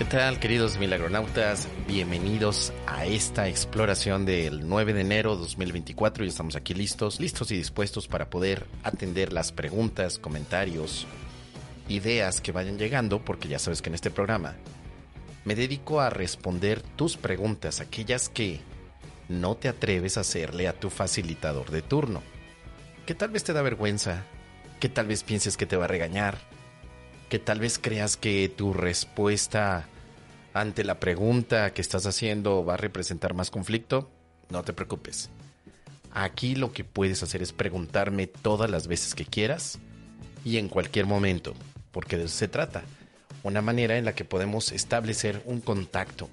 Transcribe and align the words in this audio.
¿Qué 0.00 0.06
tal, 0.06 0.40
queridos 0.40 0.78
milagronautas? 0.78 1.68
Bienvenidos 1.86 2.72
a 2.86 3.04
esta 3.04 3.48
exploración 3.48 4.24
del 4.24 4.66
9 4.66 4.94
de 4.94 5.02
enero 5.02 5.36
2024. 5.36 6.24
Ya 6.24 6.30
estamos 6.30 6.56
aquí 6.56 6.72
listos, 6.72 7.20
listos 7.20 7.50
y 7.50 7.56
dispuestos 7.58 8.08
para 8.08 8.30
poder 8.30 8.64
atender 8.82 9.30
las 9.30 9.52
preguntas, 9.52 10.18
comentarios, 10.18 11.06
ideas 11.86 12.40
que 12.40 12.50
vayan 12.50 12.78
llegando, 12.78 13.22
porque 13.22 13.48
ya 13.48 13.58
sabes 13.58 13.82
que 13.82 13.90
en 13.90 13.94
este 13.94 14.10
programa 14.10 14.54
me 15.44 15.54
dedico 15.54 16.00
a 16.00 16.08
responder 16.08 16.80
tus 16.80 17.18
preguntas, 17.18 17.80
aquellas 17.80 18.30
que 18.30 18.60
no 19.28 19.54
te 19.54 19.68
atreves 19.68 20.16
a 20.16 20.22
hacerle 20.22 20.66
a 20.66 20.72
tu 20.72 20.88
facilitador 20.88 21.70
de 21.70 21.82
turno, 21.82 22.22
que 23.04 23.14
tal 23.14 23.28
vez 23.28 23.44
te 23.44 23.52
da 23.52 23.60
vergüenza, 23.60 24.24
que 24.80 24.88
tal 24.88 25.08
vez 25.08 25.24
pienses 25.24 25.58
que 25.58 25.66
te 25.66 25.76
va 25.76 25.84
a 25.84 25.88
regañar, 25.88 26.38
que 27.30 27.38
tal 27.38 27.60
vez 27.60 27.78
creas 27.78 28.16
que 28.16 28.52
tu 28.54 28.74
respuesta 28.74 29.86
ante 30.52 30.82
la 30.82 30.98
pregunta 30.98 31.72
que 31.72 31.80
estás 31.80 32.04
haciendo 32.04 32.64
va 32.64 32.74
a 32.74 32.76
representar 32.76 33.34
más 33.34 33.50
conflicto, 33.52 34.10
no 34.50 34.64
te 34.64 34.72
preocupes. 34.72 35.30
Aquí 36.12 36.56
lo 36.56 36.72
que 36.72 36.82
puedes 36.82 37.22
hacer 37.22 37.40
es 37.40 37.52
preguntarme 37.52 38.26
todas 38.26 38.68
las 38.68 38.88
veces 38.88 39.14
que 39.14 39.24
quieras 39.24 39.78
y 40.44 40.56
en 40.56 40.68
cualquier 40.68 41.06
momento, 41.06 41.54
porque 41.92 42.18
de 42.18 42.24
eso 42.24 42.36
se 42.36 42.48
trata. 42.48 42.82
Una 43.44 43.62
manera 43.62 43.96
en 43.96 44.04
la 44.04 44.14
que 44.14 44.24
podemos 44.24 44.72
establecer 44.72 45.40
un 45.46 45.60
contacto. 45.60 46.28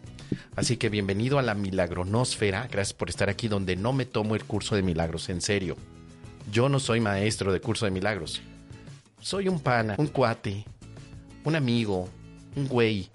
Así 0.56 0.78
que 0.78 0.90
bienvenido 0.90 1.38
a 1.38 1.44
la 1.44 1.54
Milagronosfera. 1.54 2.68
Gracias 2.72 2.94
por 2.94 3.10
estar 3.10 3.30
aquí 3.30 3.48
donde 3.48 3.76
no 3.76 3.94
me 3.94 4.06
tomo 4.06 4.36
el 4.36 4.46
curso 4.46 4.76
de 4.76 4.82
milagros 4.82 5.30
en 5.30 5.42
serio. 5.42 5.78
Yo 6.52 6.70
no 6.70 6.80
soy 6.80 7.02
maestro 7.02 7.54
de 7.54 7.62
curso 7.62 7.86
de 7.86 7.92
milagros. 7.92 8.42
Soy 9.22 9.48
un 9.48 9.60
pana, 9.60 9.96
un 9.98 10.08
cuate, 10.08 10.66
un 11.44 11.56
amigo, 11.56 12.10
un 12.56 12.68
güey, 12.68 13.10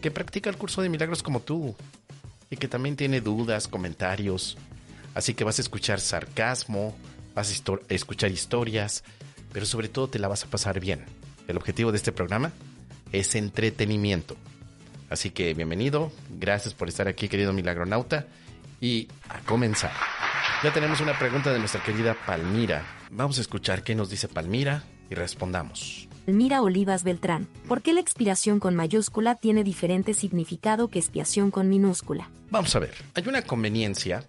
que 0.00 0.10
practica 0.10 0.50
el 0.50 0.56
curso 0.56 0.82
de 0.82 0.88
milagros 0.88 1.22
como 1.22 1.40
tú 1.40 1.74
y 2.50 2.56
que 2.56 2.68
también 2.68 2.96
tiene 2.96 3.20
dudas, 3.20 3.68
comentarios. 3.68 4.58
Así 5.14 5.34
que 5.34 5.44
vas 5.44 5.58
a 5.58 5.62
escuchar 5.62 6.00
sarcasmo, 6.00 6.94
vas 7.34 7.50
a 7.50 7.94
escuchar 7.94 8.30
historias, 8.30 9.04
pero 9.52 9.64
sobre 9.64 9.88
todo 9.88 10.08
te 10.08 10.18
la 10.18 10.28
vas 10.28 10.44
a 10.44 10.50
pasar 10.50 10.80
bien. 10.80 11.04
El 11.48 11.56
objetivo 11.56 11.90
de 11.90 11.98
este 11.98 12.12
programa 12.12 12.52
es 13.12 13.34
entretenimiento. 13.34 14.36
Así 15.08 15.30
que 15.30 15.54
bienvenido, 15.54 16.12
gracias 16.38 16.74
por 16.74 16.88
estar 16.88 17.08
aquí 17.08 17.28
querido 17.28 17.52
milagronauta 17.52 18.26
y 18.80 19.08
a 19.28 19.38
comenzar. 19.40 19.92
Ya 20.62 20.72
tenemos 20.72 21.00
una 21.00 21.18
pregunta 21.18 21.52
de 21.52 21.58
nuestra 21.58 21.82
querida 21.82 22.14
Palmira. 22.26 22.84
Vamos 23.10 23.38
a 23.38 23.42
escuchar 23.42 23.82
qué 23.82 23.94
nos 23.94 24.10
dice 24.10 24.28
Palmira 24.28 24.82
y 25.10 25.14
respondamos. 25.14 26.08
Mira 26.26 26.62
Olivas 26.62 27.04
Beltrán, 27.04 27.46
¿por 27.68 27.82
qué 27.82 27.92
la 27.92 28.00
expiración 28.00 28.58
con 28.58 28.74
mayúscula 28.74 29.34
tiene 29.34 29.62
diferente 29.62 30.14
significado 30.14 30.88
que 30.88 30.98
expiación 30.98 31.50
con 31.50 31.68
minúscula? 31.68 32.30
Vamos 32.50 32.74
a 32.74 32.78
ver, 32.78 32.94
hay 33.14 33.28
una 33.28 33.42
conveniencia 33.42 34.24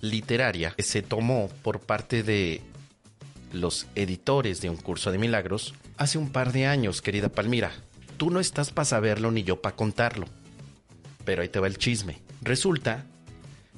literaria 0.00 0.70
que 0.70 0.82
se 0.82 1.02
tomó 1.02 1.48
por 1.62 1.80
parte 1.80 2.22
de 2.22 2.60
los 3.52 3.86
editores 3.94 4.60
de 4.60 4.70
un 4.70 4.76
curso 4.76 5.10
de 5.10 5.18
milagros 5.18 5.74
hace 5.96 6.18
un 6.18 6.30
par 6.30 6.52
de 6.52 6.66
años, 6.66 7.02
querida 7.02 7.28
Palmira. 7.28 7.72
Tú 8.16 8.30
no 8.30 8.40
estás 8.40 8.70
para 8.70 8.84
saberlo 8.84 9.30
ni 9.30 9.42
yo 9.42 9.60
para 9.60 9.76
contarlo. 9.76 10.26
Pero 11.24 11.42
ahí 11.42 11.48
te 11.48 11.58
va 11.58 11.66
el 11.66 11.78
chisme. 11.78 12.20
Resulta 12.42 13.04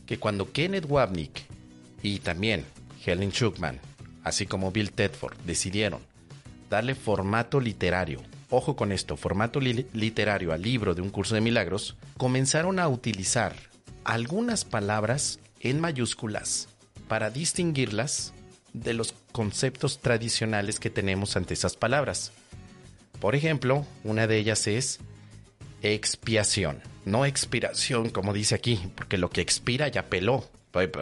que 0.07 0.19
cuando 0.19 0.53
Kenneth 0.53 0.87
Wapnick 0.89 1.45
y 2.03 2.19
también 2.19 2.65
Helen 3.05 3.31
Schuckman, 3.31 3.81
así 4.23 4.47
como 4.47 4.71
Bill 4.71 4.93
Tedford, 4.93 5.37
decidieron 5.47 6.01
darle 6.69 6.95
formato 6.95 7.61
literario, 7.61 8.21
ojo 8.51 8.77
con 8.77 8.93
esto, 8.93 9.17
formato 9.17 9.61
literario 9.61 10.53
al 10.53 10.63
libro 10.63 10.95
de 10.95 11.03
un 11.03 11.11
curso 11.11 11.35
de 11.35 11.41
milagros, 11.41 11.97
comenzaron 12.17 12.79
a 12.79 12.89
utilizar 12.89 13.55
algunas 14.05 14.65
palabras 14.65 15.41
en 15.61 15.81
mayúsculas 15.81 16.69
para 17.09 17.31
distinguirlas 17.31 18.33
de 18.73 18.95
los 18.95 19.15
conceptos 19.33 20.01
tradicionales 20.01 20.79
que 20.79 20.91
tenemos 20.91 21.37
ante 21.37 21.55
esas 21.55 21.77
palabras. 21.77 22.33
Por 23.21 23.35
ejemplo, 23.35 23.87
una 24.05 24.27
de 24.27 24.39
ellas 24.39 24.67
es 24.67 25.01
expiación, 25.83 26.81
no 27.05 27.25
expiración 27.25 28.11
como 28.11 28.33
dice 28.33 28.55
aquí, 28.55 28.81
porque 28.95 29.19
lo 29.19 29.31
que 29.31 29.41
expira 29.41 29.89
ya 29.89 30.07
peló. 30.07 30.45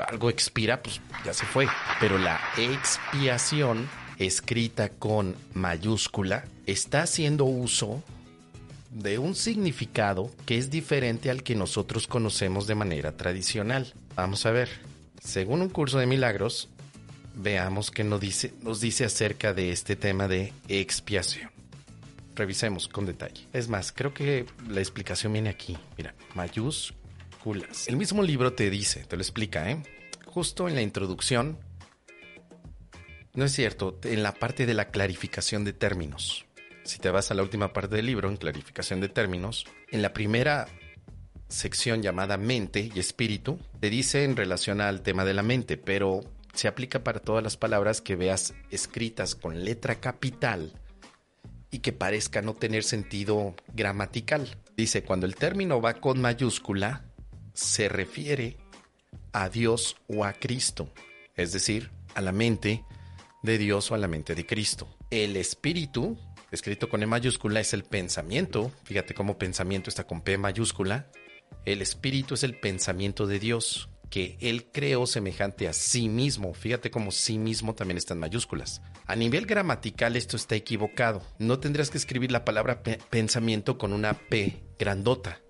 Algo 0.09 0.31
expira, 0.31 0.83
pues 0.83 1.03
ya 1.25 1.35
se 1.35 1.45
fue. 1.45 1.69
Pero 2.01 2.17
la 2.17 2.41
expiación 2.57 3.87
escrita 4.19 4.89
con 4.89 5.35
mayúscula, 5.55 6.45
está 6.67 7.03
haciendo 7.03 7.45
uso 7.45 8.03
de 8.91 9.19
un 9.19 9.35
significado 9.35 10.31
que 10.47 10.57
es 10.57 10.71
diferente 10.71 11.31
al 11.31 11.43
que 11.43 11.55
nosotros 11.55 12.07
conocemos 12.07 12.67
de 12.67 12.75
manera 12.75 13.17
tradicional. 13.17 13.93
Vamos 14.15 14.47
a 14.47 14.51
ver, 14.51 14.69
según 15.23 15.61
un 15.61 15.69
curso 15.69 15.99
de 15.99 16.07
milagros, 16.07 16.69
veamos 17.35 17.91
qué 17.91 18.05
nos 18.05 18.21
dice, 18.21 18.55
nos 18.63 18.81
dice 18.81 19.05
acerca 19.05 19.53
de 19.53 19.71
este 19.71 19.97
tema 19.97 20.29
de 20.29 20.53
expiación. 20.69 21.51
Revisemos 22.35 22.89
con 22.89 23.07
detalle. 23.07 23.47
Es 23.53 23.69
más, 23.69 23.93
creo 23.93 24.13
que 24.13 24.47
la 24.69 24.81
explicación 24.81 25.33
viene 25.33 25.51
aquí. 25.51 25.77
Mira, 25.97 26.15
mayúsculas. 26.35 27.89
El 27.89 27.97
mismo 27.97 28.23
libro 28.23 28.53
te 28.53 28.69
dice, 28.71 29.05
te 29.05 29.17
lo 29.17 29.23
explica, 29.23 29.71
¿eh? 29.71 29.83
Justo 30.27 30.69
en 30.69 30.75
la 30.75 30.83
introducción 30.83 31.59
no 33.37 33.45
es 33.45 33.53
cierto, 33.53 33.99
en 34.03 34.23
la 34.23 34.35
parte 34.35 34.67
de 34.67 34.75
la 34.75 34.89
clarificación 34.89 35.65
de 35.65 35.75
términos. 35.75 36.47
Si 36.85 36.99
te 36.99 37.11
vas 37.11 37.31
a 37.31 37.35
la 37.35 37.43
última 37.43 37.73
parte 37.73 37.97
del 37.97 38.07
libro, 38.07 38.29
en 38.29 38.37
clarificación 38.37 39.01
de 39.01 39.09
términos, 39.09 39.67
en 39.91 40.03
la 40.03 40.13
primera 40.13 40.67
sección 41.49 42.03
llamada 42.03 42.39
mente 42.39 42.91
y 42.93 42.99
espíritu, 42.99 43.59
te 43.79 43.91
dice 43.91 44.25
en 44.25 44.37
relación 44.37 44.81
al 44.81 45.03
tema 45.03 45.25
de 45.25 45.35
la 45.35 45.43
mente, 45.43 45.77
pero 45.77 46.21
se 46.55 46.67
aplica 46.67 47.05
para 47.05 47.21
todas 47.21 47.43
las 47.43 47.57
palabras 47.57 48.01
que 48.01 48.17
veas 48.17 48.55
escritas 48.71 49.35
con 49.35 49.65
letra 49.65 49.97
capital 49.97 50.73
y 51.71 51.81
que 51.81 51.93
parezca 51.93 52.41
no 52.41 52.55
tener 52.55 52.85
sentido 52.85 53.55
gramatical. 53.75 54.57
Dice, 54.77 55.03
cuando 55.03 55.27
el 55.27 55.37
término 55.37 55.83
va 55.83 55.95
con 55.95 56.21
mayúscula, 56.21 57.05
se 57.53 57.89
refiere 57.89 58.57
a 59.33 59.51
Dios 59.51 59.97
o 60.09 60.25
a 60.25 60.33
Cristo, 60.33 60.91
es 61.35 61.53
decir, 61.53 61.91
a 62.15 62.23
la 62.23 62.33
mente 62.33 62.85
de 63.47 63.57
Dios 63.57 63.91
o 63.91 63.95
a 63.95 63.99
la 63.99 64.09
mente 64.09 64.35
de 64.35 64.45
Cristo. 64.45 64.95
El 65.09 65.37
espíritu, 65.37 66.19
escrito 66.51 66.91
con 66.91 67.03
E 67.03 67.07
mayúscula, 67.07 67.61
es 67.61 67.73
el 67.73 67.85
pensamiento. 67.85 68.71
Fíjate 68.85 69.15
cómo 69.15 69.39
pensamiento 69.39 69.89
está 69.89 70.07
con 70.07 70.21
P 70.21 70.37
mayúscula. 70.37 71.11
El 71.65 71.81
espíritu 71.81 72.35
es 72.35 72.43
el 72.43 72.59
pensamiento 72.59 73.27
de 73.27 73.39
Dios, 73.39 73.89
que 74.11 74.37
Él 74.41 74.67
creó 74.71 75.07
semejante 75.07 75.69
a 75.69 75.73
sí 75.73 76.09
mismo. 76.09 76.53
Fíjate 76.53 76.91
cómo 76.91 77.11
sí 77.11 77.39
mismo 77.39 77.75
también 77.75 77.97
está 77.97 78.15
en 78.15 78.21
mayúsculas. 78.21 78.83
A 79.07 79.17
nivel 79.17 79.47
gramatical 79.47 80.17
esto 80.17 80.37
está 80.37 80.57
equivocado. 80.57 81.23
No 81.39 81.59
tendrás 81.59 81.91
que 81.91 81.99
escribir 81.99 82.33
la 82.33 82.45
palabra 82.45 82.83
pensamiento 82.83 83.79
con 83.79 83.93
una 83.93 84.15
P 84.15 84.63
grandota, 84.79 85.41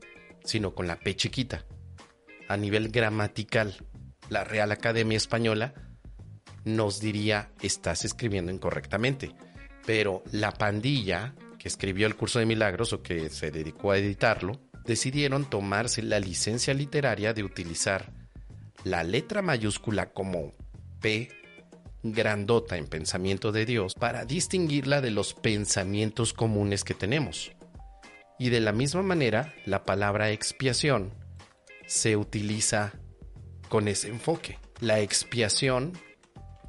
sino 0.44 0.74
con 0.74 0.86
la 0.86 1.00
P 1.00 1.16
chiquita. 1.16 1.64
A 2.48 2.56
nivel 2.56 2.90
gramatical, 2.90 3.74
la 4.28 4.44
Real 4.44 4.70
Academia 4.70 5.16
Española 5.16 5.85
nos 6.66 7.00
diría 7.00 7.48
estás 7.62 8.04
escribiendo 8.04 8.52
incorrectamente. 8.52 9.34
Pero 9.86 10.22
la 10.32 10.50
pandilla 10.50 11.34
que 11.58 11.68
escribió 11.68 12.06
el 12.06 12.16
curso 12.16 12.38
de 12.38 12.46
milagros 12.46 12.92
o 12.92 13.02
que 13.02 13.30
se 13.30 13.50
dedicó 13.50 13.92
a 13.92 13.98
editarlo, 13.98 14.60
decidieron 14.84 15.48
tomarse 15.48 16.02
la 16.02 16.20
licencia 16.20 16.74
literaria 16.74 17.32
de 17.32 17.42
utilizar 17.42 18.12
la 18.84 19.02
letra 19.02 19.42
mayúscula 19.42 20.12
como 20.12 20.54
P 21.00 21.28
grandota 22.02 22.76
en 22.76 22.86
pensamiento 22.86 23.50
de 23.50 23.66
Dios 23.66 23.94
para 23.94 24.24
distinguirla 24.24 25.00
de 25.00 25.10
los 25.10 25.34
pensamientos 25.34 26.32
comunes 26.32 26.84
que 26.84 26.94
tenemos. 26.94 27.52
Y 28.38 28.50
de 28.50 28.60
la 28.60 28.72
misma 28.72 29.02
manera, 29.02 29.54
la 29.64 29.84
palabra 29.84 30.30
expiación 30.30 31.12
se 31.86 32.16
utiliza 32.16 32.92
con 33.68 33.88
ese 33.88 34.08
enfoque. 34.08 34.58
La 34.80 35.00
expiación 35.00 35.98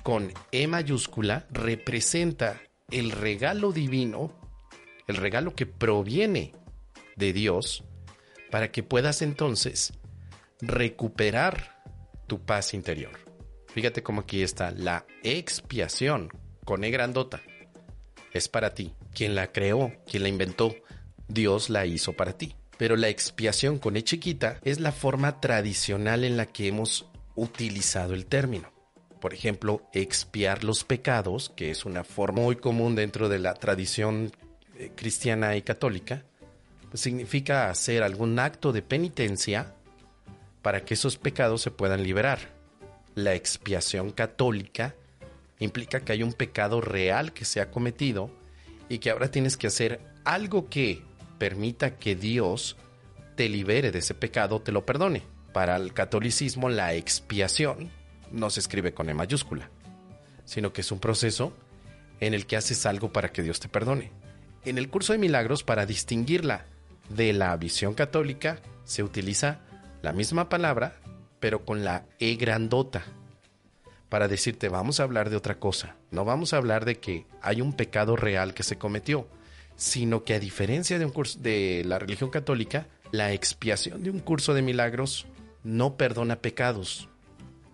con 0.07 0.31
E 0.53 0.67
mayúscula 0.67 1.47
representa 1.49 2.61
el 2.89 3.11
regalo 3.11 3.73
divino, 3.73 4.31
el 5.05 5.17
regalo 5.17 5.53
que 5.53 5.65
proviene 5.65 6.53
de 7.17 7.33
Dios, 7.33 7.83
para 8.49 8.71
que 8.71 8.83
puedas 8.83 9.21
entonces 9.21 9.91
recuperar 10.61 11.83
tu 12.25 12.39
paz 12.39 12.73
interior. 12.73 13.11
Fíjate 13.67 14.01
cómo 14.01 14.21
aquí 14.21 14.43
está 14.43 14.71
la 14.71 15.05
expiación 15.23 16.29
con 16.63 16.85
E 16.85 16.89
grandota. 16.89 17.41
Es 18.31 18.47
para 18.47 18.73
ti. 18.73 18.93
Quien 19.13 19.35
la 19.35 19.51
creó, 19.51 19.91
quien 20.09 20.23
la 20.23 20.29
inventó, 20.29 20.73
Dios 21.27 21.69
la 21.69 21.85
hizo 21.85 22.13
para 22.13 22.37
ti. 22.37 22.55
Pero 22.77 22.95
la 22.95 23.09
expiación 23.09 23.77
con 23.77 23.97
E 23.97 24.05
chiquita 24.05 24.61
es 24.63 24.79
la 24.79 24.93
forma 24.93 25.41
tradicional 25.41 26.23
en 26.23 26.37
la 26.37 26.45
que 26.45 26.69
hemos 26.69 27.09
utilizado 27.35 28.13
el 28.13 28.25
término 28.25 28.76
por 29.19 29.33
ejemplo, 29.33 29.81
expiar 29.93 30.63
los 30.63 30.83
pecados, 30.83 31.51
que 31.55 31.71
es 31.71 31.85
una 31.85 32.03
forma 32.03 32.41
muy 32.41 32.55
común 32.55 32.95
dentro 32.95 33.29
de 33.29 33.39
la 33.39 33.53
tradición 33.53 34.31
eh, 34.77 34.91
cristiana 34.95 35.55
y 35.55 35.61
católica, 35.61 36.23
significa 36.93 37.69
hacer 37.69 38.03
algún 38.03 38.39
acto 38.39 38.71
de 38.71 38.81
penitencia 38.81 39.73
para 40.61 40.85
que 40.85 40.93
esos 40.93 41.17
pecados 41.17 41.61
se 41.61 41.71
puedan 41.71 42.03
liberar. 42.03 42.39
La 43.15 43.33
expiación 43.33 44.11
católica 44.11 44.95
implica 45.59 46.01
que 46.01 46.13
hay 46.13 46.23
un 46.23 46.33
pecado 46.33 46.81
real 46.81 47.33
que 47.33 47.45
se 47.45 47.61
ha 47.61 47.71
cometido 47.71 48.29
y 48.89 48.99
que 48.99 49.09
ahora 49.09 49.31
tienes 49.31 49.57
que 49.57 49.67
hacer 49.67 49.99
algo 50.23 50.69
que 50.69 51.01
permita 51.39 51.97
que 51.97 52.15
Dios 52.15 52.77
te 53.35 53.49
libere 53.49 53.91
de 53.91 53.99
ese 53.99 54.13
pecado, 54.13 54.61
te 54.61 54.71
lo 54.71 54.85
perdone. 54.85 55.23
Para 55.53 55.75
el 55.75 55.93
catolicismo 55.93 56.69
la 56.69 56.93
expiación 56.93 57.91
no 58.31 58.49
se 58.49 58.59
escribe 58.59 58.93
con 58.93 59.09
E 59.09 59.13
mayúscula, 59.13 59.69
sino 60.45 60.73
que 60.73 60.81
es 60.81 60.91
un 60.91 60.99
proceso 60.99 61.53
en 62.19 62.33
el 62.33 62.45
que 62.45 62.57
haces 62.57 62.85
algo 62.85 63.11
para 63.11 63.29
que 63.29 63.43
Dios 63.43 63.59
te 63.59 63.69
perdone. 63.69 64.11
En 64.65 64.77
el 64.77 64.89
curso 64.89 65.13
de 65.13 65.19
milagros, 65.19 65.63
para 65.63 65.85
distinguirla 65.85 66.65
de 67.09 67.33
la 67.33 67.55
visión 67.57 67.93
católica, 67.93 68.59
se 68.83 69.03
utiliza 69.03 69.59
la 70.01 70.13
misma 70.13 70.49
palabra, 70.49 70.95
pero 71.39 71.65
con 71.65 71.83
la 71.83 72.05
E 72.19 72.35
grandota, 72.35 73.03
para 74.09 74.27
decirte, 74.27 74.69
vamos 74.69 74.99
a 74.99 75.03
hablar 75.03 75.29
de 75.29 75.35
otra 75.35 75.59
cosa. 75.59 75.95
No 76.11 76.25
vamos 76.25 76.53
a 76.53 76.57
hablar 76.57 76.85
de 76.85 76.99
que 76.99 77.25
hay 77.41 77.61
un 77.61 77.73
pecado 77.73 78.15
real 78.15 78.53
que 78.53 78.63
se 78.63 78.77
cometió, 78.77 79.27
sino 79.75 80.23
que 80.23 80.33
a 80.33 80.39
diferencia 80.39 80.97
de, 80.97 81.05
un 81.05 81.11
curso, 81.11 81.39
de 81.39 81.83
la 81.85 81.99
religión 81.99 82.29
católica, 82.29 82.87
la 83.11 83.33
expiación 83.33 84.03
de 84.03 84.09
un 84.09 84.19
curso 84.19 84.53
de 84.53 84.61
milagros 84.61 85.27
no 85.63 85.97
perdona 85.97 86.37
pecados, 86.37 87.09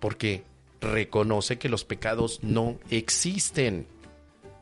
porque 0.03 0.43
reconoce 0.81 1.57
que 1.57 1.69
los 1.69 1.85
pecados 1.85 2.41
no 2.41 2.77
existen. 2.89 3.87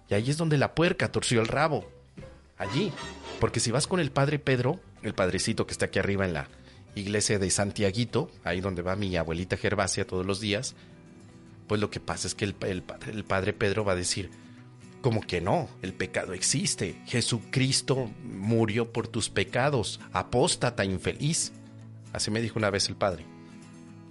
Y 0.07 0.13
ahí 0.13 0.29
es 0.29 0.37
donde 0.37 0.59
la 0.59 0.75
puerca 0.75 1.11
torció 1.11 1.41
el 1.41 1.47
rabo. 1.47 1.89
Allí. 2.59 2.91
Porque 3.39 3.59
si 3.59 3.71
vas 3.71 3.87
con 3.87 3.99
el 3.99 4.11
padre 4.11 4.37
Pedro, 4.37 4.79
el 5.01 5.15
padrecito 5.15 5.65
que 5.65 5.71
está 5.71 5.87
aquí 5.87 5.97
arriba 5.97 6.25
en 6.25 6.33
la 6.33 6.47
iglesia 6.93 7.39
de 7.39 7.49
Santiaguito, 7.49 8.29
ahí 8.43 8.61
donde 8.61 8.83
va 8.83 8.95
mi 8.95 9.17
abuelita 9.17 9.57
Gervasia 9.57 10.05
todos 10.05 10.27
los 10.27 10.41
días, 10.41 10.75
pues 11.67 11.81
lo 11.81 11.89
que 11.89 11.99
pasa 11.99 12.27
es 12.27 12.35
que 12.35 12.45
el, 12.45 12.55
el, 12.67 13.23
padre 13.23 13.53
Pedro 13.53 13.83
va 13.83 13.93
a 13.93 13.95
decir, 13.95 14.29
como 15.01 15.21
que 15.21 15.41
no, 15.41 15.69
el 15.81 15.93
pecado 15.93 16.33
existe. 16.33 17.01
Jesucristo 17.07 18.11
murió 18.23 18.93
por 18.93 19.07
tus 19.07 19.31
pecados, 19.31 19.99
apóstata 20.13 20.85
infeliz. 20.85 21.51
Así 22.13 22.29
me 22.29 22.41
dijo 22.41 22.59
una 22.59 22.69
vez 22.69 22.89
el 22.89 22.95
padre. 22.95 23.30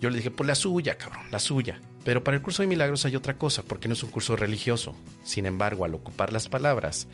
Yo 0.01 0.11
le 0.11 0.17
dije, 0.17 0.31
pues 0.31 0.47
la 0.47 0.55
suya, 0.55 0.97
cabrón, 0.97 1.27
la 1.31 1.39
suya. 1.39 1.81
Pero 2.05 2.25
para 2.25 2.37
el 2.37 2.43
curso 2.43 2.63
de 2.63 2.69
milagros 2.69 3.05
hay 3.05 3.17
otra 3.17 3.37
cosa, 3.37 3.63
porque 3.63 3.89
no 3.89 3.95
es 3.95 4.03
un 4.03 4.11
curso 4.11 4.35
religioso. 4.35 4.95
Sin 5.23 5.45
embargo, 5.45 5.85
al 5.85 5.95
ocupar 5.95 6.33
las 6.33 6.49
palabras 6.49 7.07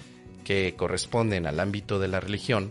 que 0.45 0.75
corresponden 0.77 1.47
al 1.47 1.59
ámbito 1.59 1.99
de 1.99 2.09
la 2.09 2.21
religión, 2.21 2.71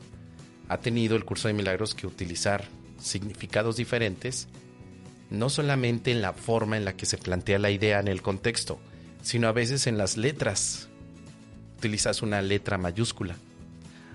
ha 0.70 0.78
tenido 0.78 1.16
el 1.16 1.26
curso 1.26 1.50
de 1.50 1.54
milagros 1.54 1.94
que 1.94 2.08
utilizar 2.08 2.66
significados 2.98 3.76
diferentes, 3.76 4.48
no 5.30 5.50
solamente 5.50 6.12
en 6.12 6.22
la 6.22 6.34
forma 6.34 6.78
en 6.78 6.86
la 6.86 6.96
que 6.96 7.06
se 7.06 7.18
plantea 7.18 7.60
la 7.60 7.72
idea 7.72 8.00
en 8.00 8.08
el 8.08 8.22
contexto, 8.22 8.80
sino 9.22 9.48
a 9.48 9.52
veces 9.52 9.86
en 9.88 9.98
las 9.98 10.16
letras 10.16 10.88
utilizas 11.78 12.22
una 12.22 12.42
letra 12.42 12.78
mayúscula. 12.78 13.36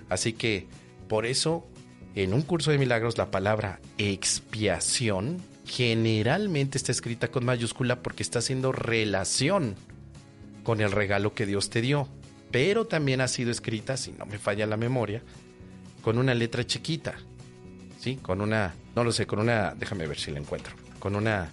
Así 0.09 0.33
que 0.33 0.67
por 1.09 1.27
eso 1.27 1.67
en 2.15 2.33
un 2.33 2.43
curso 2.43 2.71
de 2.71 2.79
milagros 2.79 3.19
la 3.19 3.31
palabra 3.31 3.81
expiación 3.99 5.39
generalmente 5.71 6.79
está 6.79 6.91
escrita 6.91 7.29
con 7.29 7.45
mayúscula 7.45 8.03
porque 8.03 8.25
está 8.25 8.41
haciendo 8.41 8.73
relación 8.73 9.77
con 10.65 10.81
el 10.81 10.91
regalo 10.91 11.33
que 11.33 11.47
Dios 11.47 11.71
te 11.71 11.81
dio. 11.81 12.09
Pero 12.51 12.87
también 12.87 13.21
ha 13.21 13.29
sido 13.29 13.53
escrita, 13.53 13.97
si 13.97 14.11
no 14.11 14.27
me 14.27 14.39
falla 14.39 14.67
la 14.67 14.77
memoria, 14.77 15.23
con 16.03 16.19
una 16.19 16.35
letra 16.35 16.67
chiquita. 16.67 17.15
¿Sí? 18.01 18.17
Con 18.17 18.41
una, 18.41 18.75
no 18.97 19.05
lo 19.05 19.13
sé, 19.13 19.27
con 19.27 19.39
una, 19.39 19.75
déjame 19.77 20.09
ver 20.09 20.19
si 20.19 20.33
la 20.33 20.41
encuentro, 20.41 20.75
con 20.99 21.15
una 21.15 21.53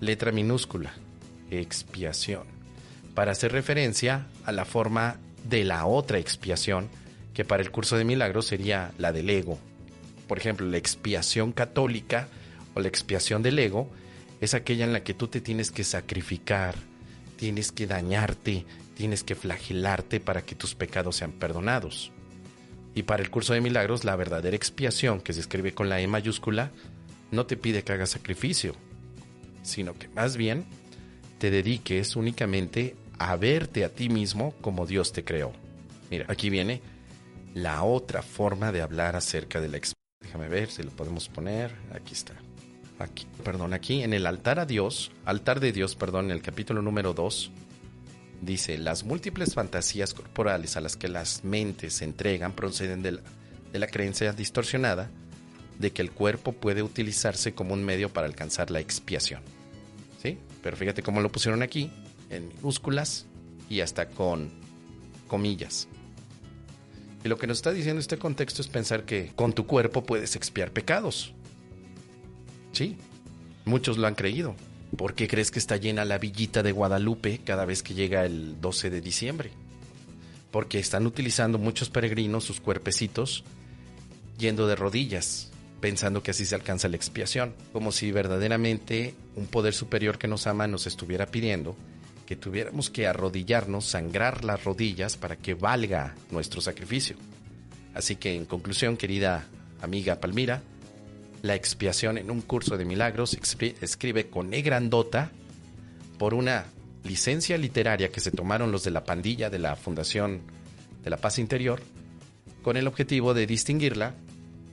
letra 0.00 0.32
minúscula. 0.32 0.92
Expiación. 1.50 2.42
Para 3.14 3.32
hacer 3.32 3.52
referencia 3.52 4.26
a 4.44 4.52
la 4.52 4.64
forma 4.64 5.18
de 5.44 5.62
la 5.64 5.86
otra 5.86 6.18
expiación, 6.18 6.88
que 7.34 7.44
para 7.44 7.62
el 7.62 7.70
curso 7.70 7.96
de 7.96 8.04
milagros 8.04 8.46
sería 8.46 8.90
la 8.98 9.12
del 9.12 9.30
ego. 9.30 9.58
Por 10.26 10.38
ejemplo, 10.38 10.66
la 10.66 10.76
expiación 10.76 11.52
católica 11.52 12.28
la 12.80 12.88
expiación 12.88 13.42
del 13.42 13.58
ego 13.58 13.90
es 14.40 14.54
aquella 14.54 14.84
en 14.84 14.92
la 14.92 15.02
que 15.02 15.14
tú 15.14 15.28
te 15.28 15.40
tienes 15.40 15.70
que 15.70 15.84
sacrificar, 15.84 16.74
tienes 17.36 17.72
que 17.72 17.86
dañarte, 17.86 18.66
tienes 18.94 19.24
que 19.24 19.34
flagelarte 19.34 20.20
para 20.20 20.42
que 20.42 20.54
tus 20.54 20.74
pecados 20.74 21.16
sean 21.16 21.32
perdonados. 21.32 22.12
Y 22.94 23.04
para 23.04 23.22
el 23.22 23.30
curso 23.30 23.52
de 23.52 23.60
milagros, 23.60 24.04
la 24.04 24.16
verdadera 24.16 24.56
expiación, 24.56 25.20
que 25.20 25.32
se 25.32 25.40
escribe 25.40 25.72
con 25.72 25.88
la 25.88 26.00
E 26.00 26.06
mayúscula, 26.06 26.72
no 27.30 27.46
te 27.46 27.56
pide 27.56 27.82
que 27.82 27.92
hagas 27.92 28.10
sacrificio, 28.10 28.74
sino 29.62 29.94
que 29.94 30.08
más 30.08 30.36
bien 30.36 30.64
te 31.38 31.50
dediques 31.50 32.16
únicamente 32.16 32.96
a 33.18 33.36
verte 33.36 33.84
a 33.84 33.90
ti 33.90 34.08
mismo 34.08 34.54
como 34.60 34.86
Dios 34.86 35.12
te 35.12 35.24
creó. 35.24 35.52
Mira, 36.10 36.26
aquí 36.28 36.50
viene 36.50 36.80
la 37.54 37.82
otra 37.82 38.22
forma 38.22 38.72
de 38.72 38.82
hablar 38.82 39.16
acerca 39.16 39.60
de 39.60 39.68
la 39.68 39.76
expiación. 39.76 39.98
Déjame 40.20 40.48
ver 40.48 40.70
si 40.70 40.82
lo 40.82 40.90
podemos 40.90 41.28
poner. 41.28 41.74
Aquí 41.92 42.12
está. 42.12 42.34
Perdón, 43.44 43.74
aquí 43.74 44.02
en 44.02 44.12
el 44.12 44.26
altar 44.26 44.58
a 44.58 44.66
Dios, 44.66 45.12
altar 45.24 45.60
de 45.60 45.72
Dios, 45.72 45.94
perdón, 45.94 46.26
en 46.26 46.30
el 46.32 46.42
capítulo 46.42 46.82
número 46.82 47.14
2, 47.14 47.50
dice, 48.42 48.78
las 48.78 49.04
múltiples 49.04 49.54
fantasías 49.54 50.14
corporales 50.14 50.76
a 50.76 50.80
las 50.80 50.96
que 50.96 51.08
las 51.08 51.44
mentes 51.44 51.94
se 51.94 52.04
entregan 52.04 52.52
proceden 52.52 53.02
de 53.02 53.12
la, 53.12 53.20
de 53.72 53.78
la 53.78 53.86
creencia 53.86 54.32
distorsionada 54.32 55.10
de 55.78 55.92
que 55.92 56.02
el 56.02 56.10
cuerpo 56.10 56.52
puede 56.52 56.82
utilizarse 56.82 57.54
como 57.54 57.74
un 57.74 57.84
medio 57.84 58.12
para 58.12 58.26
alcanzar 58.26 58.70
la 58.70 58.80
expiación. 58.80 59.42
¿Sí? 60.20 60.38
Pero 60.62 60.76
fíjate 60.76 61.02
cómo 61.02 61.20
lo 61.20 61.30
pusieron 61.30 61.62
aquí, 61.62 61.92
en 62.30 62.48
minúsculas 62.48 63.26
y 63.70 63.80
hasta 63.80 64.08
con 64.08 64.50
comillas. 65.28 65.86
Y 67.24 67.28
lo 67.28 67.38
que 67.38 67.46
nos 67.46 67.58
está 67.58 67.72
diciendo 67.72 68.00
este 68.00 68.18
contexto 68.18 68.62
es 68.62 68.68
pensar 68.68 69.04
que 69.04 69.32
con 69.34 69.52
tu 69.52 69.66
cuerpo 69.66 70.02
puedes 70.02 70.34
expiar 70.36 70.72
pecados. 70.72 71.34
Sí, 72.78 72.94
muchos 73.64 73.98
lo 73.98 74.06
han 74.06 74.14
creído. 74.14 74.54
¿Por 74.96 75.14
qué 75.14 75.26
crees 75.26 75.50
que 75.50 75.58
está 75.58 75.78
llena 75.78 76.04
la 76.04 76.18
villita 76.18 76.62
de 76.62 76.70
Guadalupe 76.70 77.40
cada 77.44 77.64
vez 77.64 77.82
que 77.82 77.94
llega 77.94 78.24
el 78.24 78.60
12 78.60 78.88
de 78.88 79.00
diciembre? 79.00 79.50
Porque 80.52 80.78
están 80.78 81.04
utilizando 81.04 81.58
muchos 81.58 81.90
peregrinos 81.90 82.44
sus 82.44 82.60
cuerpecitos 82.60 83.42
yendo 84.38 84.68
de 84.68 84.76
rodillas, 84.76 85.50
pensando 85.80 86.22
que 86.22 86.30
así 86.30 86.46
se 86.46 86.54
alcanza 86.54 86.86
la 86.86 86.94
expiación, 86.94 87.52
como 87.72 87.90
si 87.90 88.12
verdaderamente 88.12 89.16
un 89.34 89.48
poder 89.48 89.74
superior 89.74 90.16
que 90.16 90.28
nos 90.28 90.46
ama 90.46 90.68
nos 90.68 90.86
estuviera 90.86 91.26
pidiendo 91.26 91.74
que 92.26 92.36
tuviéramos 92.36 92.90
que 92.90 93.08
arrodillarnos, 93.08 93.86
sangrar 93.86 94.44
las 94.44 94.62
rodillas 94.62 95.16
para 95.16 95.34
que 95.34 95.54
valga 95.54 96.14
nuestro 96.30 96.60
sacrificio. 96.60 97.16
Así 97.92 98.14
que 98.14 98.36
en 98.36 98.44
conclusión, 98.44 98.96
querida 98.96 99.48
amiga 99.80 100.20
Palmira, 100.20 100.62
la 101.42 101.54
expiación 101.54 102.18
en 102.18 102.30
un 102.30 102.40
curso 102.40 102.76
de 102.76 102.84
milagros 102.84 103.36
escribe 103.80 104.28
con 104.28 104.52
E 104.54 104.62
grandota 104.62 105.30
por 106.18 106.34
una 106.34 106.66
licencia 107.04 107.56
literaria 107.56 108.10
que 108.10 108.20
se 108.20 108.30
tomaron 108.30 108.72
los 108.72 108.84
de 108.84 108.90
la 108.90 109.04
pandilla 109.04 109.50
de 109.50 109.58
la 109.58 109.76
Fundación 109.76 110.42
de 111.02 111.10
la 111.10 111.16
Paz 111.16 111.38
Interior 111.38 111.80
con 112.62 112.76
el 112.76 112.86
objetivo 112.86 113.34
de 113.34 113.46
distinguirla 113.46 114.14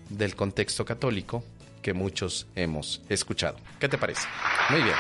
del 0.09 0.35
contexto 0.35 0.85
católico 0.85 1.43
que 1.81 1.93
muchos 1.93 2.47
hemos 2.55 3.01
escuchado. 3.09 3.57
¿Qué 3.79 3.87
te 3.87 3.97
parece? 3.97 4.27
Muy 4.69 4.81
bien. 4.81 4.95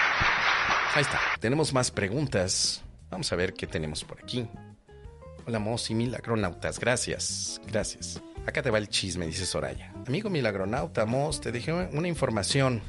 Ahí 0.93 1.01
está. 1.01 1.19
Tenemos 1.39 1.73
más 1.73 1.91
preguntas. 1.91 2.83
Vamos 3.09 3.31
a 3.31 3.35
ver 3.35 3.53
qué 3.53 3.67
tenemos 3.67 4.03
por 4.03 4.19
aquí. 4.21 4.47
Hola, 5.47 5.59
Mos 5.59 5.89
y 5.89 5.95
Milagronautas. 5.95 6.79
Gracias. 6.79 7.59
Gracias. 7.67 8.21
Acá 8.45 8.61
te 8.61 8.69
va 8.69 8.77
el 8.77 8.89
chisme, 8.89 9.25
dice 9.25 9.45
Soraya. 9.45 9.91
Amigo 10.07 10.29
Milagronauta, 10.29 11.05
Mos, 11.05 11.41
te 11.41 11.51
dejé 11.51 11.73
una 11.73 12.07
información. 12.07 12.81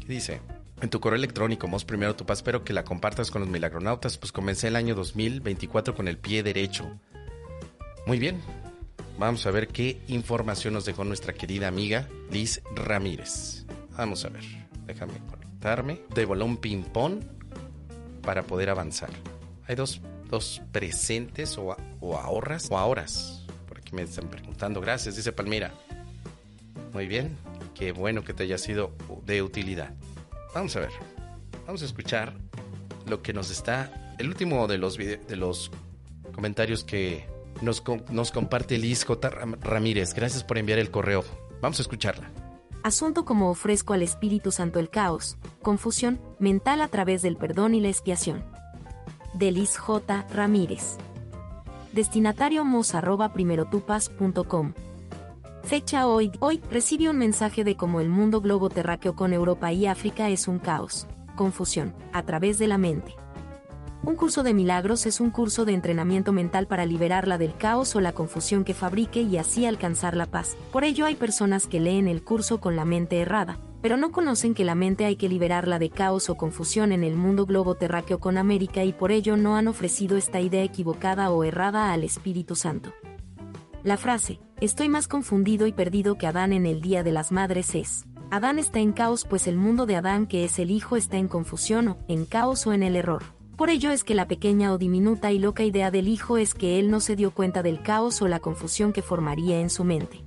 ¿Qué 0.00 0.12
dice? 0.12 0.40
En 0.80 0.90
tu 0.90 0.98
correo 0.98 1.16
electrónico, 1.16 1.68
Mos, 1.68 1.84
primero 1.84 2.16
tu 2.16 2.26
paz, 2.26 2.38
espero 2.38 2.64
que 2.64 2.72
la 2.72 2.84
compartas 2.84 3.30
con 3.30 3.42
los 3.42 3.50
Milagronautas. 3.50 4.18
Pues 4.18 4.32
comencé 4.32 4.68
el 4.68 4.76
año 4.76 4.94
2024 4.94 5.94
con 5.94 6.08
el 6.08 6.18
pie 6.18 6.42
derecho. 6.42 6.90
Muy 8.06 8.18
bien. 8.18 8.40
Vamos 9.18 9.46
a 9.46 9.50
ver 9.50 9.68
qué 9.68 10.00
información 10.08 10.74
nos 10.74 10.86
dejó 10.86 11.04
nuestra 11.04 11.34
querida 11.34 11.68
amiga 11.68 12.08
Liz 12.30 12.62
Ramírez. 12.74 13.66
Vamos 13.96 14.24
a 14.24 14.30
ver. 14.30 14.42
Déjame 14.86 15.12
conectarme. 15.30 16.00
De 16.14 16.24
bolón 16.24 16.56
ping-pong 16.56 17.20
para 18.22 18.42
poder 18.42 18.70
avanzar. 18.70 19.10
Hay 19.68 19.76
dos, 19.76 20.00
dos 20.28 20.62
presentes 20.72 21.58
o, 21.58 21.76
o 22.00 22.16
ahorras 22.16 22.68
o 22.70 22.78
ahorras. 22.78 23.39
Me 23.92 24.02
están 24.02 24.28
preguntando. 24.28 24.80
Gracias, 24.80 25.16
dice 25.16 25.32
Palmira. 25.32 25.72
Muy 26.92 27.06
bien. 27.06 27.36
Qué 27.74 27.92
bueno 27.92 28.24
que 28.24 28.34
te 28.34 28.44
haya 28.44 28.58
sido 28.58 28.92
de 29.24 29.42
utilidad. 29.42 29.94
Vamos 30.54 30.76
a 30.76 30.80
ver. 30.80 30.90
Vamos 31.66 31.82
a 31.82 31.84
escuchar 31.84 32.34
lo 33.06 33.22
que 33.22 33.32
nos 33.32 33.50
está. 33.50 34.14
El 34.18 34.28
último 34.28 34.66
de 34.66 34.78
los, 34.78 34.96
de 34.96 35.36
los 35.36 35.70
comentarios 36.34 36.84
que 36.84 37.26
nos, 37.62 37.82
nos 38.10 38.32
comparte 38.32 38.78
Liz 38.78 39.04
J. 39.04 39.30
Ramírez. 39.30 40.14
Gracias 40.14 40.44
por 40.44 40.58
enviar 40.58 40.78
el 40.78 40.90
correo. 40.90 41.24
Vamos 41.60 41.78
a 41.78 41.82
escucharla. 41.82 42.30
Asunto 42.82 43.24
como 43.24 43.50
ofrezco 43.50 43.92
al 43.92 44.02
Espíritu 44.02 44.52
Santo 44.52 44.78
el 44.78 44.88
caos, 44.88 45.36
confusión, 45.60 46.18
mental 46.38 46.80
a 46.80 46.88
través 46.88 47.20
del 47.20 47.36
perdón 47.36 47.74
y 47.74 47.80
la 47.80 47.88
expiación. 47.88 48.44
De 49.34 49.52
Liz 49.52 49.76
J. 49.76 50.26
Ramírez. 50.32 50.96
Destinatario 51.92 52.64
mos 52.64 52.92
Fecha 55.64 56.06
hoy. 56.06 56.30
Hoy 56.38 56.60
recibe 56.70 57.10
un 57.10 57.18
mensaje 57.18 57.64
de 57.64 57.76
cómo 57.76 58.00
el 58.00 58.08
mundo 58.08 58.40
globo 58.40 58.70
terráqueo 58.70 59.16
con 59.16 59.32
Europa 59.32 59.72
y 59.72 59.86
África 59.86 60.28
es 60.28 60.46
un 60.46 60.60
caos, 60.60 61.08
confusión, 61.34 61.92
a 62.12 62.22
través 62.22 62.58
de 62.58 62.68
la 62.68 62.78
mente. 62.78 63.16
Un 64.04 64.14
curso 64.14 64.44
de 64.44 64.54
milagros 64.54 65.04
es 65.04 65.18
un 65.18 65.30
curso 65.30 65.64
de 65.64 65.72
entrenamiento 65.72 66.32
mental 66.32 66.68
para 66.68 66.86
liberarla 66.86 67.38
del 67.38 67.56
caos 67.56 67.96
o 67.96 68.00
la 68.00 68.12
confusión 68.12 68.62
que 68.62 68.72
fabrique 68.72 69.22
y 69.22 69.36
así 69.36 69.66
alcanzar 69.66 70.16
la 70.16 70.26
paz. 70.26 70.56
Por 70.70 70.84
ello 70.84 71.06
hay 71.06 71.16
personas 71.16 71.66
que 71.66 71.80
leen 71.80 72.06
el 72.06 72.22
curso 72.22 72.60
con 72.60 72.76
la 72.76 72.84
mente 72.84 73.20
errada, 73.20 73.58
pero 73.82 73.96
no 73.96 74.12
conocen 74.12 74.54
que 74.54 74.64
la 74.64 74.74
mente 74.74 75.04
hay 75.04 75.16
que 75.16 75.28
liberarla 75.28 75.78
de 75.78 75.90
caos 75.90 76.30
o 76.30 76.36
confusión 76.36 76.92
en 76.92 77.04
el 77.04 77.16
mundo 77.16 77.46
globo 77.46 77.74
terráqueo 77.74 78.20
con 78.20 78.38
América 78.38 78.84
y 78.84 78.92
por 78.92 79.12
ello 79.12 79.36
no 79.36 79.56
han 79.56 79.68
ofrecido 79.68 80.16
esta 80.16 80.40
idea 80.40 80.62
equivocada 80.62 81.30
o 81.30 81.44
errada 81.44 81.92
al 81.92 82.04
Espíritu 82.04 82.56
Santo. 82.56 82.92
La 83.82 83.96
frase, 83.96 84.40
estoy 84.60 84.88
más 84.88 85.08
confundido 85.08 85.66
y 85.66 85.72
perdido 85.72 86.16
que 86.16 86.26
Adán 86.26 86.52
en 86.52 86.66
el 86.66 86.80
Día 86.82 87.02
de 87.02 87.12
las 87.12 87.32
Madres 87.32 87.74
es, 87.74 88.04
Adán 88.30 88.58
está 88.58 88.78
en 88.78 88.92
caos 88.92 89.24
pues 89.24 89.46
el 89.46 89.56
mundo 89.56 89.86
de 89.86 89.96
Adán 89.96 90.26
que 90.26 90.44
es 90.44 90.58
el 90.58 90.70
Hijo 90.70 90.96
está 90.96 91.16
en 91.16 91.28
confusión 91.28 91.88
o, 91.88 91.98
en 92.06 92.26
caos 92.26 92.66
o 92.66 92.72
en 92.72 92.82
el 92.82 92.96
error. 92.96 93.22
Por 93.56 93.68
ello 93.68 93.90
es 93.90 94.04
que 94.04 94.14
la 94.14 94.26
pequeña 94.26 94.72
o 94.72 94.78
diminuta 94.78 95.32
y 95.32 95.38
loca 95.38 95.64
idea 95.64 95.90
del 95.90 96.08
hijo 96.08 96.38
es 96.38 96.54
que 96.54 96.78
él 96.78 96.90
no 96.90 96.98
se 96.98 97.14
dio 97.14 97.30
cuenta 97.30 97.62
del 97.62 97.82
caos 97.82 98.22
o 98.22 98.26
la 98.26 98.40
confusión 98.40 98.94
que 98.94 99.02
formaría 99.02 99.60
en 99.60 99.68
su 99.68 99.84
mente. 99.84 100.24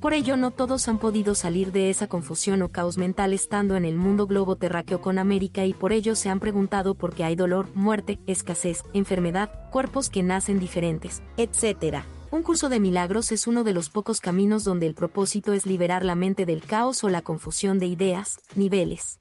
Por 0.00 0.12
ello 0.12 0.36
no 0.36 0.50
todos 0.50 0.88
han 0.88 0.98
podido 0.98 1.34
salir 1.34 1.72
de 1.72 1.88
esa 1.88 2.06
confusión 2.06 2.60
o 2.60 2.68
caos 2.68 2.98
mental 2.98 3.32
estando 3.32 3.76
en 3.76 3.84
el 3.86 3.96
mundo 3.96 4.26
globo 4.26 4.56
terráqueo 4.56 5.00
con 5.00 5.18
América 5.18 5.64
y 5.64 5.72
por 5.72 5.92
ello 5.92 6.14
se 6.14 6.28
han 6.28 6.38
preguntado 6.38 6.94
por 6.94 7.14
qué 7.14 7.24
hay 7.24 7.34
dolor, 7.34 7.68
muerte, 7.74 8.18
escasez, 8.26 8.82
enfermedad, 8.92 9.50
cuerpos 9.70 10.10
que 10.10 10.22
nacen 10.22 10.58
diferentes, 10.58 11.22
etc. 11.38 12.04
Un 12.30 12.42
curso 12.42 12.68
de 12.68 12.78
milagros 12.78 13.32
es 13.32 13.46
uno 13.46 13.64
de 13.64 13.72
los 13.72 13.88
pocos 13.88 14.20
caminos 14.20 14.64
donde 14.64 14.86
el 14.86 14.94
propósito 14.94 15.54
es 15.54 15.64
liberar 15.64 16.04
la 16.04 16.14
mente 16.14 16.44
del 16.44 16.62
caos 16.62 17.02
o 17.02 17.08
la 17.08 17.22
confusión 17.22 17.78
de 17.78 17.86
ideas, 17.86 18.38
niveles, 18.54 19.18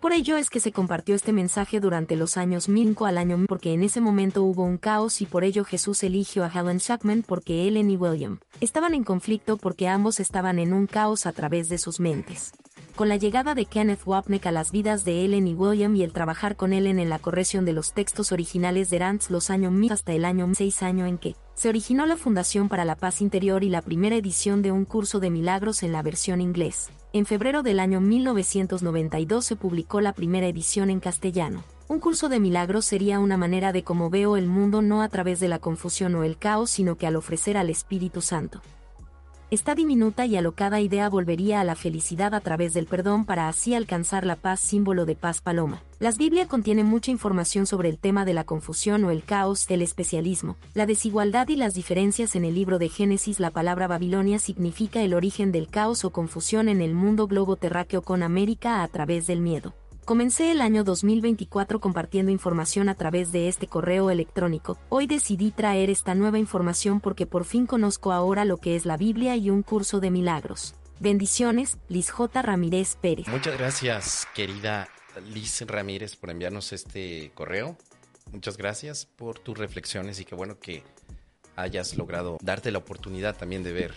por 0.00 0.12
ello 0.12 0.36
es 0.36 0.50
que 0.50 0.60
se 0.60 0.72
compartió 0.72 1.14
este 1.14 1.32
mensaje 1.32 1.80
durante 1.80 2.16
los 2.16 2.36
años 2.36 2.68
1000 2.68 2.96
al 3.00 3.18
año 3.18 3.44
porque 3.48 3.72
en 3.72 3.82
ese 3.82 4.00
momento 4.00 4.42
hubo 4.42 4.62
un 4.62 4.78
caos 4.78 5.20
y 5.20 5.26
por 5.26 5.44
ello 5.44 5.64
Jesús 5.64 6.02
eligió 6.02 6.44
a 6.44 6.48
Helen 6.48 6.78
Shackman 6.78 7.22
porque 7.22 7.66
Ellen 7.66 7.90
y 7.90 7.96
William 7.96 8.38
estaban 8.60 8.94
en 8.94 9.04
conflicto 9.04 9.56
porque 9.56 9.88
ambos 9.88 10.20
estaban 10.20 10.58
en 10.58 10.72
un 10.72 10.86
caos 10.86 11.26
a 11.26 11.32
través 11.32 11.68
de 11.68 11.78
sus 11.78 12.00
mentes. 12.00 12.52
Con 12.96 13.10
la 13.10 13.16
llegada 13.16 13.54
de 13.54 13.66
Kenneth 13.66 14.06
Wapnick 14.06 14.46
a 14.46 14.52
las 14.52 14.72
vidas 14.72 15.04
de 15.04 15.22
Ellen 15.22 15.46
y 15.46 15.52
William 15.52 15.94
y 15.96 16.02
el 16.02 16.14
trabajar 16.14 16.56
con 16.56 16.72
Ellen 16.72 16.98
en 16.98 17.10
la 17.10 17.18
corrección 17.18 17.66
de 17.66 17.74
los 17.74 17.92
textos 17.92 18.32
originales 18.32 18.88
de 18.88 18.98
Rantz 18.98 19.28
los 19.28 19.50
años 19.50 19.70
1000 19.70 19.92
hasta 19.92 20.14
el 20.14 20.24
año 20.24 20.50
6 20.54 20.82
año 20.82 21.04
en 21.04 21.18
que 21.18 21.36
se 21.52 21.68
originó 21.68 22.06
la 22.06 22.16
Fundación 22.16 22.70
para 22.70 22.86
la 22.86 22.96
Paz 22.96 23.20
Interior 23.20 23.64
y 23.64 23.68
la 23.68 23.82
primera 23.82 24.16
edición 24.16 24.62
de 24.62 24.72
un 24.72 24.86
curso 24.86 25.20
de 25.20 25.28
milagros 25.28 25.82
en 25.82 25.92
la 25.92 26.00
versión 26.00 26.40
inglés. 26.40 26.88
En 27.12 27.26
febrero 27.26 27.62
del 27.62 27.80
año 27.80 28.00
1992 28.00 29.44
se 29.44 29.56
publicó 29.56 30.00
la 30.00 30.14
primera 30.14 30.46
edición 30.46 30.88
en 30.88 31.00
castellano. 31.00 31.64
Un 31.88 32.00
curso 32.00 32.30
de 32.30 32.40
milagros 32.40 32.86
sería 32.86 33.18
una 33.18 33.36
manera 33.36 33.72
de 33.72 33.84
cómo 33.84 34.08
veo 34.08 34.38
el 34.38 34.46
mundo 34.46 34.80
no 34.80 35.02
a 35.02 35.10
través 35.10 35.38
de 35.38 35.48
la 35.48 35.58
confusión 35.58 36.14
o 36.14 36.24
el 36.24 36.38
caos, 36.38 36.70
sino 36.70 36.96
que 36.96 37.06
al 37.06 37.16
ofrecer 37.16 37.58
al 37.58 37.68
Espíritu 37.68 38.22
Santo. 38.22 38.62
Esta 39.48 39.76
diminuta 39.76 40.26
y 40.26 40.36
alocada 40.36 40.80
idea 40.80 41.08
volvería 41.08 41.60
a 41.60 41.64
la 41.64 41.76
felicidad 41.76 42.34
a 42.34 42.40
través 42.40 42.74
del 42.74 42.86
perdón 42.86 43.24
para 43.24 43.46
así 43.48 43.74
alcanzar 43.74 44.26
la 44.26 44.34
paz 44.34 44.58
símbolo 44.58 45.06
de 45.06 45.14
paz 45.14 45.40
paloma. 45.40 45.84
Las 46.00 46.18
Biblia 46.18 46.48
contiene 46.48 46.82
mucha 46.82 47.12
información 47.12 47.64
sobre 47.64 47.88
el 47.88 47.96
tema 47.96 48.24
de 48.24 48.34
la 48.34 48.42
confusión 48.42 49.04
o 49.04 49.12
el 49.12 49.22
caos, 49.22 49.70
el 49.70 49.82
especialismo, 49.82 50.56
la 50.74 50.84
desigualdad 50.84 51.46
y 51.46 51.54
las 51.54 51.74
diferencias 51.74 52.34
en 52.34 52.44
el 52.44 52.56
libro 52.56 52.80
de 52.80 52.88
Génesis. 52.88 53.38
La 53.38 53.52
palabra 53.52 53.86
Babilonia 53.86 54.40
significa 54.40 55.00
el 55.00 55.14
origen 55.14 55.52
del 55.52 55.68
caos 55.68 56.04
o 56.04 56.10
confusión 56.10 56.68
en 56.68 56.80
el 56.80 56.92
mundo 56.92 57.28
globo 57.28 57.54
terráqueo 57.54 58.02
con 58.02 58.24
América 58.24 58.82
a 58.82 58.88
través 58.88 59.28
del 59.28 59.40
miedo. 59.40 59.74
Comencé 60.06 60.52
el 60.52 60.60
año 60.60 60.84
2024 60.84 61.80
compartiendo 61.80 62.30
información 62.30 62.88
a 62.88 62.94
través 62.94 63.32
de 63.32 63.48
este 63.48 63.66
correo 63.66 64.08
electrónico. 64.08 64.78
Hoy 64.88 65.08
decidí 65.08 65.50
traer 65.50 65.90
esta 65.90 66.14
nueva 66.14 66.38
información 66.38 67.00
porque 67.00 67.26
por 67.26 67.44
fin 67.44 67.66
conozco 67.66 68.12
ahora 68.12 68.44
lo 68.44 68.58
que 68.58 68.76
es 68.76 68.86
la 68.86 68.96
Biblia 68.96 69.34
y 69.34 69.50
un 69.50 69.64
curso 69.64 69.98
de 69.98 70.12
milagros. 70.12 70.76
Bendiciones, 71.00 71.78
Liz 71.88 72.12
J. 72.12 72.40
Ramírez 72.40 72.94
Pérez. 72.94 73.26
Muchas 73.26 73.58
gracias, 73.58 74.28
querida 74.32 74.86
Liz 75.34 75.60
Ramírez, 75.66 76.14
por 76.14 76.30
enviarnos 76.30 76.72
este 76.72 77.32
correo. 77.34 77.76
Muchas 78.30 78.56
gracias 78.56 79.06
por 79.06 79.40
tus 79.40 79.58
reflexiones 79.58 80.20
y 80.20 80.24
qué 80.24 80.36
bueno 80.36 80.60
que 80.60 80.84
hayas 81.56 81.96
logrado 81.96 82.38
darte 82.40 82.70
la 82.70 82.78
oportunidad 82.78 83.36
también 83.36 83.64
de 83.64 83.72
ver 83.72 83.92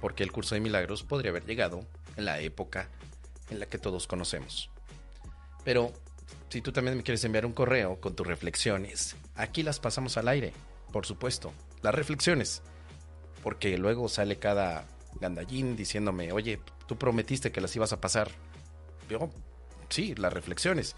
porque 0.00 0.22
el 0.22 0.30
curso 0.30 0.54
de 0.54 0.60
milagros 0.60 1.02
podría 1.02 1.32
haber 1.32 1.46
llegado 1.46 1.84
en 2.16 2.26
la 2.26 2.38
época 2.38 2.88
en 3.50 3.58
la 3.58 3.66
que 3.66 3.78
todos 3.78 4.06
conocemos. 4.06 4.70
Pero 5.66 5.92
si 6.48 6.60
tú 6.60 6.70
también 6.70 6.96
me 6.96 7.02
quieres 7.02 7.24
enviar 7.24 7.44
un 7.44 7.52
correo 7.52 8.00
con 8.00 8.14
tus 8.14 8.24
reflexiones, 8.24 9.16
aquí 9.34 9.64
las 9.64 9.80
pasamos 9.80 10.16
al 10.16 10.28
aire, 10.28 10.52
por 10.92 11.06
supuesto. 11.06 11.52
Las 11.82 11.92
reflexiones. 11.92 12.62
Porque 13.42 13.76
luego 13.76 14.08
sale 14.08 14.38
cada 14.38 14.86
gandallín 15.20 15.74
diciéndome, 15.74 16.30
oye, 16.30 16.60
tú 16.86 16.96
prometiste 16.96 17.50
que 17.50 17.60
las 17.60 17.74
ibas 17.74 17.92
a 17.92 18.00
pasar. 18.00 18.30
Yo, 19.10 19.28
sí, 19.88 20.14
las 20.14 20.32
reflexiones. 20.32 20.94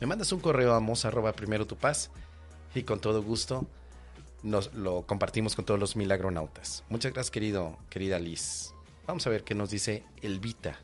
Me 0.00 0.06
mandas 0.06 0.30
un 0.30 0.38
correo 0.38 0.74
a 0.74 0.78
mos 0.78 1.04
primero 1.34 1.66
tu 1.66 1.76
paz 1.76 2.12
y 2.76 2.84
con 2.84 3.00
todo 3.00 3.24
gusto 3.24 3.66
nos 4.44 4.72
lo 4.72 5.04
compartimos 5.04 5.56
con 5.56 5.64
todos 5.64 5.80
los 5.80 5.96
milagronautas. 5.96 6.84
Muchas 6.88 7.12
gracias, 7.12 7.32
querido, 7.32 7.76
querida 7.90 8.20
Liz. 8.20 8.72
Vamos 9.04 9.26
a 9.26 9.30
ver 9.30 9.42
qué 9.42 9.56
nos 9.56 9.70
dice 9.70 10.04
Elvita. 10.20 10.78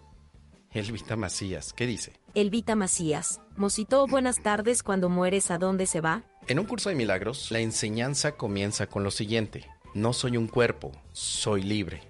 Elvita 0.73 1.17
Macías, 1.17 1.73
¿qué 1.73 1.87
dice? 1.87 2.13
Elvita 2.35 2.77
Macías, 2.77 3.41
Mosito, 3.57 4.07
buenas 4.07 4.43
tardes, 4.43 4.83
cuando 4.83 5.09
mueres, 5.09 5.51
¿a 5.51 5.59
dónde 5.59 5.87
se 5.87 6.01
va? 6.01 6.25
En 6.47 6.59
un 6.59 6.67
curso 6.67 6.91
de 6.91 6.95
milagros, 6.95 7.51
la 7.51 7.61
enseñanza 7.61 8.33
comienza 8.33 8.87
con 8.87 9.03
lo 9.03 9.11
siguiente. 9.11 9.67
No 9.95 10.13
soy 10.13 10.37
un 10.37 10.47
cuerpo, 10.47 10.93
soy 11.13 11.63
libre. 11.63 12.03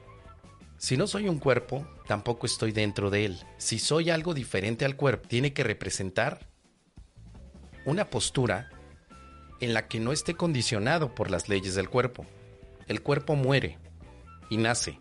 Si 0.77 0.97
no 0.97 1.07
soy 1.07 1.29
un 1.29 1.39
cuerpo, 1.39 1.87
tampoco 2.07 2.47
estoy 2.47 2.73
dentro 2.73 3.11
de 3.11 3.25
él. 3.25 3.39
Si 3.59 3.79
soy 3.79 4.11
algo 4.11 4.35
diferente 4.35 4.85
al 4.85 4.97
cuerpo, 4.97 5.29
tiene 5.29 5.53
que 5.53 5.65
representar 5.65 6.49
una 7.85 8.11
postura 8.11 8.71
en 9.61 9.73
la 9.73 9.89
que 9.89 10.01
no 10.01 10.13
esté 10.13 10.35
condicionado 10.35 11.15
por 11.15 11.31
las 11.31 11.49
leyes 11.49 11.75
del 11.75 11.89
cuerpo. 11.89 12.27
El 12.87 13.03
cuerpo 13.03 13.37
muere 13.37 13.79
y 14.51 14.57
nace, 14.57 14.99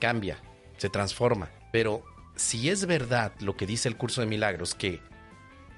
cambia, 0.00 0.38
se 0.76 0.90
transforma, 0.90 1.50
pero 1.72 2.04
si 2.36 2.68
es 2.70 2.86
verdad 2.86 3.32
lo 3.40 3.56
que 3.56 3.66
dice 3.66 3.88
el 3.88 3.96
curso 3.96 4.20
de 4.20 4.26
milagros, 4.26 4.74
que 4.74 5.00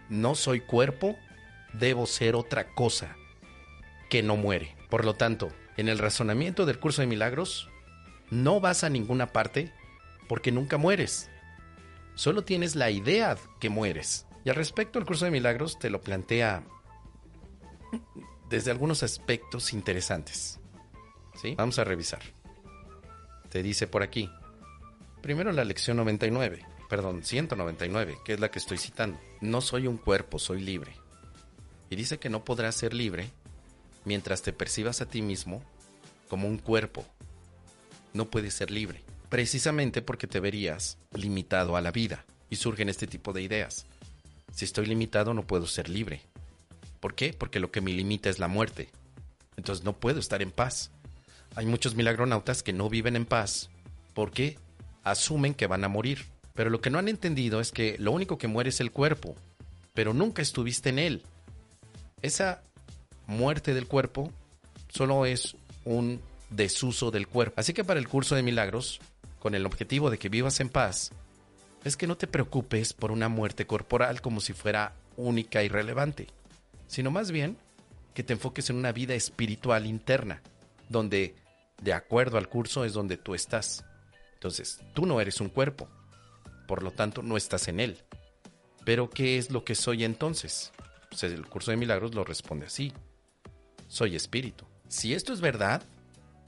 no 0.08 0.34
soy 0.34 0.60
cuerpo, 0.60 1.16
debo 1.72 2.06
ser 2.06 2.34
otra 2.34 2.74
cosa 2.74 3.16
que 4.08 4.22
no 4.22 4.36
muere. 4.36 4.74
Por 4.88 5.04
lo 5.04 5.14
tanto, 5.14 5.50
en 5.76 5.88
el 5.88 5.98
razonamiento 5.98 6.64
del 6.64 6.78
curso 6.78 7.02
de 7.02 7.08
milagros, 7.08 7.68
no 8.30 8.60
vas 8.60 8.84
a 8.84 8.90
ninguna 8.90 9.32
parte 9.32 9.72
porque 10.28 10.52
nunca 10.52 10.76
mueres. 10.78 11.30
Solo 12.14 12.44
tienes 12.44 12.76
la 12.76 12.90
idea 12.90 13.36
que 13.60 13.68
mueres. 13.68 14.26
Y 14.44 14.48
al 14.48 14.56
respecto, 14.56 14.98
el 14.98 15.04
curso 15.04 15.24
de 15.24 15.30
milagros 15.30 15.78
te 15.78 15.90
lo 15.90 16.00
plantea 16.00 16.62
desde 18.48 18.70
algunos 18.70 19.02
aspectos 19.02 19.72
interesantes. 19.72 20.60
¿Sí? 21.34 21.54
Vamos 21.56 21.78
a 21.78 21.84
revisar. 21.84 22.22
Te 23.50 23.62
dice 23.62 23.86
por 23.86 24.02
aquí, 24.02 24.30
Primero 25.22 25.52
la 25.52 25.64
lección 25.64 25.96
99, 25.96 26.64
perdón, 26.88 27.24
199, 27.24 28.18
que 28.24 28.34
es 28.34 28.40
la 28.40 28.50
que 28.50 28.58
estoy 28.58 28.78
citando. 28.78 29.18
No 29.40 29.60
soy 29.60 29.86
un 29.86 29.96
cuerpo, 29.96 30.38
soy 30.38 30.60
libre. 30.60 30.92
Y 31.90 31.96
dice 31.96 32.18
que 32.18 32.30
no 32.30 32.44
podrás 32.44 32.74
ser 32.74 32.94
libre 32.94 33.30
mientras 34.04 34.42
te 34.42 34.52
percibas 34.52 35.00
a 35.00 35.06
ti 35.06 35.22
mismo 35.22 35.62
como 36.28 36.48
un 36.48 36.58
cuerpo. 36.58 37.04
No 38.12 38.30
puedes 38.30 38.54
ser 38.54 38.70
libre, 38.70 39.02
precisamente 39.28 40.02
porque 40.02 40.26
te 40.26 40.40
verías 40.40 40.98
limitado 41.12 41.76
a 41.76 41.80
la 41.80 41.90
vida. 41.90 42.24
Y 42.48 42.56
surgen 42.56 42.88
este 42.88 43.08
tipo 43.08 43.32
de 43.32 43.42
ideas. 43.42 43.86
Si 44.52 44.64
estoy 44.64 44.86
limitado 44.86 45.34
no 45.34 45.46
puedo 45.46 45.66
ser 45.66 45.88
libre. 45.88 46.22
¿Por 47.00 47.14
qué? 47.14 47.32
Porque 47.32 47.60
lo 47.60 47.72
que 47.72 47.80
me 47.80 47.92
limita 47.92 48.30
es 48.30 48.38
la 48.38 48.48
muerte. 48.48 48.90
Entonces 49.56 49.84
no 49.84 49.98
puedo 49.98 50.20
estar 50.20 50.42
en 50.42 50.52
paz. 50.52 50.92
Hay 51.56 51.66
muchos 51.66 51.94
milagronautas 51.94 52.62
que 52.62 52.72
no 52.72 52.88
viven 52.88 53.16
en 53.16 53.26
paz. 53.26 53.70
¿Por 54.14 54.30
qué? 54.30 54.58
Asumen 55.06 55.54
que 55.54 55.66
van 55.66 55.84
a 55.84 55.88
morir. 55.88 56.26
Pero 56.54 56.70
lo 56.70 56.80
que 56.80 56.90
no 56.90 56.98
han 56.98 57.08
entendido 57.08 57.60
es 57.60 57.70
que 57.70 57.96
lo 57.98 58.12
único 58.12 58.38
que 58.38 58.48
muere 58.48 58.70
es 58.70 58.80
el 58.80 58.90
cuerpo, 58.90 59.34
pero 59.94 60.12
nunca 60.12 60.42
estuviste 60.42 60.88
en 60.88 60.98
él. 60.98 61.22
Esa 62.22 62.62
muerte 63.26 63.72
del 63.72 63.86
cuerpo 63.86 64.32
solo 64.88 65.26
es 65.26 65.56
un 65.84 66.20
desuso 66.50 67.10
del 67.10 67.28
cuerpo. 67.28 67.60
Así 67.60 67.72
que 67.72 67.84
para 67.84 68.00
el 68.00 68.08
curso 68.08 68.34
de 68.34 68.42
milagros, 68.42 69.00
con 69.38 69.54
el 69.54 69.66
objetivo 69.66 70.10
de 70.10 70.18
que 70.18 70.28
vivas 70.28 70.60
en 70.60 70.70
paz, 70.70 71.12
es 71.84 71.96
que 71.96 72.06
no 72.06 72.16
te 72.16 72.26
preocupes 72.26 72.92
por 72.92 73.12
una 73.12 73.28
muerte 73.28 73.66
corporal 73.66 74.20
como 74.20 74.40
si 74.40 74.54
fuera 74.54 74.92
única 75.16 75.62
y 75.62 75.68
relevante, 75.68 76.26
sino 76.88 77.10
más 77.10 77.30
bien 77.30 77.56
que 78.14 78.24
te 78.24 78.32
enfoques 78.32 78.70
en 78.70 78.76
una 78.76 78.92
vida 78.92 79.14
espiritual 79.14 79.86
interna, 79.86 80.42
donde, 80.88 81.36
de 81.82 81.92
acuerdo 81.92 82.38
al 82.38 82.48
curso, 82.48 82.84
es 82.84 82.92
donde 82.92 83.18
tú 83.18 83.34
estás. 83.34 83.84
Entonces, 84.46 84.78
tú 84.94 85.06
no 85.06 85.20
eres 85.20 85.40
un 85.40 85.48
cuerpo, 85.48 85.88
por 86.68 86.84
lo 86.84 86.92
tanto, 86.92 87.20
no 87.20 87.36
estás 87.36 87.66
en 87.66 87.80
él. 87.80 88.04
Pero, 88.84 89.10
¿qué 89.10 89.38
es 89.38 89.50
lo 89.50 89.64
que 89.64 89.74
soy 89.74 90.04
entonces? 90.04 90.70
Pues 91.10 91.24
el 91.24 91.48
curso 91.48 91.72
de 91.72 91.76
milagros 91.76 92.14
lo 92.14 92.22
responde 92.22 92.66
así. 92.66 92.92
Soy 93.88 94.14
espíritu. 94.14 94.64
Si 94.86 95.14
esto 95.14 95.32
es 95.32 95.40
verdad, 95.40 95.82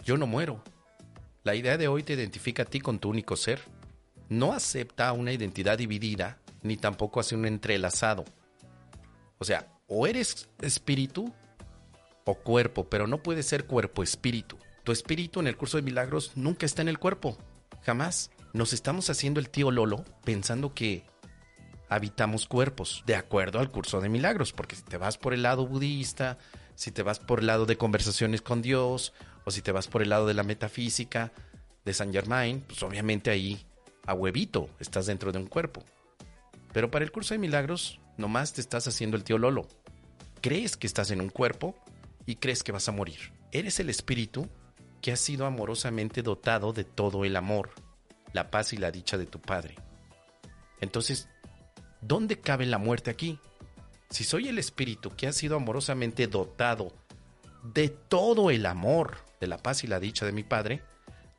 yo 0.05 0.17
no 0.17 0.28
muero. 0.28 0.62
La 1.43 1.57
idea 1.57 1.76
de 1.76 1.88
hoy 1.88 2.05
te 2.05 2.12
identifica 2.12 2.62
a 2.62 2.67
ti 2.67 2.78
con 2.78 3.00
tu 3.00 3.09
único 3.09 3.35
ser. 3.35 3.62
No 4.28 4.52
acepta 4.52 5.12
una 5.12 5.33
identidad 5.33 5.76
dividida, 5.76 6.38
ni 6.62 6.76
tampoco 6.76 7.19
hace 7.19 7.35
un 7.35 7.47
entrelazado. 7.47 8.25
O 9.38 9.45
sea, 9.45 9.76
o 9.88 10.07
eres 10.07 10.49
espíritu 10.61 11.35
o 12.25 12.37
cuerpo, 12.37 12.88
pero 12.88 13.09
no 13.09 13.25
puede 13.25 13.43
ser 13.43 13.67
cuerpo-espíritu. 13.67 14.57
Tu 14.85 14.93
espíritu 14.93 15.40
en 15.40 15.49
el 15.49 15.57
curso 15.57 15.78
de 15.78 15.83
milagros 15.83 16.37
nunca 16.37 16.64
está 16.64 16.83
en 16.83 16.88
el 16.88 17.00
cuerpo. 17.00 17.37
Jamás. 17.83 18.31
Nos 18.53 18.73
estamos 18.73 19.11
haciendo 19.11 19.41
el 19.41 19.51
tío 19.51 19.71
Lolo 19.71 20.05
pensando 20.25 20.75
que 20.75 21.05
habitamos 21.89 22.47
cuerpos, 22.47 23.03
de 23.07 23.15
acuerdo 23.15 23.59
al 23.61 23.71
curso 23.71 24.01
de 24.01 24.09
milagros, 24.09 24.53
porque 24.53 24.77
si 24.77 24.83
te 24.83 24.97
vas 24.97 25.19
por 25.19 25.35
el 25.35 25.43
lado 25.43 25.67
budista, 25.67 26.39
si 26.75 26.91
te 26.91 27.03
vas 27.03 27.19
por 27.19 27.41
el 27.41 27.47
lado 27.47 27.67
de 27.67 27.77
conversaciones 27.77 28.43
con 28.43 28.63
Dios, 28.63 29.13
o 29.45 29.51
si 29.51 29.63
te 29.63 29.73
vas 29.73 29.89
por 29.89 30.03
el 30.03 30.11
lado 30.11 30.27
de 30.27 30.35
la 30.35 30.43
metafísica 30.43 31.33
de 31.85 31.95
Saint 31.95 32.13
Germain, 32.13 32.61
pues 32.61 32.83
obviamente 32.83 33.31
ahí 33.31 33.65
a 34.07 34.15
huevito 34.15 34.69
estás 34.79 35.07
dentro 35.07 35.33
de 35.33 35.39
un 35.39 35.47
cuerpo. 35.47 35.85
Pero 36.73 36.91
para 36.91 37.05
el 37.05 37.13
curso 37.13 37.35
de 37.35 37.39
milagros, 37.39 38.01
nomás 38.17 38.53
te 38.53 38.61
estás 38.61 38.87
haciendo 38.87 39.17
el 39.17 39.25
tío 39.25 39.39
Lolo. 39.39 39.67
Crees 40.41 40.77
que 40.77 40.87
estás 40.87 41.11
en 41.11 41.21
un 41.21 41.31
cuerpo 41.31 41.75
y 42.27 42.37
crees 42.37 42.63
que 42.63 42.73
vas 42.73 42.89
a 42.89 42.93
morir. 42.93 43.33
Eres 43.53 43.81
el 43.81 43.89
espíritu 43.89 44.49
que 45.00 45.12
ha 45.12 45.17
sido 45.17 45.47
amorosamente 45.47 46.23
dotado 46.23 46.73
de 46.73 46.85
todo 46.85 47.25
el 47.25 47.37
amor, 47.37 47.71
la 48.33 48.50
paz 48.50 48.73
y 48.73 48.76
la 48.76 48.90
dicha 48.90 49.17
de 49.19 49.26
tu 49.26 49.40
Padre. 49.40 49.76
Entonces, 50.81 51.28
¿dónde 52.00 52.40
cabe 52.40 52.67
la 52.67 52.78
muerte 52.78 53.11
aquí? 53.11 53.38
Si 54.11 54.25
soy 54.25 54.49
el 54.49 54.59
espíritu 54.59 55.11
que 55.17 55.26
ha 55.26 55.33
sido 55.33 55.57
amorosamente 55.57 56.26
dotado 56.26 56.93
de 57.62 57.88
todo 57.88 58.50
el 58.50 58.67
amor, 58.67 59.19
de 59.40 59.47
la 59.47 59.59
paz 59.59 59.85
y 59.85 59.87
la 59.87 60.00
dicha 60.00 60.25
de 60.25 60.33
mi 60.33 60.43
Padre, 60.43 60.83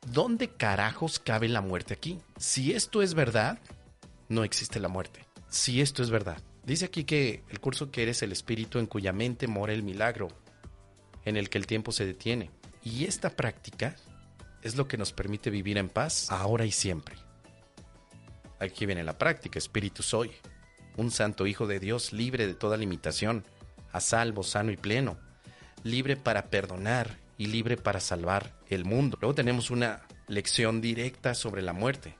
¿dónde 0.06 0.48
carajos 0.48 1.18
cabe 1.18 1.48
la 1.48 1.60
muerte 1.60 1.94
aquí? 1.94 2.20
Si 2.38 2.72
esto 2.72 3.02
es 3.02 3.14
verdad, 3.14 3.58
no 4.28 4.44
existe 4.44 4.80
la 4.80 4.88
muerte. 4.88 5.26
Si 5.48 5.80
esto 5.80 6.02
es 6.02 6.10
verdad. 6.10 6.40
Dice 6.64 6.84
aquí 6.84 7.04
que 7.04 7.42
el 7.48 7.60
curso 7.60 7.90
que 7.90 8.02
eres 8.02 8.22
el 8.22 8.32
espíritu 8.32 8.78
en 8.78 8.86
cuya 8.86 9.12
mente 9.12 9.48
mora 9.48 9.72
el 9.72 9.82
milagro, 9.82 10.28
en 11.24 11.36
el 11.36 11.48
que 11.48 11.58
el 11.58 11.66
tiempo 11.66 11.90
se 11.90 12.06
detiene. 12.06 12.50
Y 12.82 13.04
esta 13.04 13.30
práctica 13.30 13.96
es 14.62 14.76
lo 14.76 14.88
que 14.88 14.96
nos 14.96 15.12
permite 15.12 15.50
vivir 15.50 15.78
en 15.78 15.88
paz 15.88 16.30
ahora 16.30 16.64
y 16.64 16.70
siempre. 16.70 17.16
Aquí 18.58 18.86
viene 18.86 19.04
la 19.04 19.18
práctica, 19.18 19.58
espíritu 19.58 20.02
soy, 20.02 20.30
un 20.96 21.10
santo 21.10 21.46
hijo 21.46 21.66
de 21.66 21.80
Dios 21.80 22.12
libre 22.12 22.46
de 22.46 22.54
toda 22.54 22.76
limitación, 22.76 23.44
a 23.92 24.00
salvo, 24.00 24.42
sano 24.42 24.70
y 24.70 24.76
pleno, 24.76 25.18
libre 25.82 26.16
para 26.16 26.50
perdonar 26.50 27.18
y 27.38 27.46
libre 27.46 27.76
para 27.76 28.00
salvar 28.00 28.52
el 28.68 28.84
mundo. 28.84 29.16
Luego 29.20 29.34
tenemos 29.34 29.70
una 29.70 30.02
lección 30.28 30.80
directa 30.80 31.34
sobre 31.34 31.62
la 31.62 31.72
muerte. 31.72 32.16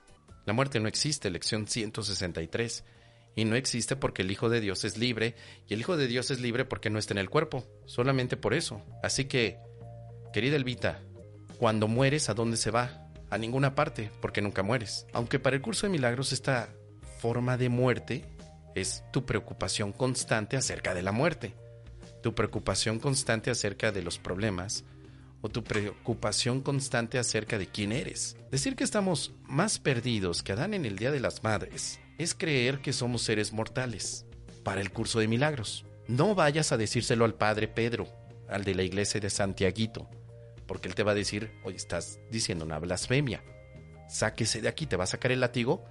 La 0.46 0.52
muerte 0.52 0.80
no 0.80 0.88
existe, 0.88 1.30
lección 1.30 1.66
163. 1.66 2.84
Y 3.36 3.44
no 3.44 3.54
existe 3.54 3.94
porque 3.94 4.22
el 4.22 4.30
Hijo 4.30 4.48
de 4.48 4.60
Dios 4.60 4.84
es 4.84 4.98
libre, 4.98 5.36
y 5.68 5.74
el 5.74 5.80
Hijo 5.80 5.96
de 5.96 6.08
Dios 6.08 6.30
es 6.30 6.40
libre 6.40 6.64
porque 6.64 6.90
no 6.90 6.98
está 6.98 7.14
en 7.14 7.18
el 7.18 7.30
cuerpo, 7.30 7.64
solamente 7.86 8.36
por 8.36 8.54
eso. 8.54 8.82
Así 9.02 9.26
que, 9.26 9.58
querida 10.32 10.56
Elvita, 10.56 11.00
cuando 11.58 11.88
mueres, 11.88 12.28
¿a 12.28 12.34
dónde 12.34 12.56
se 12.56 12.70
va? 12.70 13.06
A 13.30 13.38
ninguna 13.38 13.74
parte, 13.74 14.10
porque 14.20 14.42
nunca 14.42 14.62
mueres. 14.62 15.06
Aunque 15.12 15.38
para 15.38 15.56
el 15.56 15.62
curso 15.62 15.86
de 15.86 15.92
milagros 15.92 16.32
esta 16.32 16.70
forma 17.18 17.56
de 17.56 17.68
muerte 17.68 18.24
es 18.74 19.04
tu 19.12 19.26
preocupación 19.26 19.92
constante 19.92 20.56
acerca 20.56 20.94
de 20.94 21.02
la 21.02 21.12
muerte, 21.12 21.54
tu 22.22 22.34
preocupación 22.34 22.98
constante 22.98 23.50
acerca 23.50 23.92
de 23.92 24.02
los 24.02 24.18
problemas, 24.18 24.84
o 25.42 25.48
tu 25.48 25.64
preocupación 25.64 26.60
constante 26.60 27.18
acerca 27.18 27.58
de 27.58 27.66
quién 27.66 27.92
eres. 27.92 28.36
Decir 28.50 28.76
que 28.76 28.84
estamos 28.84 29.32
más 29.42 29.78
perdidos 29.78 30.42
que 30.42 30.52
Adán 30.52 30.74
en 30.74 30.84
el 30.84 30.96
Día 30.96 31.10
de 31.10 31.20
las 31.20 31.42
Madres 31.42 31.98
es 32.18 32.34
creer 32.34 32.80
que 32.80 32.92
somos 32.92 33.22
seres 33.22 33.52
mortales. 33.52 34.26
Para 34.62 34.80
el 34.80 34.92
curso 34.92 35.20
de 35.20 35.28
milagros, 35.28 35.86
no 36.06 36.34
vayas 36.34 36.72
a 36.72 36.76
decírselo 36.76 37.24
al 37.24 37.34
Padre 37.34 37.68
Pedro, 37.68 38.08
al 38.48 38.64
de 38.64 38.74
la 38.74 38.82
iglesia 38.82 39.20
de 39.20 39.30
Santiaguito, 39.30 40.10
porque 40.70 40.86
él 40.86 40.94
te 40.94 41.02
va 41.02 41.10
a 41.10 41.16
decir, 41.16 41.50
oye, 41.64 41.76
estás 41.76 42.20
diciendo 42.30 42.64
una 42.64 42.78
blasfemia. 42.78 43.42
Sáquese 44.08 44.60
de 44.60 44.68
aquí, 44.68 44.86
te 44.86 44.94
va 44.94 45.02
a 45.02 45.08
sacar 45.08 45.32
el 45.32 45.40
látigo 45.40 45.84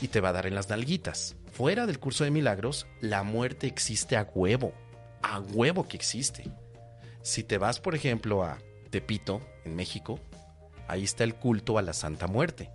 y 0.00 0.08
te 0.08 0.22
va 0.22 0.30
a 0.30 0.32
dar 0.32 0.46
en 0.46 0.54
las 0.54 0.70
nalguitas. 0.70 1.36
Fuera 1.52 1.84
del 1.84 1.98
curso 1.98 2.24
de 2.24 2.30
milagros, 2.30 2.86
la 3.02 3.24
muerte 3.24 3.66
existe 3.66 4.16
a 4.16 4.22
huevo, 4.34 4.72
a 5.20 5.40
huevo 5.40 5.86
que 5.86 5.98
existe. 5.98 6.50
Si 7.20 7.44
te 7.44 7.58
vas, 7.58 7.78
por 7.78 7.94
ejemplo, 7.94 8.42
a 8.42 8.56
Tepito, 8.88 9.42
en 9.66 9.76
México, 9.76 10.18
ahí 10.88 11.04
está 11.04 11.22
el 11.22 11.34
culto 11.34 11.76
a 11.76 11.82
la 11.82 11.92
Santa 11.92 12.26
Muerte. 12.26 12.70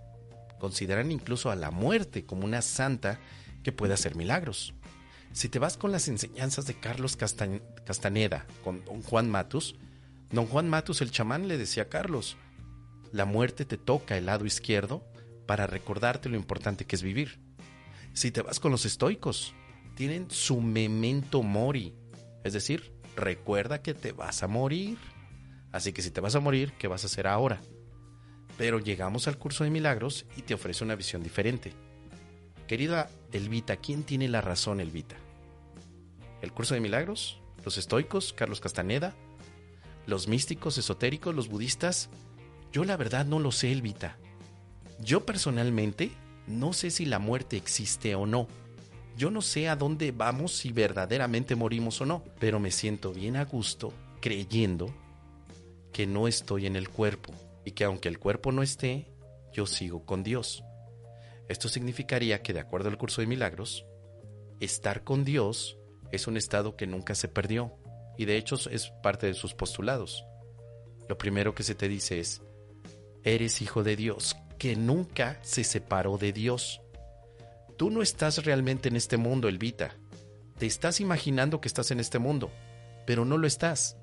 Consideran 0.60 1.10
incluso 1.10 1.50
a 1.50 1.56
la 1.56 1.72
muerte 1.72 2.24
como 2.24 2.44
una 2.44 2.62
santa 2.62 3.18
que 3.64 3.72
puede 3.72 3.94
hacer 3.94 4.14
milagros. 4.14 4.74
Si 5.32 5.48
te 5.48 5.58
vas 5.58 5.76
con 5.76 5.90
las 5.90 6.06
enseñanzas 6.06 6.66
de 6.66 6.78
Carlos 6.78 7.16
Castaneda, 7.16 8.46
con 8.62 8.84
don 8.84 9.02
Juan 9.02 9.28
Matus, 9.28 9.74
don 10.32 10.46
Juan 10.46 10.68
Matus 10.68 11.00
el 11.02 11.10
chamán 11.10 11.46
le 11.46 11.58
decía 11.58 11.84
a 11.84 11.88
Carlos, 11.88 12.36
la 13.12 13.26
muerte 13.26 13.64
te 13.64 13.76
toca 13.76 14.16
el 14.16 14.26
lado 14.26 14.46
izquierdo 14.46 15.06
para 15.46 15.66
recordarte 15.66 16.28
lo 16.28 16.36
importante 16.36 16.86
que 16.86 16.96
es 16.96 17.02
vivir. 17.02 17.38
Si 18.14 18.30
te 18.30 18.42
vas 18.42 18.58
con 18.58 18.72
los 18.72 18.84
estoicos, 18.86 19.54
tienen 19.94 20.30
su 20.30 20.60
memento 20.60 21.42
mori, 21.42 21.94
es 22.44 22.54
decir, 22.54 22.92
recuerda 23.14 23.82
que 23.82 23.94
te 23.94 24.12
vas 24.12 24.42
a 24.42 24.48
morir. 24.48 24.98
Así 25.70 25.92
que 25.92 26.02
si 26.02 26.10
te 26.10 26.20
vas 26.20 26.34
a 26.34 26.40
morir, 26.40 26.72
¿qué 26.78 26.88
vas 26.88 27.04
a 27.04 27.06
hacer 27.06 27.26
ahora? 27.26 27.60
Pero 28.58 28.78
llegamos 28.78 29.28
al 29.28 29.38
curso 29.38 29.64
de 29.64 29.70
milagros 29.70 30.26
y 30.36 30.42
te 30.42 30.54
ofrece 30.54 30.84
una 30.84 30.94
visión 30.94 31.22
diferente. 31.22 31.72
Querida 32.66 33.10
Elvita, 33.32 33.76
¿quién 33.76 34.02
tiene 34.04 34.28
la 34.28 34.40
razón, 34.40 34.80
Elvita? 34.80 35.16
¿El 36.40 36.52
curso 36.52 36.74
de 36.74 36.80
milagros? 36.80 37.40
¿Los 37.64 37.78
estoicos? 37.78 38.32
¿Carlos 38.32 38.60
Castaneda? 38.60 39.14
¿Los 40.06 40.28
místicos, 40.28 40.78
esotéricos, 40.78 41.34
los 41.34 41.48
budistas? 41.48 42.08
Yo 42.72 42.84
la 42.84 42.96
verdad 42.96 43.24
no 43.24 43.38
lo 43.38 43.52
sé, 43.52 43.70
Elvita. 43.70 44.16
Yo 45.00 45.24
personalmente 45.26 46.12
no 46.46 46.72
sé 46.72 46.90
si 46.90 47.04
la 47.04 47.18
muerte 47.18 47.56
existe 47.56 48.14
o 48.14 48.26
no. 48.26 48.48
Yo 49.16 49.30
no 49.30 49.42
sé 49.42 49.68
a 49.68 49.76
dónde 49.76 50.10
vamos 50.10 50.52
si 50.52 50.72
verdaderamente 50.72 51.54
morimos 51.54 52.00
o 52.00 52.06
no, 52.06 52.24
pero 52.38 52.58
me 52.58 52.70
siento 52.70 53.12
bien 53.12 53.36
a 53.36 53.44
gusto 53.44 53.92
creyendo 54.20 54.92
que 55.92 56.06
no 56.06 56.28
estoy 56.28 56.66
en 56.66 56.76
el 56.76 56.88
cuerpo 56.88 57.34
y 57.64 57.72
que 57.72 57.84
aunque 57.84 58.08
el 58.08 58.18
cuerpo 58.18 58.52
no 58.52 58.62
esté, 58.62 59.06
yo 59.52 59.66
sigo 59.66 60.04
con 60.04 60.22
Dios. 60.22 60.64
Esto 61.48 61.68
significaría 61.68 62.42
que 62.42 62.54
de 62.54 62.60
acuerdo 62.60 62.88
al 62.88 62.96
curso 62.96 63.20
de 63.20 63.26
milagros, 63.26 63.84
estar 64.60 65.04
con 65.04 65.24
Dios 65.24 65.76
es 66.10 66.26
un 66.26 66.36
estado 66.36 66.76
que 66.76 66.86
nunca 66.86 67.14
se 67.14 67.28
perdió 67.28 67.76
y 68.16 68.24
de 68.24 68.36
hecho 68.36 68.56
es 68.70 68.90
parte 69.02 69.26
de 69.26 69.34
sus 69.34 69.54
postulados. 69.54 70.24
Lo 71.08 71.18
primero 71.18 71.54
que 71.54 71.62
se 71.62 71.74
te 71.74 71.88
dice 71.88 72.20
es, 72.20 72.42
eres 73.22 73.62
hijo 73.62 73.82
de 73.82 73.96
Dios, 73.96 74.36
que 74.58 74.76
nunca 74.76 75.38
se 75.42 75.64
separó 75.64 76.18
de 76.18 76.32
Dios. 76.32 76.80
Tú 77.76 77.90
no 77.90 78.02
estás 78.02 78.44
realmente 78.44 78.88
en 78.88 78.96
este 78.96 79.16
mundo, 79.16 79.48
Elvita. 79.48 79.96
Te 80.58 80.66
estás 80.66 81.00
imaginando 81.00 81.60
que 81.60 81.68
estás 81.68 81.90
en 81.90 82.00
este 82.00 82.18
mundo, 82.18 82.50
pero 83.06 83.24
no 83.24 83.38
lo 83.38 83.46
estás. 83.46 83.96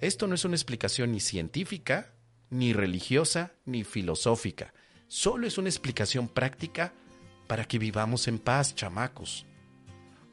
Esto 0.00 0.26
no 0.26 0.34
es 0.34 0.44
una 0.44 0.54
explicación 0.54 1.12
ni 1.12 1.20
científica, 1.20 2.14
ni 2.50 2.72
religiosa, 2.72 3.52
ni 3.64 3.84
filosófica. 3.84 4.72
Solo 5.08 5.46
es 5.46 5.58
una 5.58 5.68
explicación 5.68 6.28
práctica 6.28 6.92
para 7.46 7.64
que 7.64 7.78
vivamos 7.78 8.28
en 8.28 8.38
paz, 8.38 8.74
chamacos. 8.74 9.46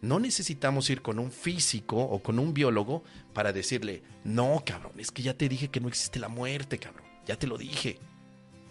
No 0.02 0.20
necesitamos 0.20 0.90
ir 0.90 1.02
con 1.02 1.20
un 1.20 1.32
físico 1.32 1.98
o 1.98 2.24
con 2.24 2.40
un 2.40 2.54
biólogo 2.54 3.04
para 3.34 3.54
decirle, 3.54 4.02
no, 4.24 4.64
cabrón, 4.66 4.94
es 4.98 5.12
que 5.12 5.22
ya 5.22 5.36
te 5.36 5.48
dije 5.48 5.70
que 5.70 5.80
no 5.80 5.88
existe 5.88 6.20
la 6.20 6.28
muerte, 6.28 6.80
cabrón, 6.80 7.06
ya 7.28 7.38
te 7.38 7.46
lo 7.46 7.58
dije. 7.58 8.00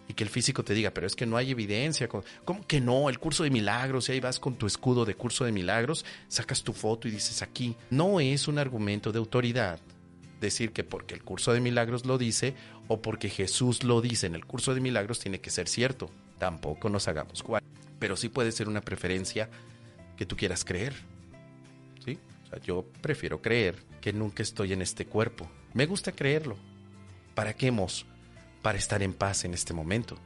Y 0.09 0.15
que 0.15 0.25
el 0.25 0.31
físico 0.31 0.65
te 0.65 0.75
diga, 0.75 0.91
pero 0.91 1.07
es 1.07 1.15
que 1.15 1.27
no 1.27 1.37
hay 1.37 1.53
evidencia. 1.53 2.09
¿Cómo 2.09 2.67
que 2.67 2.81
no? 2.81 3.09
El 3.09 3.21
curso 3.21 3.45
de 3.45 3.51
milagros, 3.51 4.09
y 4.09 4.13
ahí 4.13 4.21
vas 4.21 4.41
con 4.41 4.57
tu 4.57 4.67
escudo 4.67 5.05
de 5.05 5.15
curso 5.15 5.45
de 5.45 5.53
milagros, 5.53 6.05
sacas 6.27 6.65
tu 6.65 6.73
foto 6.73 7.07
y 7.07 7.13
dices 7.13 7.43
aquí. 7.43 7.77
No 7.91 8.19
es 8.19 8.49
un 8.49 8.59
argumento 8.59 9.13
de 9.13 9.21
autoridad 9.21 9.79
decir 10.41 10.73
que 10.73 10.83
porque 10.83 11.15
el 11.15 11.23
curso 11.23 11.53
de 11.53 11.61
milagros 11.61 12.07
lo 12.07 12.19
dice 12.19 12.55
o 12.89 13.01
porque 13.01 13.29
Jesús 13.29 13.85
lo 13.85 14.01
dice 14.01 14.27
en 14.27 14.35
el 14.35 14.47
curso 14.47 14.75
de 14.75 14.81
milagros 14.81 15.21
tiene 15.21 15.41
que 15.41 15.51
ser 15.51 15.69
cierto. 15.69 16.11
Tampoco 16.39 16.89
nos 16.89 17.07
hagamos 17.07 17.45
cual. 17.45 17.63
Pero 18.01 18.17
sí 18.17 18.29
puede 18.29 18.51
ser 18.51 18.67
una 18.67 18.81
preferencia 18.81 19.49
que 20.17 20.27
tú 20.27 20.37
quieras 20.37 20.65
creer. 20.65 20.95
¿Sí? 22.05 22.19
O 22.45 22.51
sea, 22.51 22.61
yo 22.61 22.85
prefiero 23.01 23.41
creer 23.41 23.77
que 24.01 24.13
nunca 24.13 24.43
estoy 24.43 24.73
en 24.73 24.83
este 24.83 25.07
cuerpo. 25.07 25.51
Me 25.75 25.87
gusta 25.87 26.13
creerlo. 26.13 26.57
¿Para 27.35 27.55
qué 27.55 27.69
hemos? 27.69 28.07
Para 28.63 28.79
estar 28.79 29.03
en 29.03 29.13
paz 29.13 29.45
en 29.45 29.55
este 29.55 29.73
momento. 29.73 30.17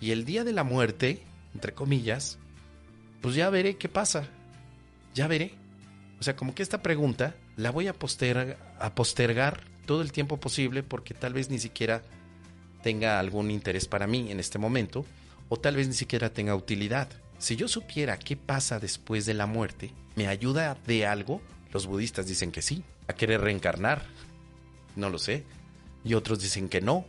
Y 0.00 0.10
el 0.10 0.24
día 0.24 0.44
de 0.44 0.52
la 0.52 0.64
muerte, 0.64 1.22
entre 1.54 1.72
comillas, 1.72 2.38
pues 3.20 3.34
ya 3.34 3.48
veré 3.50 3.76
qué 3.76 3.88
pasa. 3.88 4.28
Ya 5.14 5.26
veré. 5.26 5.54
O 6.20 6.22
sea, 6.22 6.36
como 6.36 6.54
que 6.54 6.62
esta 6.62 6.82
pregunta 6.82 7.34
la 7.56 7.70
voy 7.70 7.88
a, 7.88 7.94
a 8.78 8.94
postergar 8.94 9.64
todo 9.86 10.02
el 10.02 10.12
tiempo 10.12 10.38
posible 10.38 10.82
porque 10.82 11.14
tal 11.14 11.32
vez 11.32 11.48
ni 11.48 11.58
siquiera 11.58 12.02
tenga 12.82 13.18
algún 13.18 13.50
interés 13.50 13.86
para 13.86 14.06
mí 14.06 14.30
en 14.30 14.40
este 14.40 14.58
momento 14.58 15.06
o 15.48 15.56
tal 15.56 15.76
vez 15.76 15.88
ni 15.88 15.94
siquiera 15.94 16.32
tenga 16.32 16.54
utilidad. 16.54 17.08
Si 17.38 17.56
yo 17.56 17.68
supiera 17.68 18.18
qué 18.18 18.36
pasa 18.36 18.80
después 18.80 19.26
de 19.26 19.34
la 19.34 19.46
muerte, 19.46 19.92
¿me 20.14 20.26
ayuda 20.26 20.76
de 20.86 21.06
algo? 21.06 21.42
Los 21.72 21.86
budistas 21.86 22.26
dicen 22.26 22.50
que 22.50 22.62
sí, 22.62 22.82
a 23.08 23.12
querer 23.12 23.42
reencarnar. 23.42 24.02
No 24.94 25.10
lo 25.10 25.18
sé. 25.18 25.44
Y 26.04 26.14
otros 26.14 26.40
dicen 26.40 26.68
que 26.68 26.80
no, 26.80 27.04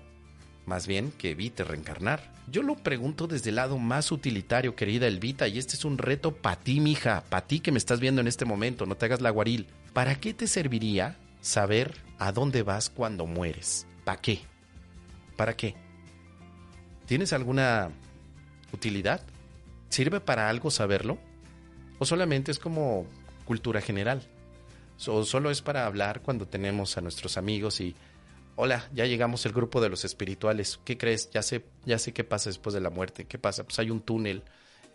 más 0.65 0.85
bien 0.85 1.11
que 1.17 1.31
evite 1.31 1.63
reencarnar. 1.63 2.33
Yo 2.49 2.61
lo 2.63 2.75
pregunto 2.75 3.27
desde 3.27 3.49
el 3.49 3.55
lado 3.55 3.77
más 3.77 4.11
utilitario, 4.11 4.75
querida 4.75 5.07
Elvita, 5.07 5.47
y 5.47 5.57
este 5.59 5.75
es 5.75 5.85
un 5.85 5.97
reto 5.97 6.35
para 6.35 6.57
ti, 6.57 6.79
mija, 6.79 7.23
para 7.29 7.45
ti 7.45 7.59
que 7.59 7.71
me 7.71 7.77
estás 7.77 7.99
viendo 7.99 8.21
en 8.21 8.27
este 8.27 8.45
momento, 8.45 8.85
no 8.85 8.95
te 8.95 9.05
hagas 9.05 9.21
la 9.21 9.29
guaril. 9.29 9.67
¿Para 9.93 10.15
qué 10.15 10.33
te 10.33 10.47
serviría 10.47 11.17
saber 11.41 11.95
a 12.19 12.31
dónde 12.31 12.63
vas 12.63 12.89
cuando 12.89 13.25
mueres? 13.25 13.87
¿Para 14.03 14.21
qué? 14.21 14.41
¿Para 15.35 15.55
qué? 15.55 15.75
¿Tienes 17.05 17.33
alguna 17.33 17.89
utilidad? 18.73 19.21
¿Sirve 19.89 20.19
para 20.19 20.49
algo 20.49 20.71
saberlo? 20.71 21.17
¿O 21.99 22.05
solamente 22.05 22.51
es 22.51 22.59
como 22.59 23.05
cultura 23.45 23.81
general? 23.81 24.21
¿O 25.07 25.23
solo 25.23 25.51
es 25.51 25.61
para 25.61 25.85
hablar 25.85 26.21
cuando 26.21 26.47
tenemos 26.47 26.97
a 26.97 27.01
nuestros 27.01 27.37
amigos 27.37 27.81
y 27.81 27.95
hola, 28.57 28.89
ya 28.93 29.05
llegamos 29.05 29.45
el 29.45 29.53
grupo 29.53 29.79
de 29.79 29.89
los 29.89 30.03
espirituales, 30.03 30.79
¿qué 30.83 30.97
crees? 30.97 31.29
Ya 31.29 31.43
sé, 31.43 31.63
ya 31.85 31.99
sé 31.99 32.11
qué 32.11 32.23
pasa 32.23 32.49
después 32.49 32.73
de 32.73 32.81
la 32.81 32.89
muerte, 32.89 33.25
¿qué 33.25 33.37
pasa? 33.37 33.63
Pues 33.63 33.77
hay 33.79 33.91
un 33.91 34.01
túnel 34.01 34.43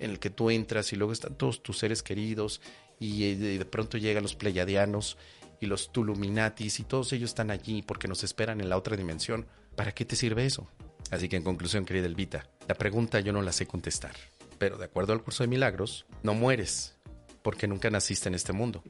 en 0.01 0.11
el 0.11 0.19
que 0.19 0.31
tú 0.31 0.51
entras 0.51 0.93
y 0.93 0.97
luego 0.97 1.13
están 1.13 1.37
todos 1.37 1.63
tus 1.63 1.79
seres 1.79 2.03
queridos 2.03 2.61
y, 2.99 3.25
eh, 3.25 3.37
de 3.37 3.65
pronto 3.65 3.99
llegan 3.99 4.25
los 4.25 4.35
pleiadianos 4.35 5.17
y 5.61 5.67
los 5.67 5.93
tuluminatis 5.93 6.81
y 6.81 6.83
todos 6.83 7.13
ellos 7.13 7.31
están 7.31 7.53
allí 7.53 7.83
porque 7.83 8.09
nos 8.09 8.25
esperan 8.25 8.61
en 8.61 8.69
la 8.69 8.77
otra 8.77 8.97
dimensión. 8.97 9.47
¿Para 9.77 9.93
qué 9.93 10.05
te 10.05 10.17
sirve 10.17 10.45
eso? 10.45 10.69
Así 11.13 11.29
que 11.29 11.37
en 11.37 11.45
conclusión, 11.45 11.85
querida 11.85 12.07
Elvita, 12.07 12.49
la 12.67 12.75
pregunta 12.75 13.21
yo 13.21 13.33
no 13.33 13.43
la 13.43 13.53
sé 13.53 13.67
contestar, 13.67 14.17
pero 14.63 14.79
de 14.79 14.85
acuerdo 14.85 15.13
al 15.13 15.25
curso 15.25 15.43
de 15.43 15.49
milagros, 15.49 16.07
no 16.23 16.35
mueres 16.35 16.97
porque 17.43 17.67
nunca 17.67 17.91
naciste 17.91 18.29
en 18.29 18.37
este 18.37 18.53
mundo. 18.53 18.85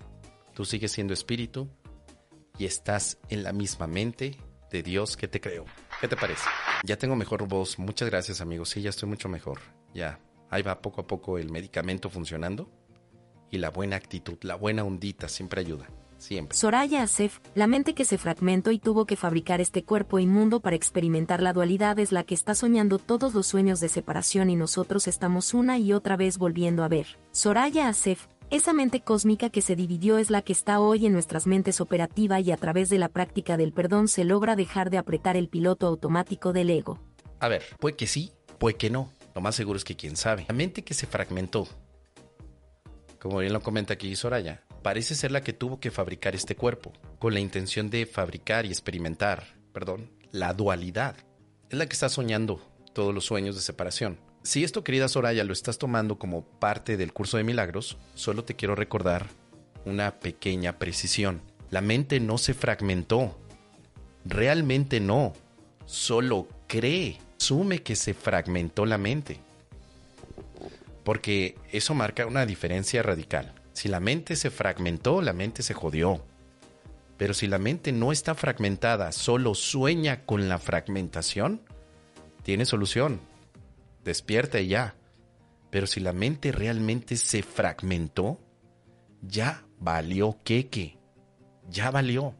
Tú 0.52 0.66
sigues 0.66 0.92
siendo 0.92 1.14
espíritu 1.14 1.66
y 2.58 2.66
estás 2.66 3.16
en 3.30 3.42
la 3.42 3.54
misma 3.54 3.86
mente, 3.86 4.36
de 4.70 4.82
Dios 4.82 5.16
que 5.16 5.28
te 5.28 5.40
creo. 5.40 5.64
¿Qué 5.98 6.08
te 6.08 6.16
parece? 6.18 6.44
Ya 6.84 6.98
tengo 6.98 7.16
mejor 7.16 7.48
voz. 7.48 7.78
Muchas 7.78 8.10
gracias, 8.10 8.42
amigos. 8.42 8.68
Sí, 8.68 8.82
ya 8.82 8.90
estoy 8.90 9.08
mucho 9.08 9.30
mejor. 9.30 9.60
Ya. 9.94 10.20
Ahí 10.50 10.60
va 10.60 10.82
poco 10.82 11.00
a 11.00 11.06
poco 11.06 11.38
el 11.38 11.50
medicamento 11.50 12.10
funcionando. 12.10 12.70
Y 13.50 13.56
la 13.56 13.70
buena 13.70 13.96
actitud, 13.96 14.36
la 14.42 14.56
buena 14.56 14.84
ondita 14.84 15.26
siempre 15.26 15.62
ayuda. 15.62 15.88
Siempre. 16.22 16.56
Soraya 16.56 17.02
Asef, 17.02 17.40
la 17.56 17.66
mente 17.66 17.94
que 17.94 18.04
se 18.04 18.16
fragmentó 18.16 18.70
y 18.70 18.78
tuvo 18.78 19.06
que 19.06 19.16
fabricar 19.16 19.60
este 19.60 19.82
cuerpo 19.82 20.20
inmundo 20.20 20.60
para 20.60 20.76
experimentar 20.76 21.42
la 21.42 21.52
dualidad 21.52 21.98
es 21.98 22.12
la 22.12 22.22
que 22.22 22.34
está 22.34 22.54
soñando 22.54 23.00
todos 23.00 23.34
los 23.34 23.48
sueños 23.48 23.80
de 23.80 23.88
separación 23.88 24.48
y 24.48 24.54
nosotros 24.54 25.08
estamos 25.08 25.52
una 25.52 25.78
y 25.78 25.92
otra 25.92 26.16
vez 26.16 26.38
volviendo 26.38 26.84
a 26.84 26.88
ver. 26.88 27.18
Soraya 27.32 27.88
Asef, 27.88 28.28
esa 28.50 28.72
mente 28.72 29.00
cósmica 29.00 29.50
que 29.50 29.62
se 29.62 29.74
dividió 29.74 30.16
es 30.16 30.30
la 30.30 30.42
que 30.42 30.52
está 30.52 30.78
hoy 30.78 31.06
en 31.06 31.12
nuestras 31.12 31.48
mentes 31.48 31.80
operativa 31.80 32.38
y 32.38 32.52
a 32.52 32.56
través 32.56 32.88
de 32.88 32.98
la 32.98 33.08
práctica 33.08 33.56
del 33.56 33.72
perdón 33.72 34.06
se 34.06 34.22
logra 34.22 34.54
dejar 34.54 34.90
de 34.90 34.98
apretar 34.98 35.36
el 35.36 35.48
piloto 35.48 35.88
automático 35.88 36.52
del 36.52 36.70
ego. 36.70 37.00
A 37.40 37.48
ver, 37.48 37.64
puede 37.80 37.96
que 37.96 38.06
sí, 38.06 38.30
puede 38.58 38.76
que 38.76 38.90
no. 38.90 39.10
Lo 39.34 39.40
más 39.40 39.56
seguro 39.56 39.76
es 39.76 39.82
que 39.84 39.96
quién 39.96 40.14
sabe. 40.14 40.44
La 40.46 40.54
mente 40.54 40.84
que 40.84 40.94
se 40.94 41.08
fragmentó, 41.08 41.66
como 43.18 43.38
bien 43.38 43.52
lo 43.52 43.60
comenta 43.60 43.94
aquí 43.94 44.14
Soraya, 44.14 44.62
parece 44.82 45.14
ser 45.14 45.32
la 45.32 45.42
que 45.42 45.52
tuvo 45.52 45.80
que 45.80 45.90
fabricar 45.90 46.34
este 46.34 46.56
cuerpo, 46.56 46.92
con 47.18 47.34
la 47.34 47.40
intención 47.40 47.88
de 47.88 48.06
fabricar 48.06 48.66
y 48.66 48.68
experimentar, 48.68 49.54
perdón, 49.72 50.10
la 50.32 50.52
dualidad. 50.54 51.16
Es 51.70 51.78
la 51.78 51.86
que 51.86 51.92
está 51.94 52.08
soñando 52.08 52.60
todos 52.92 53.14
los 53.14 53.24
sueños 53.24 53.54
de 53.54 53.62
separación. 53.62 54.18
Si 54.42 54.64
esto, 54.64 54.82
querida 54.82 55.08
Soraya, 55.08 55.44
lo 55.44 55.52
estás 55.52 55.78
tomando 55.78 56.18
como 56.18 56.44
parte 56.44 56.96
del 56.96 57.12
curso 57.12 57.36
de 57.36 57.44
milagros, 57.44 57.96
solo 58.14 58.44
te 58.44 58.56
quiero 58.56 58.74
recordar 58.74 59.26
una 59.84 60.18
pequeña 60.18 60.78
precisión. 60.78 61.40
La 61.70 61.80
mente 61.80 62.20
no 62.20 62.38
se 62.38 62.52
fragmentó. 62.52 63.38
Realmente 64.24 65.00
no. 65.00 65.32
Solo 65.86 66.48
cree, 66.66 67.18
asume 67.40 67.82
que 67.82 67.96
se 67.96 68.14
fragmentó 68.14 68.84
la 68.84 68.98
mente. 68.98 69.38
Porque 71.04 71.56
eso 71.70 71.94
marca 71.94 72.26
una 72.26 72.46
diferencia 72.46 73.02
radical. 73.02 73.54
Si 73.72 73.88
la 73.88 74.00
mente 74.00 74.36
se 74.36 74.50
fragmentó, 74.50 75.22
la 75.22 75.32
mente 75.32 75.62
se 75.62 75.74
jodió. 75.74 76.24
Pero 77.16 77.34
si 77.34 77.46
la 77.46 77.58
mente 77.58 77.92
no 77.92 78.12
está 78.12 78.34
fragmentada, 78.34 79.12
solo 79.12 79.54
sueña 79.54 80.24
con 80.24 80.48
la 80.48 80.58
fragmentación, 80.58 81.60
tiene 82.42 82.64
solución 82.64 83.20
despierta 84.04 84.60
y 84.60 84.68
ya. 84.68 84.94
Pero 85.70 85.86
si 85.86 86.00
la 86.00 86.12
mente 86.12 86.52
realmente 86.52 87.16
se 87.16 87.42
fragmentó, 87.42 88.38
ya 89.22 89.64
valió 89.78 90.36
queque. 90.44 90.98
Ya 91.70 91.90
valió. 91.90 92.34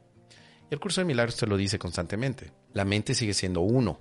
Y 0.71 0.75
el 0.75 0.81
curso 0.81 1.01
de 1.01 1.07
milagros 1.07 1.37
te 1.37 1.47
lo 1.47 1.57
dice 1.57 1.79
constantemente. 1.79 2.53
La 2.73 2.85
mente 2.85 3.15
sigue 3.15 3.35
siendo 3.35 3.61
uno, 3.61 4.01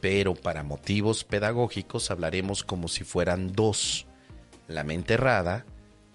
pero 0.00 0.34
para 0.34 0.62
motivos 0.62 1.24
pedagógicos 1.24 2.10
hablaremos 2.10 2.62
como 2.62 2.88
si 2.88 3.04
fueran 3.04 3.52
dos. 3.52 4.06
La 4.68 4.84
mente 4.84 5.14
errada 5.14 5.64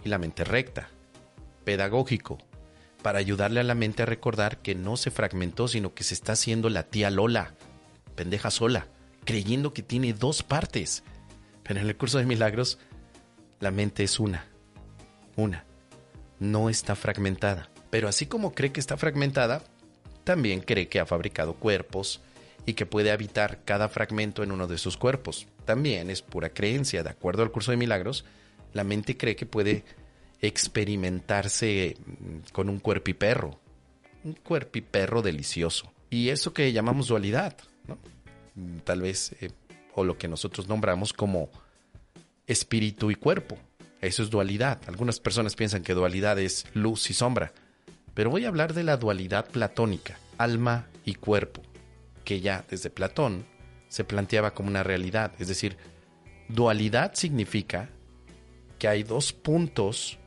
y 0.03 0.09
la 0.09 0.17
mente 0.17 0.43
recta. 0.43 0.89
Pedagógico, 1.63 2.37
para 3.01 3.19
ayudarle 3.19 3.59
a 3.59 3.63
la 3.63 3.75
mente 3.75 4.03
a 4.03 4.05
recordar 4.07 4.57
que 4.57 4.75
no 4.75 4.97
se 4.97 5.11
fragmentó, 5.11 5.67
sino 5.67 5.93
que 5.93 6.03
se 6.03 6.13
está 6.13 6.33
haciendo 6.33 6.69
la 6.69 6.83
tía 6.83 7.09
Lola, 7.09 7.55
pendeja 8.15 8.51
sola 8.51 8.87
creyendo 9.25 9.73
que 9.73 9.83
tiene 9.83 10.13
dos 10.13 10.43
partes. 10.43 11.03
Pero 11.63 11.79
en 11.79 11.87
el 11.87 11.97
curso 11.97 12.17
de 12.17 12.25
milagros, 12.25 12.79
la 13.59 13.71
mente 13.71 14.03
es 14.03 14.19
una. 14.19 14.45
Una. 15.35 15.65
No 16.39 16.69
está 16.69 16.95
fragmentada. 16.95 17.69
Pero 17.89 18.07
así 18.07 18.25
como 18.25 18.53
cree 18.53 18.71
que 18.71 18.79
está 18.79 18.97
fragmentada, 18.97 19.63
también 20.23 20.61
cree 20.61 20.87
que 20.87 20.99
ha 20.99 21.05
fabricado 21.05 21.55
cuerpos 21.55 22.21
y 22.65 22.73
que 22.73 22.85
puede 22.85 23.11
habitar 23.11 23.63
cada 23.63 23.89
fragmento 23.89 24.43
en 24.43 24.51
uno 24.51 24.67
de 24.67 24.77
sus 24.77 24.97
cuerpos. 24.97 25.47
También 25.65 26.09
es 26.09 26.21
pura 26.21 26.49
creencia. 26.49 27.03
De 27.03 27.09
acuerdo 27.09 27.43
al 27.43 27.51
curso 27.51 27.71
de 27.71 27.77
milagros, 27.77 28.25
la 28.73 28.83
mente 28.83 29.17
cree 29.17 29.35
que 29.35 29.45
puede 29.45 29.83
experimentarse 30.41 31.97
con 32.51 32.69
un 32.69 32.79
cuerpiperro. 32.79 33.59
Un 34.23 34.33
cuerpiperro 34.33 35.21
delicioso. 35.21 35.91
Y 36.09 36.29
eso 36.29 36.53
que 36.53 36.71
llamamos 36.73 37.07
dualidad, 37.07 37.55
¿no? 37.87 37.97
tal 38.83 39.01
vez, 39.01 39.35
eh, 39.41 39.51
o 39.95 40.03
lo 40.03 40.17
que 40.17 40.27
nosotros 40.27 40.67
nombramos 40.67 41.13
como 41.13 41.49
espíritu 42.47 43.11
y 43.11 43.15
cuerpo. 43.15 43.57
Eso 44.01 44.23
es 44.23 44.29
dualidad. 44.29 44.79
Algunas 44.87 45.19
personas 45.19 45.55
piensan 45.55 45.83
que 45.83 45.93
dualidad 45.93 46.39
es 46.39 46.65
luz 46.73 47.09
y 47.09 47.13
sombra, 47.13 47.53
pero 48.13 48.29
voy 48.29 48.45
a 48.45 48.47
hablar 48.47 48.73
de 48.73 48.83
la 48.83 48.97
dualidad 48.97 49.47
platónica, 49.47 50.17
alma 50.37 50.87
y 51.05 51.15
cuerpo, 51.15 51.61
que 52.25 52.41
ya 52.41 52.65
desde 52.69 52.89
Platón 52.89 53.45
se 53.87 54.03
planteaba 54.03 54.53
como 54.53 54.69
una 54.69 54.83
realidad. 54.83 55.33
Es 55.39 55.47
decir, 55.47 55.77
dualidad 56.47 57.13
significa 57.13 57.89
que 58.81 58.87
hay 58.87 59.03
dos 59.03 59.31
puntos 59.31 60.17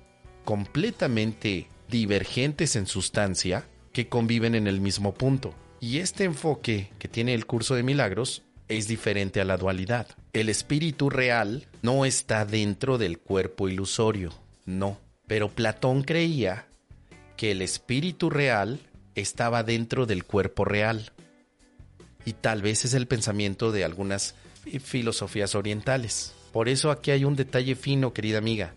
completamente 0.44 1.66
divergentes 1.88 2.76
en 2.76 2.86
sustancia 2.86 3.66
que 3.92 4.08
conviven 4.08 4.54
en 4.54 4.68
el 4.68 4.80
mismo 4.80 5.12
punto. 5.12 5.52
Y 5.80 5.98
este 5.98 6.22
enfoque 6.22 6.92
que 7.00 7.08
tiene 7.08 7.34
el 7.34 7.46
curso 7.46 7.74
de 7.74 7.82
milagros 7.82 8.44
es 8.68 8.86
diferente 8.86 9.40
a 9.40 9.44
la 9.44 9.56
dualidad. 9.56 10.06
El 10.32 10.48
espíritu 10.48 11.10
real 11.10 11.66
no 11.82 12.04
está 12.04 12.44
dentro 12.44 12.96
del 12.96 13.18
cuerpo 13.18 13.68
ilusorio, 13.68 14.32
no. 14.66 15.00
Pero 15.26 15.48
Platón 15.48 16.04
creía 16.04 16.68
que 17.36 17.50
el 17.50 17.60
espíritu 17.60 18.30
real 18.30 18.78
estaba 19.16 19.64
dentro 19.64 20.06
del 20.06 20.22
cuerpo 20.22 20.64
real. 20.64 21.10
Y 22.24 22.34
tal 22.34 22.62
vez 22.62 22.84
es 22.84 22.94
el 22.94 23.08
pensamiento 23.08 23.72
de 23.72 23.82
algunas 23.82 24.36
filosofías 24.80 25.56
orientales. 25.56 26.34
Por 26.54 26.68
eso 26.68 26.92
aquí 26.92 27.10
hay 27.10 27.24
un 27.24 27.34
detalle 27.34 27.74
fino, 27.74 28.12
querida 28.12 28.38
amiga. 28.38 28.76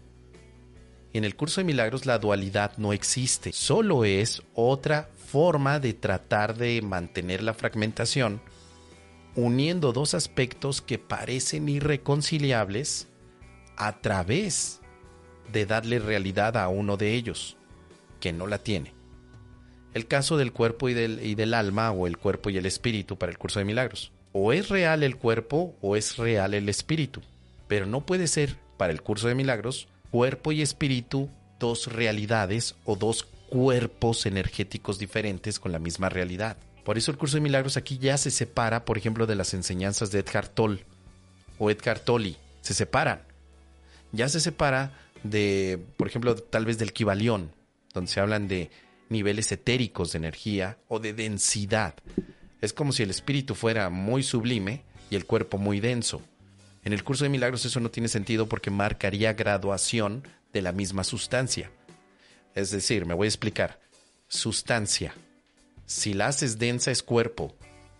En 1.13 1.23
el 1.23 1.35
curso 1.35 1.61
de 1.61 1.65
milagros 1.65 2.07
la 2.07 2.17
dualidad 2.17 2.75
no 2.77 2.91
existe, 2.91 3.53
solo 3.53 4.03
es 4.03 4.41
otra 4.55 5.09
forma 5.27 5.79
de 5.79 5.93
tratar 5.93 6.57
de 6.57 6.81
mantener 6.81 7.43
la 7.43 7.53
fragmentación 7.53 8.41
uniendo 9.35 9.93
dos 9.93 10.15
aspectos 10.15 10.81
que 10.81 10.97
parecen 10.97 11.69
irreconciliables 11.69 13.09
a 13.75 14.01
través 14.01 14.81
de 15.53 15.67
darle 15.67 15.99
realidad 15.99 16.57
a 16.57 16.69
uno 16.69 16.97
de 16.97 17.13
ellos, 17.13 17.57
que 18.19 18.33
no 18.33 18.47
la 18.47 18.57
tiene. 18.57 18.95
El 19.93 20.07
caso 20.07 20.35
del 20.35 20.51
cuerpo 20.51 20.89
y 20.89 20.95
del, 20.95 21.23
y 21.23 21.35
del 21.35 21.53
alma 21.53 21.91
o 21.91 22.07
el 22.07 22.17
cuerpo 22.17 22.49
y 22.49 22.57
el 22.57 22.65
espíritu 22.65 23.19
para 23.19 23.31
el 23.31 23.37
curso 23.37 23.59
de 23.59 23.65
milagros. 23.65 24.11
O 24.31 24.51
es 24.51 24.69
real 24.69 25.03
el 25.03 25.17
cuerpo 25.17 25.77
o 25.79 25.95
es 25.95 26.17
real 26.17 26.55
el 26.55 26.69
espíritu, 26.69 27.21
pero 27.67 27.85
no 27.85 28.05
puede 28.05 28.27
ser 28.27 28.55
para 28.77 28.93
el 28.93 29.01
curso 29.01 29.27
de 29.27 29.35
milagros 29.35 29.87
cuerpo 30.11 30.51
y 30.51 30.61
espíritu 30.61 31.29
dos 31.59 31.87
realidades 31.91 32.75
o 32.85 32.95
dos 32.95 33.23
cuerpos 33.49 34.25
energéticos 34.25 34.99
diferentes 34.99 35.59
con 35.59 35.71
la 35.71 35.79
misma 35.79 36.09
realidad. 36.09 36.57
Por 36.83 36.97
eso 36.97 37.11
el 37.11 37.17
curso 37.17 37.37
de 37.37 37.41
milagros 37.41 37.77
aquí 37.77 37.97
ya 37.97 38.17
se 38.17 38.31
separa, 38.31 38.85
por 38.85 38.97
ejemplo, 38.97 39.25
de 39.25 39.35
las 39.35 39.53
enseñanzas 39.53 40.11
de 40.11 40.19
Edgar 40.19 40.47
Toll 40.47 40.85
o 41.57 41.69
Edgar 41.69 41.99
Tolle. 41.99 42.37
Se 42.61 42.73
separan. 42.73 43.21
Ya 44.11 44.29
se 44.29 44.39
separa 44.39 44.93
de, 45.23 45.79
por 45.97 46.07
ejemplo, 46.07 46.35
tal 46.35 46.65
vez 46.65 46.77
del 46.77 46.93
Kibalión, 46.93 47.51
donde 47.93 48.11
se 48.11 48.19
hablan 48.19 48.47
de 48.47 48.69
niveles 49.09 49.51
etéricos 49.51 50.11
de 50.11 50.19
energía 50.19 50.77
o 50.87 50.99
de 50.99 51.13
densidad. 51.13 51.95
Es 52.61 52.73
como 52.73 52.91
si 52.91 53.03
el 53.03 53.09
espíritu 53.09 53.55
fuera 53.55 53.89
muy 53.89 54.23
sublime 54.23 54.83
y 55.09 55.15
el 55.15 55.25
cuerpo 55.25 55.57
muy 55.57 55.79
denso. 55.79 56.21
En 56.87 56.93
el 56.93 57.03
curso 57.03 57.25
de 57.25 57.29
milagros 57.29 57.65
eso 57.65 57.81
no 57.81 57.91
tiene 57.91 58.07
sentido 58.07 58.47
porque 58.47 58.71
marcaría 58.71 59.33
graduación 59.33 60.23
de 60.53 60.61
la 60.61 60.71
misma 60.71 61.03
sustancia. 61.03 61.69
Es 62.55 62.71
decir, 62.71 63.05
me 63.05 63.13
voy 63.13 63.25
a 63.25 63.27
explicar. 63.27 63.81
Sustancia, 64.29 65.13
si 65.85 66.13
la 66.13 66.27
haces 66.27 66.59
densa 66.59 66.89
es 66.89 67.03
cuerpo, 67.03 67.53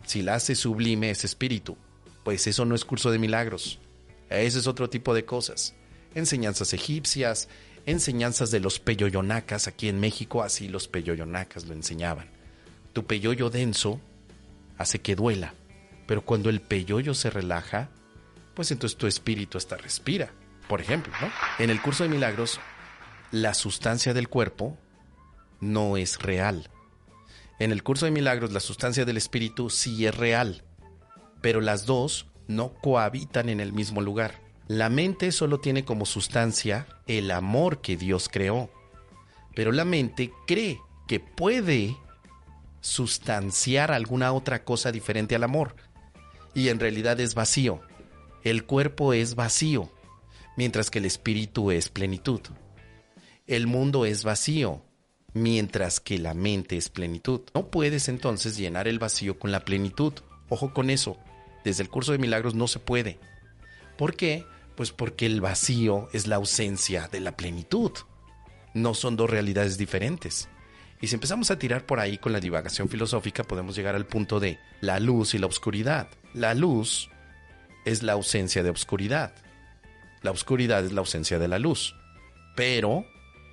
si 0.06 0.21
la 0.21 0.36
haces 0.36 0.60
sublime 0.60 1.10
es 1.10 1.26
espíritu. 1.26 1.76
Pues 2.23 2.47
eso 2.47 2.63
no 2.63 2.76
es 2.76 2.86
curso 2.86 3.12
de 3.12 3.19
milagros. 3.19 3.78
Ese 4.30 4.60
es 4.60 4.67
otro 4.67 4.89
tipo 4.89 5.13
de 5.13 5.26
cosas. 5.26 5.76
Enseñanzas 6.15 6.71
egipcias, 6.71 7.50
enseñanzas 7.86 8.52
de 8.52 8.62
los 8.62 8.80
peyoyonacas 8.80 9.67
aquí 9.67 9.89
en 9.89 10.00
México, 10.00 10.43
así 10.43 10.69
los 10.69 10.88
peyoyonacas 10.88 11.65
lo 11.65 11.73
enseñaban. 11.73 12.30
Tu 12.93 13.06
peyoyo 13.06 13.50
denso 13.50 14.00
hace 14.78 15.00
que 15.00 15.17
duela, 15.17 15.56
pero 16.06 16.21
cuando 16.21 16.50
el 16.50 16.62
peyoyo 16.62 17.13
se 17.15 17.30
relaja, 17.30 17.89
pues 18.57 18.71
entonces 18.71 18.97
tu 18.97 19.07
espíritu 19.07 19.57
hasta 19.57 19.77
respira. 19.77 20.33
Por 20.67 20.81
ejemplo, 20.81 21.13
¿no? 21.21 21.31
En 21.63 21.69
el 21.69 21.81
curso 21.81 22.03
de 22.03 22.09
milagros, 22.09 22.59
la 23.31 23.53
sustancia 23.53 24.13
del 24.13 24.27
cuerpo 24.27 24.77
no 25.61 25.95
es 25.95 26.19
real 26.19 26.69
en 27.59 27.71
el 27.71 27.81
curso 27.81 28.05
de 28.05 28.11
milagros 28.11 28.51
la 28.51 28.59
sustancia 28.59 29.03
del 29.03 29.17
espíritu 29.17 29.69
sí 29.69 30.05
es 30.05 30.15
real, 30.15 30.63
pero 31.41 31.59
las 31.59 31.85
dos 31.85 32.27
no 32.47 32.73
cohabitan 32.73 33.49
en 33.49 33.59
el 33.59 33.73
mismo 33.73 34.01
lugar. 34.01 34.41
La 34.67 34.89
mente 34.89 35.31
solo 35.31 35.59
tiene 35.59 35.83
como 35.83 36.05
sustancia 36.05 36.85
el 37.07 37.31
amor 37.31 37.81
que 37.81 37.97
Dios 37.97 38.29
creó, 38.31 38.69
pero 39.55 39.71
la 39.71 39.85
mente 39.85 40.31
cree 40.45 40.79
que 41.07 41.19
puede 41.19 41.97
sustanciar 42.81 43.91
alguna 43.91 44.33
otra 44.33 44.63
cosa 44.63 44.91
diferente 44.91 45.35
al 45.35 45.43
amor, 45.43 45.75
y 46.53 46.69
en 46.69 46.79
realidad 46.79 47.19
es 47.19 47.33
vacío. 47.33 47.81
El 48.47 48.63
cuerpo 48.63 49.12
es 49.12 49.36
vacío, 49.36 49.91
mientras 50.55 50.89
que 50.89 50.99
el 50.99 51.05
espíritu 51.05 51.69
es 51.69 51.89
plenitud. 51.89 52.39
El 53.45 53.67
mundo 53.67 54.05
es 54.05 54.23
vacío, 54.23 54.86
mientras 55.33 55.99
que 55.99 56.17
la 56.17 56.33
mente 56.33 56.77
es 56.77 56.88
plenitud. 56.88 57.41
No 57.53 57.69
puedes 57.69 58.07
entonces 58.07 58.55
llenar 58.55 58.88
el 58.88 58.99
vacío 58.99 59.38
con 59.38 59.51
la 59.51 59.65
plenitud. 59.65 60.13
Ojo 60.47 60.73
con 60.73 60.89
eso. 60.89 61.17
Desde 61.65 61.83
el 61.83 61.89
curso 61.89 62.13
de 62.13 62.19
milagros 62.19 62.55
no 62.55 62.69
se 62.69 62.79
puede. 62.79 63.19
¿Por 63.97 64.15
qué? 64.15 64.45
Pues 64.77 64.93
porque 64.93 65.25
el 65.25 65.41
vacío 65.41 66.07
es 66.13 66.25
la 66.25 66.38
ausencia 66.38 67.10
de 67.12 67.19
la 67.19 67.36
plenitud. 67.36 67.91
No 68.73 68.93
son 68.93 69.17
dos 69.17 69.29
realidades 69.29 69.77
diferentes. 69.77 70.47
Y 71.01 71.07
si 71.07 71.15
empezamos 71.15 71.51
a 71.51 71.60
tirar 71.60 71.86
por 71.86 71.99
ahí 71.99 72.17
con 72.17 72.31
la 72.31 72.39
divagación 72.39 72.88
filosófica, 72.88 73.43
podemos 73.43 73.75
llegar 73.75 73.95
al 73.95 74.05
punto 74.05 74.39
de 74.39 74.57
la 74.79 75.01
luz 75.01 75.33
y 75.33 75.38
la 75.38 75.47
oscuridad. 75.47 76.07
La 76.33 76.53
luz 76.53 77.10
es 77.88 78.04
la 78.04 78.13
ausencia 78.13 78.63
de 78.63 78.69
oscuridad. 78.69 79.34
La 80.21 80.32
oscuridad 80.32 80.86
es 80.86 80.91
la 80.91 81.00
ausencia 81.00 81.39
de 81.39 81.47
la 81.47 81.58
luz. 81.58 81.95
Pero 82.56 83.06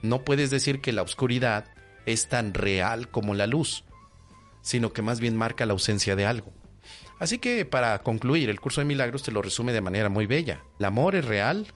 no 0.02 0.24
puedes 0.24 0.50
decir 0.50 0.80
que 0.80 0.92
la 0.92 1.02
oscuridad 1.02 1.66
es 2.04 2.28
tan 2.28 2.52
real 2.52 3.08
como 3.08 3.34
la 3.34 3.46
luz, 3.46 3.84
sino 4.60 4.92
que 4.92 5.02
más 5.02 5.20
bien 5.20 5.36
marca 5.36 5.66
la 5.66 5.72
ausencia 5.72 6.16
de 6.16 6.26
algo. 6.26 6.52
Así 7.18 7.38
que 7.38 7.64
para 7.64 7.98
concluir, 8.00 8.50
el 8.50 8.60
curso 8.60 8.80
de 8.80 8.86
milagros 8.86 9.22
te 9.22 9.30
lo 9.30 9.40
resume 9.40 9.72
de 9.72 9.80
manera 9.80 10.08
muy 10.08 10.26
bella. 10.26 10.62
El 10.78 10.86
amor 10.86 11.14
es 11.14 11.24
real 11.24 11.66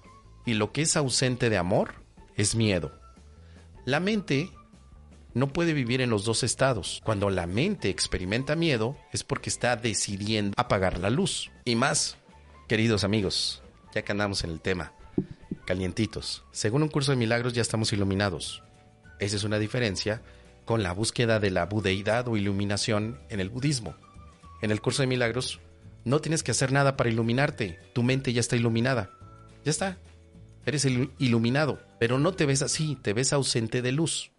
y 0.44 0.54
lo 0.54 0.72
que 0.72 0.82
es 0.82 0.96
ausente 0.96 1.50
de 1.50 1.58
amor 1.58 1.94
es 2.34 2.54
miedo. 2.54 2.92
La 3.84 4.00
mente 4.00 4.50
no 5.32 5.48
puede 5.48 5.72
vivir 5.72 6.00
en 6.00 6.10
los 6.10 6.24
dos 6.24 6.42
estados. 6.42 7.00
Cuando 7.04 7.30
la 7.30 7.46
mente 7.46 7.88
experimenta 7.88 8.56
miedo 8.56 8.96
es 9.12 9.24
porque 9.24 9.48
está 9.48 9.76
decidiendo 9.76 10.54
apagar 10.56 10.98
la 10.98 11.08
luz. 11.08 11.50
Y 11.64 11.76
más, 11.76 12.17
queridos 12.68 13.02
amigos, 13.02 13.62
ya 13.94 14.02
que 14.02 14.12
andamos 14.12 14.44
en 14.44 14.50
el 14.50 14.60
tema, 14.60 14.92
calientitos. 15.64 16.44
Según 16.52 16.82
un 16.82 16.90
curso 16.90 17.12
de 17.12 17.16
milagros 17.16 17.54
ya 17.54 17.62
estamos 17.62 17.92
iluminados. 17.94 18.62
Esa 19.18 19.36
es 19.36 19.44
una 19.44 19.58
diferencia 19.58 20.20
con 20.66 20.82
la 20.82 20.92
búsqueda 20.92 21.40
de 21.40 21.50
la 21.50 21.64
budeidad 21.64 22.28
o 22.28 22.36
iluminación 22.36 23.18
en 23.30 23.40
el 23.40 23.48
budismo. 23.48 23.96
En 24.60 24.70
el 24.70 24.82
curso 24.82 25.02
de 25.02 25.08
milagros 25.08 25.60
no 26.04 26.20
tienes 26.20 26.42
que 26.42 26.50
hacer 26.50 26.70
nada 26.70 26.96
para 26.96 27.08
iluminarte. 27.08 27.78
Tu 27.94 28.02
mente 28.02 28.34
ya 28.34 28.40
está 28.40 28.54
iluminada. 28.54 29.10
Ya 29.64 29.70
está. 29.70 29.98
Eres 30.66 30.86
iluminado. 31.18 31.80
Pero 31.98 32.18
no 32.18 32.32
te 32.32 32.44
ves 32.44 32.60
así, 32.60 32.96
te 33.00 33.14
ves 33.14 33.32
ausente 33.32 33.80
de 33.80 33.92
luz. 33.92 34.30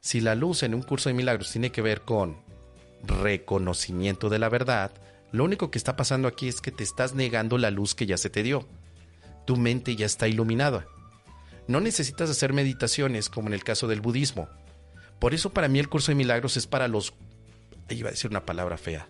Si 0.00 0.20
la 0.20 0.34
luz 0.34 0.62
en 0.62 0.74
un 0.74 0.82
curso 0.82 1.08
de 1.08 1.14
milagros 1.14 1.50
tiene 1.50 1.72
que 1.72 1.82
ver 1.82 2.02
con 2.02 2.36
reconocimiento 3.02 4.28
de 4.28 4.38
la 4.38 4.50
verdad, 4.50 4.92
lo 5.32 5.44
único 5.44 5.70
que 5.70 5.78
está 5.78 5.96
pasando 5.96 6.28
aquí 6.28 6.48
es 6.48 6.60
que 6.60 6.72
te 6.72 6.84
estás 6.84 7.14
negando 7.14 7.58
la 7.58 7.70
luz 7.70 7.94
que 7.94 8.06
ya 8.06 8.16
se 8.16 8.30
te 8.30 8.42
dio 8.42 8.66
tu 9.48 9.56
mente 9.56 9.96
ya 9.96 10.04
está 10.04 10.28
iluminada. 10.28 10.86
No 11.68 11.80
necesitas 11.80 12.28
hacer 12.28 12.52
meditaciones 12.52 13.30
como 13.30 13.48
en 13.48 13.54
el 13.54 13.64
caso 13.64 13.88
del 13.88 14.02
budismo. 14.02 14.46
Por 15.18 15.32
eso 15.32 15.54
para 15.54 15.68
mí 15.68 15.78
el 15.78 15.88
curso 15.88 16.12
de 16.12 16.16
milagros 16.16 16.58
es 16.58 16.66
para 16.66 16.86
los... 16.86 17.14
iba 17.88 18.08
a 18.08 18.10
decir 18.10 18.30
una 18.30 18.44
palabra 18.44 18.76
fea. 18.76 19.08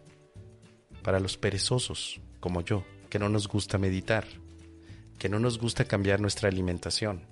Para 1.03 1.19
los 1.19 1.37
perezosos, 1.37 2.21
como 2.39 2.61
yo, 2.61 2.85
que 3.11 3.19
no 3.19 3.29
nos 3.29 3.49
gusta 3.49 3.79
meditar, 3.79 4.29
que 5.19 5.29
no 5.29 5.41
nos 5.41 5.59
gusta 5.59 5.87
cambiar 5.87 6.21
nuestra 6.21 6.49
alimentación. 6.49 7.23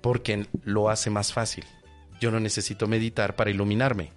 Porque 0.00 0.46
lo 0.64 0.88
hace 0.88 1.10
más 1.10 1.34
fácil. 1.34 1.66
Yo 2.18 2.30
no 2.30 2.40
necesito 2.40 2.86
meditar 2.86 3.36
para 3.36 3.50
iluminarme. 3.50 4.12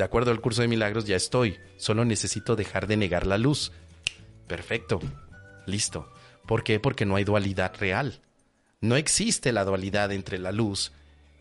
De 0.00 0.04
acuerdo 0.04 0.30
al 0.30 0.40
curso 0.40 0.62
de 0.62 0.68
milagros 0.68 1.04
ya 1.04 1.14
estoy. 1.14 1.58
Solo 1.76 2.06
necesito 2.06 2.56
dejar 2.56 2.86
de 2.86 2.96
negar 2.96 3.26
la 3.26 3.36
luz. 3.36 3.70
Perfecto. 4.46 4.98
Listo. 5.66 6.10
¿Por 6.46 6.64
qué? 6.64 6.80
Porque 6.80 7.04
no 7.04 7.16
hay 7.16 7.24
dualidad 7.24 7.74
real. 7.78 8.18
No 8.80 8.96
existe 8.96 9.52
la 9.52 9.62
dualidad 9.66 10.10
entre 10.10 10.38
la 10.38 10.52
luz 10.52 10.92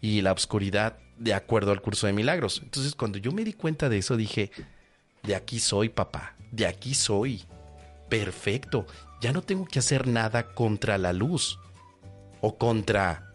y 0.02 0.20
la 0.20 0.34
oscuridad 0.34 0.98
de 1.18 1.34
acuerdo 1.34 1.72
al 1.72 1.82
curso 1.82 2.06
de 2.06 2.12
milagros. 2.12 2.60
Entonces 2.62 2.96
cuando 2.96 3.18
yo 3.18 3.32
me 3.32 3.46
di 3.46 3.54
cuenta 3.54 3.88
de 3.88 4.00
eso 4.00 4.18
dije, 4.18 4.52
de 5.24 5.36
aquí 5.36 5.62
soy 5.62 5.88
papá, 5.88 6.36
de 6.52 6.68
aquí 6.68 6.94
soy. 6.96 7.46
Perfecto, 8.10 8.88
ya 9.22 9.32
no 9.32 9.42
tengo 9.42 9.64
que 9.68 9.80
hacer 9.80 10.06
nada 10.06 10.54
contra 10.54 10.98
la 10.98 11.14
luz 11.14 11.60
o 12.42 12.58
contra 12.58 13.32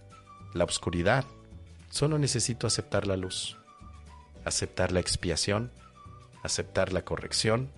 la 0.52 0.64
oscuridad. 0.64 1.24
Solo 1.88 2.18
necesito 2.18 2.66
aceptar 2.66 3.06
la 3.06 3.16
luz, 3.16 3.56
aceptar 4.44 4.92
la 4.92 5.00
expiación, 5.00 5.70
aceptar 6.42 6.92
la 6.92 7.02
corrección 7.02 7.70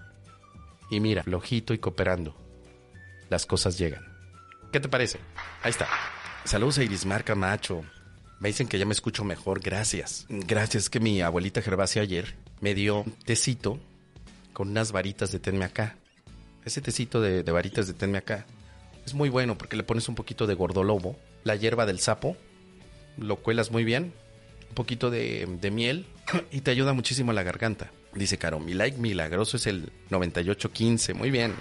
y 0.91 1.01
mira, 1.01 1.23
flojito 1.23 1.75
y 1.75 1.79
cooperando 1.79 2.37
las 3.29 3.47
cosas 3.47 3.79
llegan. 3.79 4.05
¿Qué 4.73 4.81
te 4.81 4.89
parece? 4.89 5.19
Ahí 5.63 5.71
está. 5.71 5.89
Saludos 6.45 6.79
a 6.79 6.85
Irismar 6.85 7.25
Camacho. 7.25 7.85
Me 8.39 8.49
dicen 8.49 8.69
que 8.69 8.79
ya 8.79 8.87
me 8.87 8.93
escucho 8.93 9.25
mejor. 9.25 9.61
Gracias. 9.61 10.27
Gracias 10.29 10.91
que 10.91 11.01
mi 11.01 11.23
abuelita 11.23 11.63
Gervasia 11.63 12.03
ayer 12.03 12.37
me 12.61 12.75
dio 12.75 13.05
tecito 13.25 13.81
con 14.53 14.69
unas 14.69 14.93
varitas 14.93 15.33
de 15.33 15.41
tenme 15.41 15.65
acá. 15.65 15.97
Ese 16.65 16.81
tecito 16.81 17.21
de, 17.21 17.43
varitas 17.43 17.87
de 17.87 17.95
tenme 17.95 18.19
acá 18.19 18.47
es 19.05 19.15
muy 19.15 19.29
bueno 19.29 19.57
porque 19.57 19.77
le 19.77 19.85
pones 19.85 20.09
un 20.09 20.17
poquito 20.17 20.47
de 20.47 20.55
gordolobo, 20.55 21.17
la 21.45 21.55
hierba 21.55 21.87
del 21.87 22.01
sapo, 22.01 22.37
lo 23.17 23.37
cuelas 23.37 23.71
muy 23.71 23.85
bien, 23.85 24.13
un 24.69 24.75
poquito 24.75 25.11
de 25.11 25.71
miel 25.73 26.07
y 26.51 26.61
te 26.61 26.71
ayuda 26.71 26.93
muchísimo 26.93 27.33
la 27.33 27.43
garganta. 27.43 27.91
Dice 28.15 28.39
Caro, 28.39 28.59
mi 28.59 28.75
like 28.75 28.99
milagroso 28.99 29.57
es 29.57 29.67
el 29.67 29.93
9815. 30.11 31.15
Muy 31.15 31.31
bien. 31.31 31.55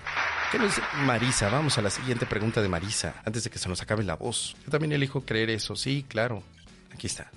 ¿Qué 0.51 0.57
nos 0.57 0.67
dice 0.67 0.81
Marisa? 1.03 1.49
Vamos 1.49 1.77
a 1.77 1.81
la 1.81 1.89
siguiente 1.89 2.25
pregunta 2.25 2.61
de 2.61 2.69
Marisa, 2.69 3.21
antes 3.25 3.43
de 3.43 3.49
que 3.49 3.59
se 3.59 3.67
nos 3.67 3.81
acabe 3.81 4.03
la 4.03 4.15
voz. 4.15 4.55
Yo 4.63 4.71
también 4.71 4.93
elijo 4.93 5.21
creer 5.21 5.49
eso, 5.49 5.75
sí, 5.75 6.05
claro. 6.07 6.43
Aquí 6.93 7.07
está. 7.07 7.29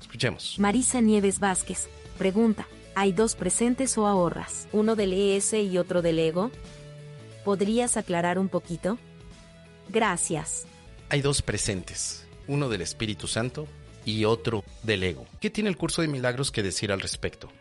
Escuchemos. 0.00 0.56
Marisa 0.58 1.00
Nieves 1.00 1.38
Vázquez 1.38 1.88
pregunta: 2.16 2.66
¿hay 2.94 3.12
dos 3.12 3.34
presentes 3.34 3.98
o 3.98 4.06
ahorras? 4.06 4.68
¿Uno 4.72 4.96
del 4.96 5.12
ES 5.12 5.54
y 5.54 5.76
otro 5.76 6.00
del 6.00 6.18
ego? 6.18 6.50
¿Podrías 7.44 7.96
aclarar 7.96 8.38
un 8.38 8.48
poquito? 8.48 8.98
Gracias. 9.88 10.66
Hay 11.10 11.20
dos 11.20 11.42
presentes, 11.42 12.26
uno 12.48 12.68
del 12.68 12.80
Espíritu 12.80 13.28
Santo 13.28 13.68
y 14.06 14.24
otro 14.24 14.64
del 14.84 15.02
ego. 15.02 15.26
¿Qué 15.40 15.50
tiene 15.50 15.68
el 15.68 15.76
curso 15.76 16.00
de 16.00 16.08
milagros 16.08 16.50
que 16.50 16.62
decir 16.62 16.90
al 16.92 17.02
respecto? 17.02 17.52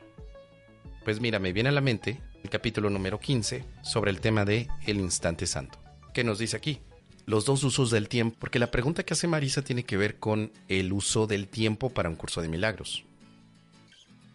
Pues 1.03 1.19
mira, 1.19 1.39
me 1.39 1.51
viene 1.51 1.69
a 1.69 1.73
la 1.73 1.81
mente 1.81 2.21
el 2.43 2.49
capítulo 2.49 2.89
número 2.89 3.19
15 3.19 3.65
sobre 3.83 4.11
el 4.11 4.21
tema 4.21 4.45
de 4.45 4.69
el 4.85 4.97
instante 4.97 5.47
santo. 5.47 5.79
¿Qué 6.13 6.23
nos 6.23 6.39
dice 6.39 6.55
aquí? 6.55 6.79
Los 7.25 7.45
dos 7.45 7.63
usos 7.63 7.89
del 7.89 8.07
tiempo, 8.07 8.37
porque 8.39 8.59
la 8.59 8.71
pregunta 8.71 9.03
que 9.03 9.13
hace 9.13 9.27
Marisa 9.27 9.63
tiene 9.63 9.83
que 9.83 9.97
ver 9.97 10.19
con 10.19 10.51
el 10.69 10.93
uso 10.93 11.25
del 11.25 11.47
tiempo 11.47 11.89
para 11.89 12.09
un 12.09 12.15
curso 12.15 12.41
de 12.41 12.47
milagros. 12.47 13.03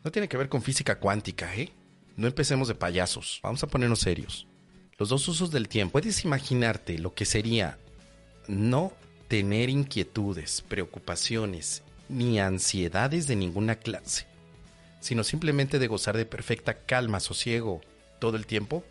No 0.02 0.10
tiene 0.10 0.28
que 0.28 0.36
ver 0.36 0.48
con 0.48 0.62
física 0.62 0.98
cuántica, 0.98 1.54
¿eh? 1.54 1.70
No 2.16 2.26
empecemos 2.26 2.66
de 2.66 2.74
payasos, 2.74 3.38
vamos 3.42 3.62
a 3.62 3.68
ponernos 3.68 4.00
serios. 4.00 4.48
Los 4.98 5.08
dos 5.08 5.26
usos 5.28 5.50
del 5.52 5.68
tiempo. 5.68 5.92
Puedes 5.92 6.24
imaginarte 6.24 6.98
lo 6.98 7.14
que 7.14 7.24
sería 7.24 7.78
no 8.48 8.92
tener 9.28 9.70
inquietudes, 9.70 10.62
preocupaciones 10.62 11.84
ni 12.10 12.40
ansiedades 12.40 13.26
de 13.26 13.36
ninguna 13.36 13.76
clase, 13.76 14.26
sino 15.00 15.24
simplemente 15.24 15.78
de 15.78 15.86
gozar 15.86 16.16
de 16.16 16.26
perfecta 16.26 16.74
calma, 16.74 17.20
sosiego 17.20 17.80
todo 18.18 18.36
el 18.36 18.46
tiempo. 18.46 18.84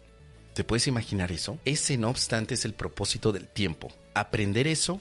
¿Te 0.53 0.63
puedes 0.63 0.87
imaginar 0.87 1.31
eso? 1.31 1.59
Ese 1.65 1.97
no 1.97 2.09
obstante 2.09 2.55
es 2.55 2.65
el 2.65 2.73
propósito 2.73 3.31
del 3.31 3.47
tiempo. 3.47 3.89
Aprender 4.13 4.67
eso 4.67 4.99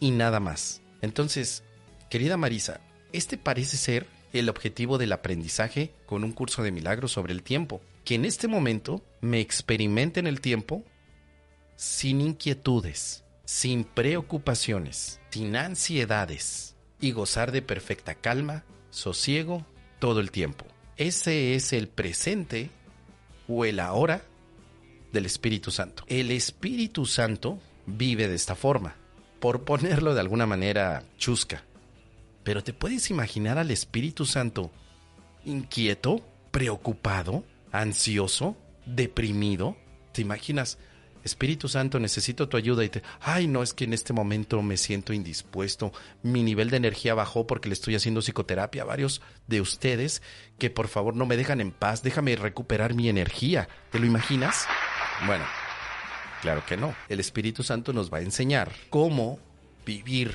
y 0.00 0.12
nada 0.12 0.40
más. 0.40 0.80
Entonces, 1.02 1.62
querida 2.08 2.36
Marisa, 2.36 2.80
este 3.12 3.36
parece 3.36 3.76
ser 3.76 4.06
el 4.32 4.48
objetivo 4.48 4.98
del 4.98 5.12
aprendizaje 5.12 5.92
con 6.06 6.24
un 6.24 6.32
curso 6.32 6.62
de 6.62 6.72
milagros 6.72 7.12
sobre 7.12 7.32
el 7.32 7.42
tiempo. 7.42 7.80
Que 8.04 8.14
en 8.14 8.24
este 8.24 8.48
momento 8.48 9.04
me 9.20 9.40
experimente 9.40 10.20
en 10.20 10.26
el 10.26 10.40
tiempo 10.40 10.84
sin 11.74 12.20
inquietudes, 12.20 13.24
sin 13.44 13.84
preocupaciones, 13.84 15.20
sin 15.30 15.56
ansiedades 15.56 16.75
y 17.00 17.12
gozar 17.12 17.52
de 17.52 17.62
perfecta 17.62 18.14
calma, 18.14 18.64
sosiego 18.90 19.66
todo 19.98 20.20
el 20.20 20.30
tiempo. 20.30 20.66
Ese 20.96 21.54
es 21.54 21.72
el 21.72 21.88
presente 21.88 22.70
o 23.48 23.64
el 23.64 23.80
ahora 23.80 24.22
del 25.12 25.26
Espíritu 25.26 25.70
Santo. 25.70 26.04
El 26.08 26.30
Espíritu 26.30 27.06
Santo 27.06 27.58
vive 27.86 28.28
de 28.28 28.34
esta 28.34 28.54
forma, 28.54 28.96
por 29.40 29.64
ponerlo 29.64 30.14
de 30.14 30.20
alguna 30.20 30.46
manera 30.46 31.04
chusca. 31.18 31.64
Pero 32.42 32.62
¿te 32.62 32.72
puedes 32.72 33.10
imaginar 33.10 33.58
al 33.58 33.70
Espíritu 33.70 34.24
Santo 34.24 34.70
inquieto, 35.44 36.22
preocupado, 36.50 37.44
ansioso, 37.72 38.56
deprimido? 38.86 39.76
¿Te 40.12 40.22
imaginas? 40.22 40.78
Espíritu 41.26 41.68
Santo, 41.68 42.00
necesito 42.00 42.48
tu 42.48 42.56
ayuda 42.56 42.84
y 42.84 42.88
te, 42.88 43.02
ay, 43.20 43.48
no, 43.48 43.62
es 43.62 43.74
que 43.74 43.84
en 43.84 43.92
este 43.92 44.12
momento 44.12 44.62
me 44.62 44.76
siento 44.76 45.12
indispuesto, 45.12 45.92
mi 46.22 46.42
nivel 46.42 46.70
de 46.70 46.78
energía 46.78 47.14
bajó 47.14 47.46
porque 47.46 47.68
le 47.68 47.74
estoy 47.74 47.94
haciendo 47.96 48.22
psicoterapia 48.22 48.82
a 48.82 48.86
varios 48.86 49.20
de 49.46 49.60
ustedes 49.60 50.22
que 50.58 50.70
por 50.70 50.88
favor 50.88 51.14
no 51.14 51.26
me 51.26 51.36
dejan 51.36 51.60
en 51.60 51.72
paz, 51.72 52.02
déjame 52.02 52.36
recuperar 52.36 52.94
mi 52.94 53.08
energía. 53.08 53.68
¿Te 53.90 53.98
lo 53.98 54.06
imaginas? 54.06 54.66
Bueno, 55.26 55.44
claro 56.42 56.64
que 56.66 56.76
no. 56.76 56.94
El 57.08 57.20
Espíritu 57.20 57.62
Santo 57.62 57.92
nos 57.92 58.12
va 58.12 58.18
a 58.18 58.22
enseñar 58.22 58.72
cómo 58.88 59.38
vivir 59.84 60.32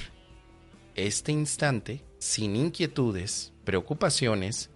este 0.96 1.32
instante 1.32 2.04
sin 2.20 2.56
inquietudes, 2.56 3.54
preocupaciones 3.64 4.70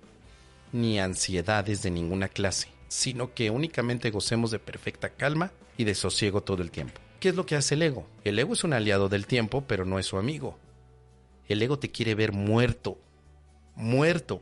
ni 0.71 0.99
ansiedades 0.99 1.84
de 1.84 1.91
ninguna 1.91 2.28
clase, 2.28 2.69
sino 2.88 3.34
que 3.34 3.49
únicamente 3.49 4.12
gocemos 4.12 4.51
de 4.51 4.60
perfecta 4.60 5.10
calma 5.10 5.51
y 5.78 5.84
de 5.84 5.96
sosiego 5.96 6.42
todo 6.42 6.62
el 6.62 6.72
tiempo. 6.72 7.02
¿Qué 7.20 7.30
es 7.30 7.36
lo 7.36 7.46
que 7.46 7.56
hace 7.56 7.76
el 7.76 7.82
ego? 7.82 8.08
El 8.24 8.38
ego 8.38 8.54
es 8.54 8.64
un 8.64 8.74
aliado 8.74 9.10
del 9.10 9.26
tiempo, 9.26 9.64
pero 9.68 9.86
no 9.86 10.00
es 10.00 10.06
su 10.06 10.18
amigo. 10.18 10.60
El 11.48 11.62
ego 11.62 11.80
te 11.80 11.90
quiere 11.90 12.16
ver 12.16 12.32
muerto, 12.32 12.98
muerto, 13.76 14.42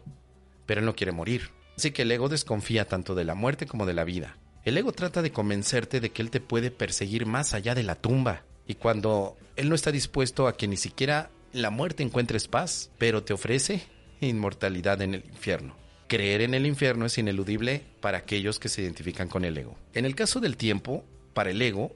pero 0.65 0.81
no 0.81 0.95
quiere 0.95 1.11
morir. 1.11 1.49
Así 1.77 1.91
que 1.91 2.03
el 2.03 2.11
ego 2.11 2.29
desconfía 2.29 2.87
tanto 2.87 3.15
de 3.15 3.25
la 3.25 3.35
muerte 3.35 3.65
como 3.65 3.85
de 3.85 3.93
la 3.93 4.03
vida. 4.03 4.37
El 4.63 4.77
ego 4.77 4.93
trata 4.93 5.21
de 5.21 5.31
convencerte 5.31 5.99
de 5.99 6.11
que 6.11 6.21
él 6.21 6.29
te 6.29 6.39
puede 6.39 6.71
perseguir 6.71 7.25
más 7.25 7.53
allá 7.53 7.75
de 7.75 7.83
la 7.83 7.95
tumba. 7.95 8.43
Y 8.65 8.75
cuando 8.75 9.37
él 9.55 9.69
no 9.69 9.75
está 9.75 9.91
dispuesto 9.91 10.47
a 10.47 10.55
que 10.55 10.67
ni 10.67 10.77
siquiera 10.77 11.29
la 11.51 11.69
muerte 11.69 12.03
encuentres 12.03 12.47
paz, 12.47 12.89
pero 12.97 13.23
te 13.23 13.33
ofrece 13.33 13.83
inmortalidad 14.21 15.01
en 15.01 15.15
el 15.15 15.25
infierno. 15.25 15.75
Creer 16.07 16.41
en 16.41 16.53
el 16.53 16.65
infierno 16.65 17.05
es 17.05 17.17
ineludible 17.17 17.83
para 17.99 18.19
aquellos 18.19 18.59
que 18.59 18.69
se 18.69 18.81
identifican 18.81 19.27
con 19.27 19.43
el 19.45 19.57
ego. 19.57 19.77
En 19.93 20.05
el 20.05 20.15
caso 20.15 20.39
del 20.39 20.57
tiempo, 20.57 21.03
para 21.33 21.51
el 21.51 21.61
ego, 21.61 21.91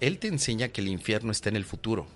él 0.00 0.18
te 0.18 0.28
enseña 0.28 0.68
que 0.68 0.80
el 0.80 0.88
infierno 0.88 1.32
está 1.32 1.48
en 1.48 1.56
el 1.56 1.64
futuro, 1.64 2.06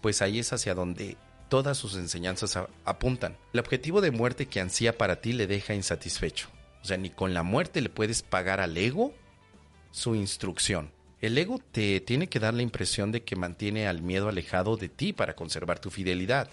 pues 0.00 0.22
ahí 0.22 0.38
es 0.38 0.52
hacia 0.52 0.74
donde 0.74 1.16
todas 1.48 1.76
sus 1.76 1.96
enseñanzas 1.96 2.58
apuntan. 2.84 3.36
El 3.52 3.60
objetivo 3.60 4.00
de 4.00 4.10
muerte 4.10 4.46
que 4.46 4.60
ansía 4.60 4.96
para 4.96 5.20
ti 5.20 5.32
le 5.32 5.46
deja 5.46 5.74
insatisfecho. 5.74 6.48
O 6.82 6.84
sea, 6.86 6.96
ni 6.96 7.10
con 7.10 7.34
la 7.34 7.42
muerte 7.42 7.80
le 7.80 7.90
puedes 7.90 8.22
pagar 8.22 8.60
al 8.60 8.76
ego 8.76 9.12
su 9.90 10.14
instrucción. 10.14 10.92
El 11.20 11.36
ego 11.36 11.58
te 11.58 12.00
tiene 12.00 12.28
que 12.28 12.40
dar 12.40 12.54
la 12.54 12.62
impresión 12.62 13.12
de 13.12 13.22
que 13.22 13.36
mantiene 13.36 13.86
al 13.86 14.00
miedo 14.00 14.28
alejado 14.28 14.76
de 14.76 14.88
ti 14.88 15.12
para 15.12 15.36
conservar 15.36 15.78
tu 15.78 15.90
fidelidad, 15.90 16.48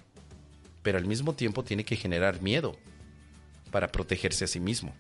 pero 0.84 0.98
al 0.98 1.06
mismo 1.06 1.34
tiempo 1.34 1.64
tiene 1.64 1.86
que 1.86 1.96
generar 1.96 2.42
miedo 2.42 2.76
para 3.72 3.92
protegerse 3.92 4.44
a 4.44 4.48
sí 4.48 4.60
mismo. 4.60 4.94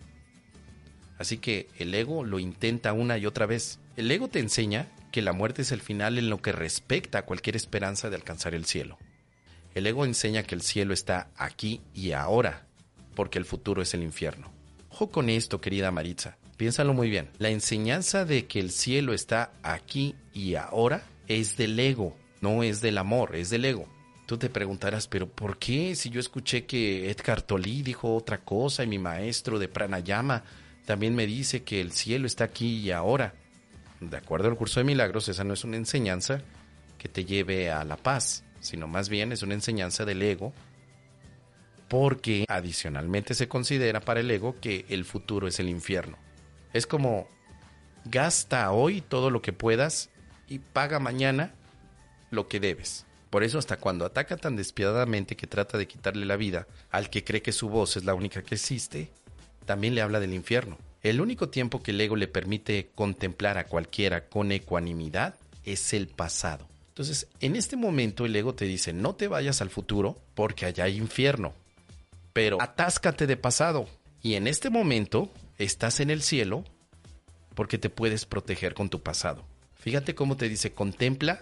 Así 1.17 1.37
que 1.37 1.67
el 1.77 1.93
ego 1.93 2.23
lo 2.23 2.39
intenta 2.39 2.93
una 2.93 3.17
y 3.17 3.25
otra 3.25 3.45
vez. 3.45 3.79
El 3.95 4.11
ego 4.11 4.27
te 4.27 4.39
enseña 4.39 4.87
que 5.11 5.21
la 5.21 5.33
muerte 5.33 5.63
es 5.63 5.71
el 5.71 5.81
final 5.81 6.17
en 6.17 6.29
lo 6.29 6.41
que 6.41 6.51
respecta 6.51 7.19
a 7.19 7.25
cualquier 7.25 7.55
esperanza 7.55 8.09
de 8.09 8.15
alcanzar 8.15 8.53
el 8.53 8.65
cielo. 8.65 8.97
El 9.73 9.87
ego 9.87 10.05
enseña 10.05 10.43
que 10.43 10.55
el 10.55 10.61
cielo 10.61 10.93
está 10.93 11.29
aquí 11.37 11.81
y 11.93 12.11
ahora, 12.11 12.65
porque 13.15 13.39
el 13.39 13.45
futuro 13.45 13.81
es 13.81 13.93
el 13.93 14.03
infierno. 14.03 14.51
Ojo 14.89 15.09
con 15.09 15.29
esto, 15.29 15.61
querida 15.61 15.91
Maritza. 15.91 16.37
Piénsalo 16.57 16.93
muy 16.93 17.09
bien. 17.09 17.29
La 17.37 17.49
enseñanza 17.49 18.25
de 18.25 18.47
que 18.47 18.59
el 18.59 18.71
cielo 18.71 19.13
está 19.13 19.51
aquí 19.61 20.15
y 20.33 20.55
ahora 20.55 21.03
es 21.27 21.57
del 21.57 21.79
ego, 21.79 22.15
no 22.41 22.63
es 22.63 22.81
del 22.81 22.97
amor, 22.97 23.35
es 23.35 23.49
del 23.51 23.65
ego. 23.65 23.87
Tú 24.25 24.37
te 24.37 24.49
preguntarás, 24.49 25.07
pero 25.07 25.29
¿por 25.29 25.57
qué 25.57 25.95
si 25.95 26.09
yo 26.09 26.19
escuché 26.19 26.65
que 26.65 27.09
Edgar 27.09 27.41
Tolle 27.41 27.83
dijo 27.83 28.15
otra 28.15 28.39
cosa 28.39 28.83
y 28.83 28.87
mi 28.87 28.99
maestro 28.99 29.59
de 29.59 29.67
pranayama 29.67 30.43
también 30.87 31.15
me 31.15 31.27
dice 31.27 31.63
que 31.63 31.81
el 31.81 31.91
cielo 31.91 32.27
está 32.27 32.45
aquí 32.45 32.77
y 32.77 32.91
ahora? 32.91 33.33
De 33.99 34.15
acuerdo 34.15 34.47
al 34.47 34.55
curso 34.55 34.79
de 34.79 34.85
milagros, 34.85 35.27
esa 35.27 35.43
no 35.43 35.53
es 35.53 35.65
una 35.65 35.75
enseñanza 35.75 36.41
que 36.97 37.09
te 37.09 37.25
lleve 37.25 37.69
a 37.69 37.83
la 37.83 37.97
paz, 37.97 38.45
sino 38.61 38.87
más 38.87 39.09
bien 39.09 39.33
es 39.33 39.43
una 39.43 39.53
enseñanza 39.53 40.05
del 40.05 40.21
ego, 40.21 40.53
porque 41.89 42.45
adicionalmente 42.47 43.33
se 43.33 43.49
considera 43.49 43.99
para 43.99 44.21
el 44.21 44.31
ego 44.31 44.55
que 44.61 44.85
el 44.87 45.03
futuro 45.03 45.49
es 45.49 45.59
el 45.59 45.67
infierno. 45.67 46.17
Es 46.71 46.87
como 46.87 47.27
gasta 48.05 48.71
hoy 48.71 49.01
todo 49.01 49.29
lo 49.29 49.41
que 49.41 49.51
puedas 49.51 50.09
y 50.47 50.59
paga 50.59 50.99
mañana 50.99 51.53
lo 52.31 52.47
que 52.47 52.61
debes. 52.61 53.05
Por 53.29 53.43
eso 53.43 53.59
hasta 53.59 53.75
cuando 53.75 54.05
ataca 54.05 54.37
tan 54.37 54.55
despiadadamente 54.55 55.35
que 55.35 55.47
trata 55.47 55.77
de 55.77 55.85
quitarle 55.85 56.25
la 56.25 56.37
vida 56.37 56.65
al 56.91 57.09
que 57.09 57.25
cree 57.25 57.41
que 57.41 57.51
su 57.51 57.67
voz 57.67 57.97
es 57.97 58.05
la 58.05 58.13
única 58.13 58.41
que 58.41 58.55
existe, 58.55 59.11
también 59.67 59.93
le 59.93 60.01
habla 60.01 60.19
del 60.19 60.33
infierno. 60.33 60.79
El 61.03 61.21
único 61.21 61.49
tiempo 61.49 61.83
que 61.83 61.91
el 61.91 62.01
ego 62.01 62.15
le 62.15 62.27
permite 62.27 62.89
contemplar 62.95 63.59
a 63.59 63.65
cualquiera 63.65 64.27
con 64.29 64.51
ecuanimidad 64.51 65.35
es 65.63 65.93
el 65.93 66.07
pasado. 66.07 66.67
Entonces, 66.87 67.27
en 67.41 67.55
este 67.55 67.75
momento 67.75 68.25
el 68.25 68.35
ego 68.35 68.55
te 68.55 68.65
dice, 68.65 68.93
no 68.93 69.13
te 69.13 69.27
vayas 69.27 69.61
al 69.61 69.69
futuro 69.69 70.17
porque 70.33 70.65
allá 70.65 70.85
hay 70.85 70.97
infierno, 70.97 71.53
pero 72.33 72.59
atáscate 72.59 73.27
de 73.27 73.37
pasado. 73.37 73.87
Y 74.23 74.33
en 74.33 74.47
este 74.47 74.71
momento 74.71 75.31
estás 75.59 75.99
en 75.99 76.09
el 76.09 76.23
cielo 76.23 76.63
porque 77.53 77.77
te 77.77 77.91
puedes 77.91 78.25
proteger 78.25 78.73
con 78.73 78.89
tu 78.89 79.03
pasado. 79.03 79.45
Fíjate 79.75 80.15
cómo 80.15 80.37
te 80.37 80.49
dice, 80.49 80.71
contempla 80.71 81.41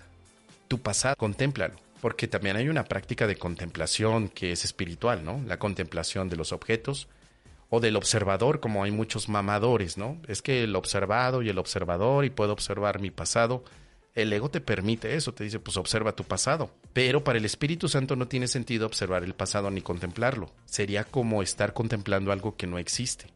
tu 0.68 0.80
pasado, 0.80 1.16
contémplalo. 1.16 1.76
Porque 2.02 2.28
también 2.28 2.58
hay 2.58 2.70
una 2.70 2.84
práctica 2.84 3.26
de 3.28 3.38
contemplación 3.38 4.28
que 4.28 4.52
es 4.52 4.66
espiritual, 4.66 5.24
¿no? 5.24 5.42
La 5.48 5.58
contemplación 5.58 6.28
de 6.28 6.36
los 6.36 6.52
objetos 6.52 7.08
o 7.76 7.80
del 7.82 7.98
observador, 7.98 8.62
como 8.62 8.84
hay 8.84 8.92
muchos 8.92 9.28
mamadores, 9.28 9.98
¿no? 9.98 10.22
Es 10.28 10.42
que 10.42 10.64
el 10.64 10.76
observado 10.76 11.42
y 11.42 11.50
el 11.50 11.58
observador 11.58 12.24
y 12.24 12.30
puedo 12.30 12.54
observar 12.54 13.02
mi 13.02 13.12
pasado. 13.12 13.64
El 14.14 14.32
ego 14.32 14.50
te 14.50 14.62
permite 14.62 15.16
eso, 15.16 15.34
te 15.34 15.44
dice, 15.44 15.60
pues 15.60 15.76
observa 15.76 16.16
tu 16.16 16.24
pasado. 16.24 16.72
Pero 16.94 17.26
para 17.26 17.38
el 17.38 17.44
Espíritu 17.44 17.90
Santo 17.90 18.16
no 18.16 18.30
tiene 18.30 18.48
sentido 18.48 18.86
observar 18.86 19.26
el 19.26 19.34
pasado 19.34 19.70
ni 19.72 19.82
contemplarlo. 19.82 20.54
Sería 20.64 21.04
como 21.04 21.44
estar 21.44 21.74
contemplando 21.74 22.32
algo 22.32 22.56
que 22.56 22.66
no 22.66 22.78
existe. 22.78 23.28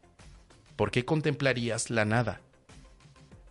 ¿Por 0.77 0.89
qué 0.89 1.03
contemplarías 1.03 1.89
la 1.89 2.05
nada? 2.05 2.39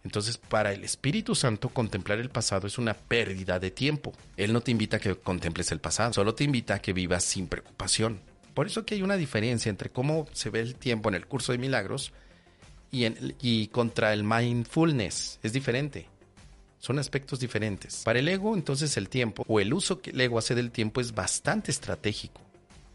Entonces, 0.04 0.38
para 0.38 0.72
el 0.72 0.84
Espíritu 0.84 1.34
Santo, 1.34 1.68
contemplar 1.68 2.18
el 2.18 2.30
pasado 2.30 2.66
es 2.66 2.78
una 2.78 2.94
pérdida 2.94 3.58
de 3.58 3.70
tiempo. 3.70 4.14
Él 4.38 4.54
no 4.54 4.62
te 4.62 4.70
invita 4.70 4.96
a 4.96 5.00
que 5.00 5.16
contemples 5.16 5.70
el 5.70 5.80
pasado, 5.80 6.14
solo 6.14 6.34
te 6.34 6.44
invita 6.44 6.76
a 6.76 6.78
que 6.78 6.94
vivas 6.94 7.24
sin 7.24 7.46
preocupación. 7.46 8.22
Por 8.58 8.66
eso 8.66 8.84
que 8.84 8.96
hay 8.96 9.02
una 9.02 9.16
diferencia 9.16 9.70
entre 9.70 9.88
cómo 9.88 10.26
se 10.32 10.50
ve 10.50 10.58
el 10.58 10.74
tiempo 10.74 11.08
en 11.08 11.14
el 11.14 11.28
curso 11.28 11.52
de 11.52 11.58
milagros 11.58 12.12
y, 12.90 13.68
contra 13.68 14.12
el 14.12 14.24
mindfulness. 14.24 15.38
Es 15.44 15.52
diferente. 15.52 16.08
Son 16.80 16.98
aspectos 16.98 17.38
diferentes. 17.38 18.02
Para 18.02 18.18
el 18.18 18.26
ego, 18.26 18.56
entonces 18.56 18.96
el 18.96 19.08
tiempo 19.08 19.44
o 19.46 19.60
el 19.60 19.72
uso 19.72 20.00
que 20.00 20.10
el 20.10 20.20
ego 20.20 20.40
hace 20.40 20.56
del 20.56 20.72
tiempo 20.72 21.00
es 21.00 21.14
bastante 21.14 21.70
estratégico 21.70 22.40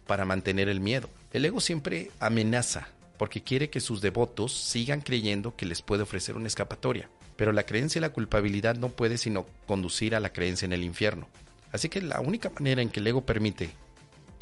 para 0.06 0.26
mantener 0.26 0.68
el 0.68 0.82
miedo. 0.82 1.08
El 1.32 1.46
ego 1.46 1.62
siempre 1.62 2.12
amenaza 2.20 2.90
porque 3.18 3.42
quiere 3.42 3.70
que 3.70 3.80
sus 3.80 4.02
devotos 4.02 4.52
sigan 4.52 5.00
creyendo 5.00 5.56
que 5.56 5.66
les 5.66 5.82
puede 5.82 6.04
ofrecer 6.04 6.36
una 6.36 6.48
escapatoria. 6.48 7.10
Pero 7.38 7.54
la 7.54 7.64
creencia 7.64 8.00
y 8.00 8.02
la 8.02 8.12
culpabilidad 8.12 8.76
no 8.76 8.90
puede 8.90 9.18
sino 9.18 9.46
conducir 9.66 10.14
a 10.14 10.20
la 10.20 10.34
creencia 10.34 10.66
en 10.66 10.74
el 10.74 10.84
infierno. 10.84 11.30
Así 11.72 11.88
que 11.88 12.02
la 12.02 12.20
única 12.20 12.50
manera 12.50 12.82
en 12.82 12.90
que 12.90 13.00
el 13.00 13.08
ego 13.08 13.26
permite 13.26 13.70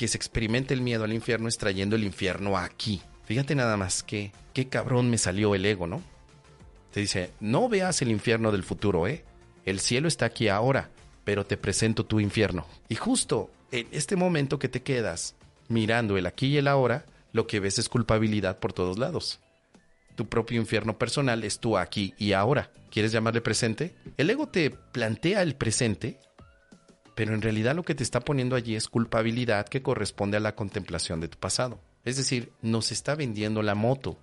que 0.02 0.08
se 0.08 0.18
experimente 0.18 0.74
el 0.74 0.82
miedo 0.82 1.04
al 1.04 1.14
infierno 1.14 1.48
es 1.48 1.60
trayendo 1.60 1.96
el 1.96 2.04
infierno 2.04 2.58
aquí. 2.58 3.04
Fíjate 3.24 3.54
nada 3.54 3.78
más 3.78 4.02
que 4.02 4.32
qué 4.52 4.68
cabrón 4.68 5.12
me 5.12 5.20
salió 5.20 5.54
el 5.54 5.64
ego, 5.64 5.86
¿no? 5.86 6.02
Te 6.92 7.02
dice, 7.02 7.30
no 7.40 7.70
veas 7.70 8.02
el 8.02 8.10
infierno 8.10 8.52
del 8.52 8.64
futuro, 8.64 9.06
¿eh? 9.06 9.24
El 9.64 9.80
cielo 9.80 10.08
está 10.08 10.26
aquí 10.26 10.48
ahora, 10.48 10.90
pero 11.24 11.46
te 11.46 11.56
presento 11.56 12.04
tu 12.04 12.20
infierno. 12.20 12.66
Y 12.90 12.96
justo 12.96 13.52
en 13.72 13.88
este 13.92 14.16
momento 14.16 14.58
que 14.58 14.70
te 14.70 14.82
quedas 14.82 15.36
mirando 15.68 16.18
el 16.18 16.26
aquí 16.26 16.48
y 16.48 16.58
el 16.58 16.68
ahora, 16.68 17.06
lo 17.32 17.46
que 17.46 17.60
ves 17.60 17.78
es 17.78 17.88
culpabilidad 17.88 18.58
por 18.58 18.74
todos 18.74 18.98
lados. 18.98 19.40
Tu 20.16 20.28
propio 20.28 20.60
infierno 20.60 20.98
personal 20.98 21.44
es 21.44 21.60
tu 21.60 21.78
aquí 21.78 22.16
y 22.18 22.34
ahora. 22.34 22.72
¿Quieres 22.90 23.12
llamarle 23.12 23.42
presente? 23.42 23.96
El 24.18 24.32
ego 24.32 24.48
te 24.48 24.72
plantea 24.72 25.44
el 25.44 25.56
presente, 25.56 26.20
pero 27.16 27.34
en 27.34 27.42
realidad 27.42 27.76
lo 27.76 27.84
que 27.84 27.96
te 27.96 28.04
está 28.04 28.20
poniendo 28.20 28.56
allí 28.56 28.76
es 28.76 28.88
culpabilidad 28.88 29.68
que 29.68 29.82
corresponde 29.82 30.38
a 30.38 30.42
la 30.42 30.56
contemplación 30.56 31.20
de 31.20 31.28
tu 31.28 31.38
pasado. 31.38 31.80
Es 32.04 32.18
decir, 32.18 32.52
nos 32.62 32.92
está 32.92 33.16
vendiendo 33.16 33.62
la 33.62 33.76
moto. 33.76 34.18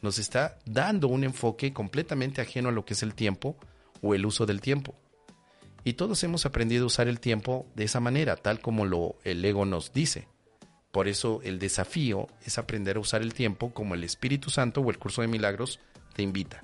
Nos 0.00 0.18
está 0.18 0.58
dando 0.64 1.08
un 1.08 1.24
enfoque 1.24 1.72
completamente 1.72 2.40
ajeno 2.40 2.68
a 2.68 2.72
lo 2.72 2.84
que 2.84 2.94
es 2.94 3.02
el 3.02 3.14
tiempo 3.14 3.56
o 4.00 4.14
el 4.14 4.24
uso 4.26 4.46
del 4.46 4.60
tiempo. 4.60 4.94
Y 5.84 5.94
todos 5.94 6.22
hemos 6.22 6.46
aprendido 6.46 6.84
a 6.84 6.86
usar 6.86 7.08
el 7.08 7.20
tiempo 7.20 7.66
de 7.74 7.84
esa 7.84 8.00
manera, 8.00 8.36
tal 8.36 8.60
como 8.60 8.84
lo 8.84 9.16
el 9.24 9.44
ego 9.44 9.64
nos 9.64 9.92
dice. 9.92 10.28
Por 10.92 11.08
eso 11.08 11.40
el 11.42 11.58
desafío 11.58 12.28
es 12.44 12.58
aprender 12.58 12.96
a 12.96 13.00
usar 13.00 13.22
el 13.22 13.34
tiempo 13.34 13.72
como 13.72 13.94
el 13.94 14.04
Espíritu 14.04 14.50
Santo 14.50 14.80
o 14.80 14.90
el 14.90 14.98
curso 14.98 15.22
de 15.22 15.28
milagros 15.28 15.80
te 16.14 16.22
invita. 16.22 16.62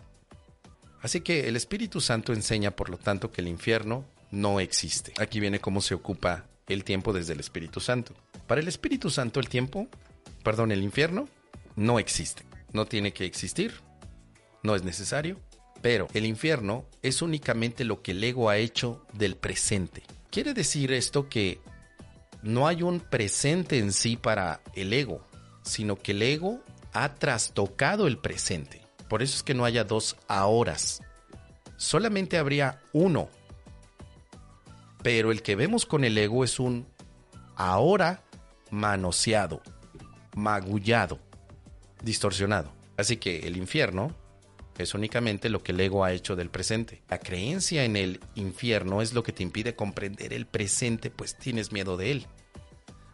Así 1.02 1.20
que 1.20 1.48
el 1.48 1.56
Espíritu 1.56 2.00
Santo 2.00 2.32
enseña, 2.32 2.70
por 2.70 2.88
lo 2.88 2.96
tanto, 2.96 3.30
que 3.30 3.42
el 3.42 3.48
infierno 3.48 4.06
no 4.34 4.60
existe. 4.60 5.12
Aquí 5.18 5.40
viene 5.40 5.60
cómo 5.60 5.80
se 5.80 5.94
ocupa 5.94 6.46
el 6.66 6.84
tiempo 6.84 7.12
desde 7.12 7.32
el 7.32 7.40
Espíritu 7.40 7.80
Santo. 7.80 8.14
Para 8.46 8.60
el 8.60 8.68
Espíritu 8.68 9.10
Santo 9.10 9.40
el 9.40 9.48
tiempo, 9.48 9.88
perdón, 10.42 10.72
el 10.72 10.82
infierno 10.82 11.28
no 11.76 11.98
existe. 11.98 12.42
No 12.72 12.86
tiene 12.86 13.12
que 13.12 13.24
existir. 13.24 13.72
No 14.62 14.74
es 14.74 14.82
necesario 14.82 15.38
pero 15.84 16.08
el 16.14 16.24
infierno 16.24 16.86
es 17.02 17.20
únicamente 17.20 17.84
lo 17.84 18.00
que 18.00 18.12
el 18.12 18.24
ego 18.24 18.48
ha 18.48 18.56
hecho 18.56 19.04
del 19.12 19.36
presente. 19.36 20.02
Quiere 20.30 20.54
decir 20.54 20.90
esto 20.94 21.28
que 21.28 21.60
no 22.42 22.66
hay 22.66 22.80
un 22.80 23.00
presente 23.00 23.76
en 23.76 23.92
sí 23.92 24.16
para 24.16 24.62
el 24.74 24.94
ego, 24.94 25.20
sino 25.62 25.96
que 25.96 26.12
el 26.12 26.22
ego 26.22 26.62
ha 26.94 27.16
trastocado 27.16 28.06
el 28.06 28.16
presente. 28.16 28.80
Por 29.10 29.22
eso 29.22 29.36
es 29.36 29.42
que 29.42 29.52
no 29.52 29.66
haya 29.66 29.84
dos 29.84 30.16
ahoras. 30.26 31.02
Solamente 31.76 32.38
habría 32.38 32.80
uno. 32.94 33.28
Pero 35.04 35.30
el 35.30 35.42
que 35.42 35.54
vemos 35.54 35.84
con 35.84 36.02
el 36.02 36.16
ego 36.16 36.44
es 36.44 36.58
un 36.58 36.86
ahora 37.56 38.24
manoseado, 38.70 39.60
magullado, 40.34 41.18
distorsionado. 42.02 42.72
Así 42.96 43.18
que 43.18 43.40
el 43.40 43.58
infierno 43.58 44.16
es 44.78 44.94
únicamente 44.94 45.50
lo 45.50 45.62
que 45.62 45.72
el 45.72 45.80
ego 45.80 46.06
ha 46.06 46.12
hecho 46.12 46.36
del 46.36 46.48
presente. 46.48 47.02
La 47.10 47.18
creencia 47.18 47.84
en 47.84 47.96
el 47.96 48.18
infierno 48.34 49.02
es 49.02 49.12
lo 49.12 49.22
que 49.22 49.32
te 49.32 49.42
impide 49.42 49.76
comprender 49.76 50.32
el 50.32 50.46
presente, 50.46 51.10
pues 51.10 51.36
tienes 51.36 51.70
miedo 51.70 51.98
de 51.98 52.10
él. 52.10 52.26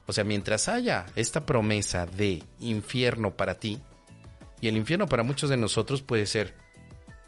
O 0.06 0.12
sea, 0.12 0.22
mientras 0.22 0.68
haya 0.68 1.06
esta 1.16 1.44
promesa 1.44 2.06
de 2.06 2.44
infierno 2.60 3.36
para 3.36 3.58
ti, 3.58 3.80
y 4.60 4.68
el 4.68 4.76
infierno 4.76 5.08
para 5.08 5.24
muchos 5.24 5.50
de 5.50 5.56
nosotros 5.56 6.02
puede 6.02 6.26
ser, 6.26 6.54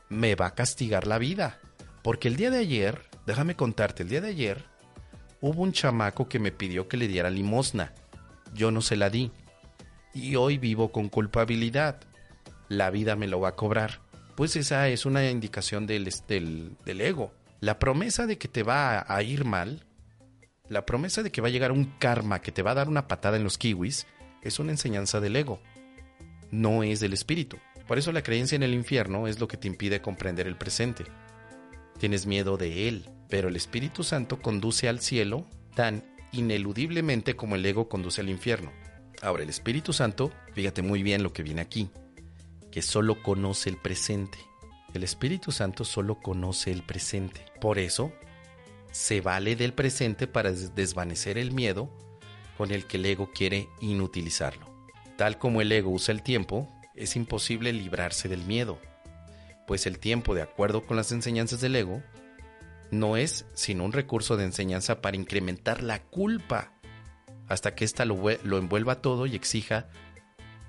me 0.08 0.36
va 0.36 0.46
a 0.46 0.54
castigar 0.54 1.08
la 1.08 1.18
vida. 1.18 1.58
Porque 2.04 2.28
el 2.28 2.36
día 2.36 2.52
de 2.52 2.58
ayer, 2.58 3.11
déjame 3.26 3.56
contarte, 3.56 4.02
el 4.02 4.08
día 4.08 4.20
de 4.20 4.28
ayer 4.28 4.64
hubo 5.40 5.62
un 5.62 5.72
chamaco 5.72 6.28
que 6.28 6.38
me 6.38 6.52
pidió 6.52 6.88
que 6.88 6.96
le 6.96 7.08
diera 7.08 7.30
limosna. 7.30 7.92
Yo 8.54 8.70
no 8.70 8.80
se 8.82 8.96
la 8.96 9.10
di. 9.10 9.30
Y 10.14 10.36
hoy 10.36 10.58
vivo 10.58 10.92
con 10.92 11.08
culpabilidad. 11.08 12.00
La 12.68 12.90
vida 12.90 13.16
me 13.16 13.28
lo 13.28 13.40
va 13.40 13.50
a 13.50 13.56
cobrar 13.56 14.00
pues 14.34 14.56
esa 14.56 14.88
es 14.88 15.04
una 15.06 15.28
indicación 15.30 15.86
del, 15.86 16.10
del, 16.26 17.00
ego. 17.00 17.32
La 17.60 17.78
promesa 17.78 18.26
de 18.26 18.38
que 18.38 18.48
te 18.48 18.62
va 18.62 19.04
a, 19.06 19.22
ir 19.22 19.44
mal, 19.44 19.84
la 20.68 20.86
promesa 20.86 21.22
de 21.22 21.30
que 21.30 21.40
va 21.40 21.48
a 21.48 21.50
llegar 21.50 21.72
un 21.72 21.84
karma 21.98 22.40
que 22.40 22.52
te 22.52 22.62
va 22.62 22.72
a 22.72 22.74
dar 22.74 22.88
una 22.88 23.08
patada 23.08 23.36
en 23.36 23.44
los 23.44 23.58
kiwis, 23.58 24.06
es 24.42 24.58
una 24.58 24.72
enseñanza 24.72 25.20
del 25.20 25.36
ego, 25.36 25.60
no 26.50 26.82
es 26.82 27.00
del 27.00 27.12
espíritu. 27.12 27.58
Por 27.86 27.98
eso 27.98 28.10
la 28.10 28.22
creencia 28.22 28.56
en 28.56 28.62
el 28.62 28.74
infierno 28.74 29.28
es 29.28 29.38
lo 29.38 29.48
que 29.48 29.56
te 29.56 29.68
impide 29.68 30.00
comprender 30.00 30.46
el 30.46 30.56
presente. 30.56 31.04
Tienes 32.02 32.26
miedo 32.26 32.56
de 32.56 32.88
él, 32.88 33.08
pero 33.28 33.46
el 33.46 33.54
Espíritu 33.54 34.02
Santo 34.02 34.42
conduce 34.42 34.88
al 34.88 34.98
cielo 34.98 35.46
tan 35.76 36.02
ineludiblemente 36.32 37.36
como 37.36 37.54
el 37.54 37.64
ego 37.64 37.88
conduce 37.88 38.20
al 38.20 38.28
infierno. 38.28 38.72
Ahora, 39.20 39.44
el 39.44 39.48
Espíritu 39.48 39.92
Santo, 39.92 40.32
fíjate 40.52 40.82
muy 40.82 41.04
bien 41.04 41.22
lo 41.22 41.32
que 41.32 41.44
viene 41.44 41.60
aquí, 41.60 41.90
que 42.72 42.82
solo 42.82 43.22
conoce 43.22 43.70
el 43.70 43.76
presente. 43.76 44.36
El 44.94 45.04
Espíritu 45.04 45.52
Santo 45.52 45.84
solo 45.84 46.18
conoce 46.18 46.72
el 46.72 46.82
presente. 46.82 47.44
Por 47.60 47.78
eso, 47.78 48.12
se 48.90 49.20
vale 49.20 49.54
del 49.54 49.72
presente 49.72 50.26
para 50.26 50.50
desvanecer 50.50 51.38
el 51.38 51.52
miedo 51.52 51.88
con 52.58 52.72
el 52.72 52.88
que 52.88 52.96
el 52.96 53.06
ego 53.06 53.30
quiere 53.32 53.68
inutilizarlo. 53.80 54.66
Tal 55.16 55.38
como 55.38 55.60
el 55.60 55.70
ego 55.70 55.90
usa 55.90 56.12
el 56.12 56.24
tiempo, 56.24 56.68
es 56.96 57.14
imposible 57.14 57.72
librarse 57.72 58.28
del 58.28 58.42
miedo, 58.42 58.80
pues 59.66 59.86
el 59.86 59.98
tiempo, 59.98 60.34
de 60.34 60.42
acuerdo 60.42 60.82
con 60.82 60.96
las 60.96 61.12
enseñanzas 61.12 61.60
del 61.60 61.76
ego, 61.76 62.02
no 62.90 63.16
es 63.16 63.46
sino 63.54 63.84
un 63.84 63.92
recurso 63.92 64.36
de 64.36 64.44
enseñanza 64.44 65.00
para 65.00 65.16
incrementar 65.16 65.82
la 65.82 66.02
culpa 66.02 66.72
hasta 67.48 67.74
que 67.74 67.84
ésta 67.84 68.04
lo, 68.04 68.16
lo 68.44 68.58
envuelva 68.58 69.00
todo 69.00 69.26
y 69.26 69.34
exija 69.34 69.88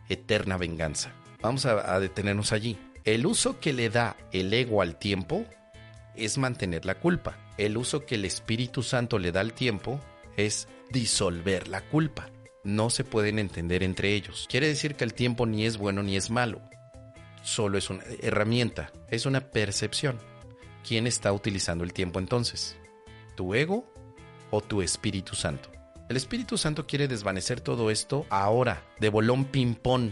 eterna 0.10 0.58
venganza. 0.58 1.14
Vamos 1.42 1.66
a, 1.66 2.00
detenernos 2.00 2.54
allí. 2.54 2.78
El 3.04 3.26
uso 3.26 3.60
que 3.60 3.74
le 3.74 3.90
da 3.90 4.16
el 4.32 4.54
ego 4.54 4.82
al 4.82 4.98
tiempo 4.98 5.46
es 6.16 6.38
mantener 6.38 6.86
la 6.86 6.96
culpa. 6.96 7.38
El 7.58 7.78
uso 7.78 8.06
que 8.06 8.16
el 8.16 8.26
Espíritu 8.26 8.82
Santo 8.82 9.20
le 9.20 9.32
da 9.34 9.42
al 9.42 9.54
tiempo 9.54 10.00
es 10.38 10.70
disolver 10.90 11.68
la 11.68 11.82
culpa. 11.82 12.30
No 12.64 12.90
se 12.90 13.04
pueden 13.04 13.40
entender 13.40 13.84
entre 13.84 14.14
ellos. 14.14 14.48
Quiere 14.50 14.68
decir 14.68 14.96
que 14.96 15.04
el 15.04 15.14
tiempo 15.14 15.46
ni 15.46 15.66
es 15.66 15.78
bueno 15.78 16.02
ni 16.02 16.16
es 16.16 16.30
malo. 16.30 16.62
Solo 17.44 17.78
es 17.78 17.90
una 17.90 18.04
herramienta, 18.22 18.92
es 19.10 19.28
una 19.28 19.52
percepción. 19.52 20.20
¿Quién 20.88 21.06
está 21.06 21.32
utilizando 21.32 21.84
el 21.84 21.94
tiempo 21.94 22.20
entonces? 22.20 22.76
¿Tu 23.36 23.54
ego 23.54 23.86
o 24.50 24.62
tu 24.62 24.82
Espíritu 24.82 25.36
Santo? 25.36 25.70
El 26.10 26.18
Espíritu 26.18 26.58
Santo 26.58 26.88
quiere 26.88 27.08
desvanecer 27.08 27.62
todo 27.62 27.92
esto 27.92 28.26
ahora, 28.30 28.84
de 29.00 29.10
bolón 29.10 29.46
ping-pong, 29.46 30.12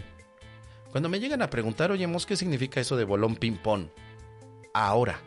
cuando 0.92 1.08
me 1.08 1.20
llegan 1.20 1.40
a 1.40 1.48
preguntar, 1.48 1.90
oye, 1.90 2.06
¿qué 2.26 2.36
significa 2.36 2.78
eso 2.78 2.96
de 2.96 3.04
bolón 3.04 3.36
ping-pong? 3.36 3.86
Ahora. 4.74 5.18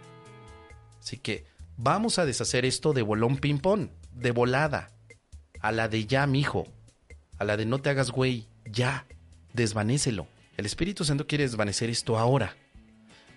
Así 0.99 1.17
que 1.17 1.47
vamos 1.75 2.19
a 2.19 2.25
deshacer 2.25 2.65
esto 2.65 2.93
de 2.93 3.01
bolón 3.01 3.37
ping-pong, 3.37 3.89
de 4.11 4.29
volada. 4.29 4.91
A 5.59 5.71
la 5.71 5.87
de 5.87 6.05
ya, 6.05 6.27
mijo. 6.27 6.67
A 7.39 7.45
la 7.45 7.57
de 7.57 7.65
no 7.65 7.79
te 7.79 7.89
hagas 7.89 8.11
güey, 8.11 8.47
ya. 8.63 9.07
Desvanécelo. 9.53 10.27
El 10.57 10.65
Espíritu 10.65 11.03
Santo 11.03 11.27
quiere 11.27 11.43
desvanecer 11.43 11.89
esto 11.89 12.17
ahora. 12.17 12.55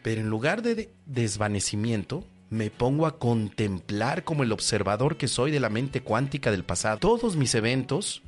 Pero 0.02 0.20
en 0.20 0.30
lugar 0.30 0.62
de 0.62 0.90
desvanecimiento, 1.06 2.24
me 2.50 2.70
pongo 2.70 3.06
a 3.06 3.18
contemplar 3.18 4.24
como 4.24 4.42
el 4.42 4.52
observador 4.52 5.16
que 5.16 5.28
soy 5.28 5.50
de 5.50 5.60
la 5.60 5.68
mente 5.68 6.02
cuántica 6.02 6.50
del 6.50 6.64
pasado 6.64 6.98
todos 6.98 7.36
mis 7.36 7.54
eventos 7.54 8.22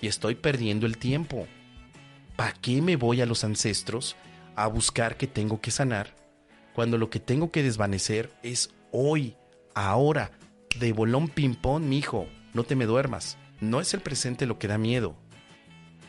y 0.00 0.08
estoy 0.08 0.34
perdiendo 0.34 0.86
el 0.86 0.98
tiempo. 0.98 1.46
¿para 2.40 2.54
qué 2.54 2.80
me 2.80 2.96
voy 2.96 3.20
a 3.20 3.26
los 3.26 3.44
ancestros 3.44 4.16
a 4.56 4.66
buscar 4.66 5.18
que 5.18 5.26
tengo 5.26 5.60
que 5.60 5.70
sanar 5.70 6.16
cuando 6.72 6.96
lo 6.96 7.10
que 7.10 7.20
tengo 7.20 7.52
que 7.52 7.62
desvanecer 7.62 8.32
es 8.42 8.70
hoy, 8.92 9.36
ahora, 9.74 10.30
de 10.78 10.94
bolón 10.94 11.28
ping-pong, 11.28 11.82
mijo, 11.82 12.28
no 12.54 12.64
te 12.64 12.76
me 12.76 12.86
duermas. 12.86 13.36
No 13.60 13.78
es 13.78 13.92
el 13.92 14.00
presente 14.00 14.46
lo 14.46 14.58
que 14.58 14.68
da 14.68 14.78
miedo, 14.78 15.16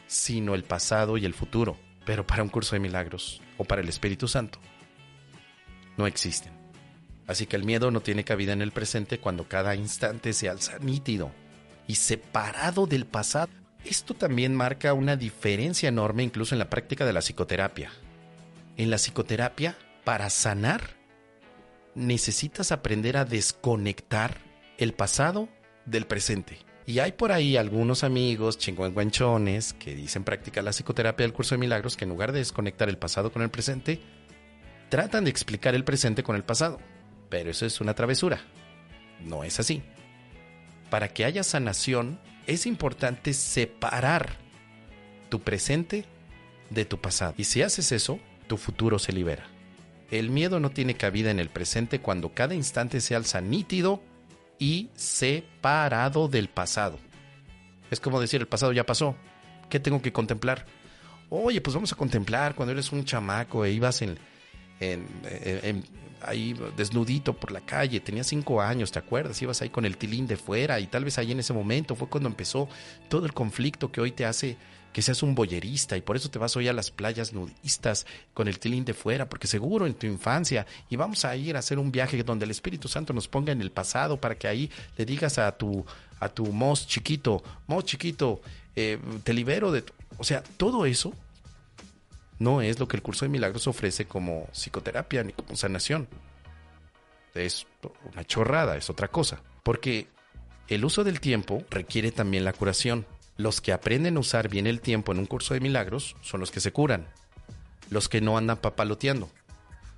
sino 0.08 0.56
el 0.56 0.64
pasado 0.64 1.18
y 1.18 1.26
el 1.26 1.34
futuro. 1.34 1.78
Pero 2.06 2.26
para 2.26 2.44
un 2.44 2.50
curso 2.50 2.76
de 2.76 2.80
milagros 2.80 3.42
o 3.58 3.64
para 3.64 3.82
el 3.82 3.90
Espíritu 3.90 4.28
Santo, 4.28 4.60
no 5.98 6.08
existen. 6.08 6.54
Así 7.28 7.46
que 7.46 7.56
el 7.56 7.64
miedo 7.64 7.92
no 7.92 8.02
tiene 8.02 8.24
cabida 8.24 8.54
en 8.54 8.62
el 8.62 8.72
presente 8.72 9.20
cuando 9.20 9.48
cada 9.48 9.76
instante 9.76 10.34
se 10.34 10.50
alza 10.50 10.80
nítido 10.80 11.32
y 11.88 11.96
separado 11.96 12.88
del 12.88 13.06
pasado. 13.06 13.52
Esto 13.86 14.14
también 14.14 14.56
marca 14.56 14.94
una 14.94 15.16
diferencia 15.16 15.90
enorme 15.90 16.24
incluso 16.24 16.56
en 16.56 16.60
la 16.60 16.70
práctica 16.70 17.06
de 17.06 17.14
la 17.14 17.22
psicoterapia. 17.22 17.92
En 18.78 18.90
la 18.90 18.98
psicoterapia, 18.98 19.78
para 20.04 20.30
sanar, 20.30 20.82
necesitas 21.96 22.72
aprender 22.72 23.18
a 23.18 23.26
desconectar 23.26 24.38
el 24.78 24.94
pasado 24.94 25.50
del 25.86 26.06
presente. 26.08 26.60
Y 26.92 27.00
hay 27.00 27.14
por 27.14 27.32
ahí 27.32 27.56
algunos 27.56 28.04
amigos 28.04 28.58
chingüengüenchones 28.58 29.72
que 29.72 29.96
dicen 29.96 30.26
practicar 30.26 30.66
la 30.66 30.74
psicoterapia 30.74 31.24
del 31.26 31.32
curso 31.32 31.56
de 31.56 31.60
milagros 31.60 31.96
que 31.96 32.04
en 32.04 32.10
lugar 32.10 32.34
de 32.34 32.40
desconectar 32.40 32.90
el 32.90 32.98
pasado 32.98 33.32
con 33.32 33.42
el 33.42 33.50
presente, 33.50 34.02
tratan 34.90 35.24
de 35.24 35.30
explicar 35.30 35.74
el 35.74 35.86
presente 35.86 36.22
con 36.22 36.36
el 36.36 36.44
pasado. 36.44 36.80
Pero 37.30 37.50
eso 37.50 37.66
es 37.66 37.80
una 37.80 37.94
travesura. 37.94 38.42
No 39.22 39.46
es 39.46 39.58
así. 39.58 39.84
Para 40.90 41.08
que 41.08 41.24
haya 41.24 41.44
sanación, 41.44 42.20
es 42.46 42.66
importante 42.66 43.32
separar 43.32 44.36
tu 45.30 45.40
presente 45.40 46.04
de 46.72 46.84
tu 46.84 47.00
pasado. 47.00 47.36
Y 47.38 47.46
si 47.46 47.62
haces 47.62 47.94
eso, 47.94 48.20
tu 48.48 48.58
futuro 48.58 49.00
se 49.00 49.14
libera. 49.14 49.48
El 50.10 50.30
miedo 50.30 50.60
no 50.60 50.72
tiene 50.72 50.96
cabida 50.96 51.32
en 51.32 51.40
el 51.40 51.48
presente 51.48 52.02
cuando 52.02 52.34
cada 52.34 52.54
instante 52.54 53.00
se 53.00 53.16
alza 53.16 53.40
nítido 53.40 54.04
y 54.62 54.92
separado 54.96 56.28
del 56.28 56.48
pasado. 56.48 57.00
Es 57.90 58.00
como 58.00 58.22
decir, 58.22 58.42
el 58.42 58.48
pasado 58.48 58.72
ya 58.72 58.86
pasó. 58.86 59.16
¿Qué 59.72 59.80
tengo 59.80 60.04
que 60.04 60.14
contemplar? 60.14 60.68
Oye, 61.32 61.62
pues 61.62 61.74
vamos 61.74 61.92
a 61.92 61.96
contemplar 61.96 62.54
cuando 62.54 62.72
eres 62.72 62.92
un 62.92 63.04
chamaco 63.04 63.66
e 63.66 63.72
ibas 63.72 64.04
en, 64.04 64.20
en, 64.80 65.84
ahí 66.22 66.56
desnudito 66.78 67.34
por 67.34 67.52
la 67.52 67.62
calle, 67.62 68.02
tenías 68.02 68.28
cinco 68.28 68.62
años, 68.62 68.92
¿te 68.92 69.00
acuerdas? 69.00 69.42
Ibas 69.42 69.64
ahí 69.64 69.70
con 69.70 69.84
el 69.84 69.98
tilín 69.98 70.28
de 70.28 70.38
fuera 70.38 70.80
y 70.80 70.86
tal 70.86 71.06
vez 71.06 71.18
ahí 71.18 71.32
en 71.32 71.40
ese 71.40 71.54
momento 71.54 71.96
fue 71.96 72.08
cuando 72.08 72.30
empezó 72.30 72.70
todo 73.10 73.26
el 73.26 73.34
conflicto 73.34 73.92
que 73.92 74.00
hoy 74.00 74.12
te 74.12 74.28
hace 74.28 74.58
que 74.94 75.02
seas 75.02 75.24
un 75.24 75.36
boyerista 75.36 75.98
y 75.98 76.02
por 76.02 76.16
eso 76.16 76.30
te 76.30 76.40
vas 76.40 76.56
hoy 76.56 76.68
a 76.68 76.74
las 76.74 76.92
playas 76.92 77.34
nudistas 77.34 78.06
con 78.34 78.48
el 78.48 78.60
tilín 78.60 78.86
de 78.86 78.94
fuera, 78.94 79.30
porque 79.30 79.48
seguro 79.48 79.88
en 79.88 79.94
tu 79.94 80.08
infancia 80.08 80.66
y 80.90 80.96
vamos 80.96 81.26
a 81.26 81.36
ir 81.36 81.56
a 81.56 81.60
hacer 81.60 81.80
un 81.80 81.92
viaje 81.92 82.24
donde 82.24 82.46
el 82.46 82.52
Espíritu 82.52 82.88
Santo 82.88 83.14
nos 83.14 83.28
ponga 83.28 83.52
en 83.52 83.62
el 83.62 83.72
pasado 83.72 84.18
para 84.18 84.36
que 84.36 84.48
ahí 84.48 84.70
le 84.98 85.06
digas 85.06 85.38
a 85.38 85.52
tu 85.52 85.86
a 86.22 86.30
tu 86.30 86.46
mos 86.54 86.88
chiquito, 86.88 87.44
mos 87.68 87.84
chiquito, 87.84 88.42
eh, 88.76 89.00
te 89.24 89.34
libero 89.34 89.72
de... 89.72 89.84
O 90.18 90.24
sea, 90.24 90.44
todo 90.44 90.86
eso 90.86 91.14
no 92.38 92.62
es 92.62 92.80
lo 92.80 92.88
que 92.88 92.96
el 92.96 93.02
curso 93.02 93.26
de 93.26 93.30
milagros 93.30 93.68
ofrece 93.68 94.06
como 94.06 94.48
psicoterapia 94.52 95.24
ni 95.24 95.34
como 95.34 95.56
sanación. 95.56 96.08
Es 97.34 97.66
una 98.12 98.24
chorrada, 98.24 98.78
es 98.78 98.90
otra 98.90 99.08
cosa. 99.08 99.42
Porque 99.64 100.08
el 100.68 100.86
uso 100.86 101.04
del 101.04 101.20
tiempo 101.20 101.64
requiere 101.70 102.12
también 102.12 102.44
la 102.44 102.54
curación. 102.54 103.06
Los 103.38 103.62
que 103.62 103.74
aprenden 103.74 104.18
a 104.18 104.20
usar 104.20 104.50
bien 104.50 104.68
el 104.68 104.82
tiempo 104.82 105.12
en 105.12 105.20
un 105.20 105.26
curso 105.26 105.54
de 105.54 105.60
milagros 105.60 106.16
son 106.22 106.40
los 106.40 106.52
que 106.52 106.60
se 106.60 106.72
curan. 106.72 107.08
Los 107.90 108.10
que 108.10 108.22
no 108.22 108.38
andan 108.38 108.58
papaloteando. 108.58 109.30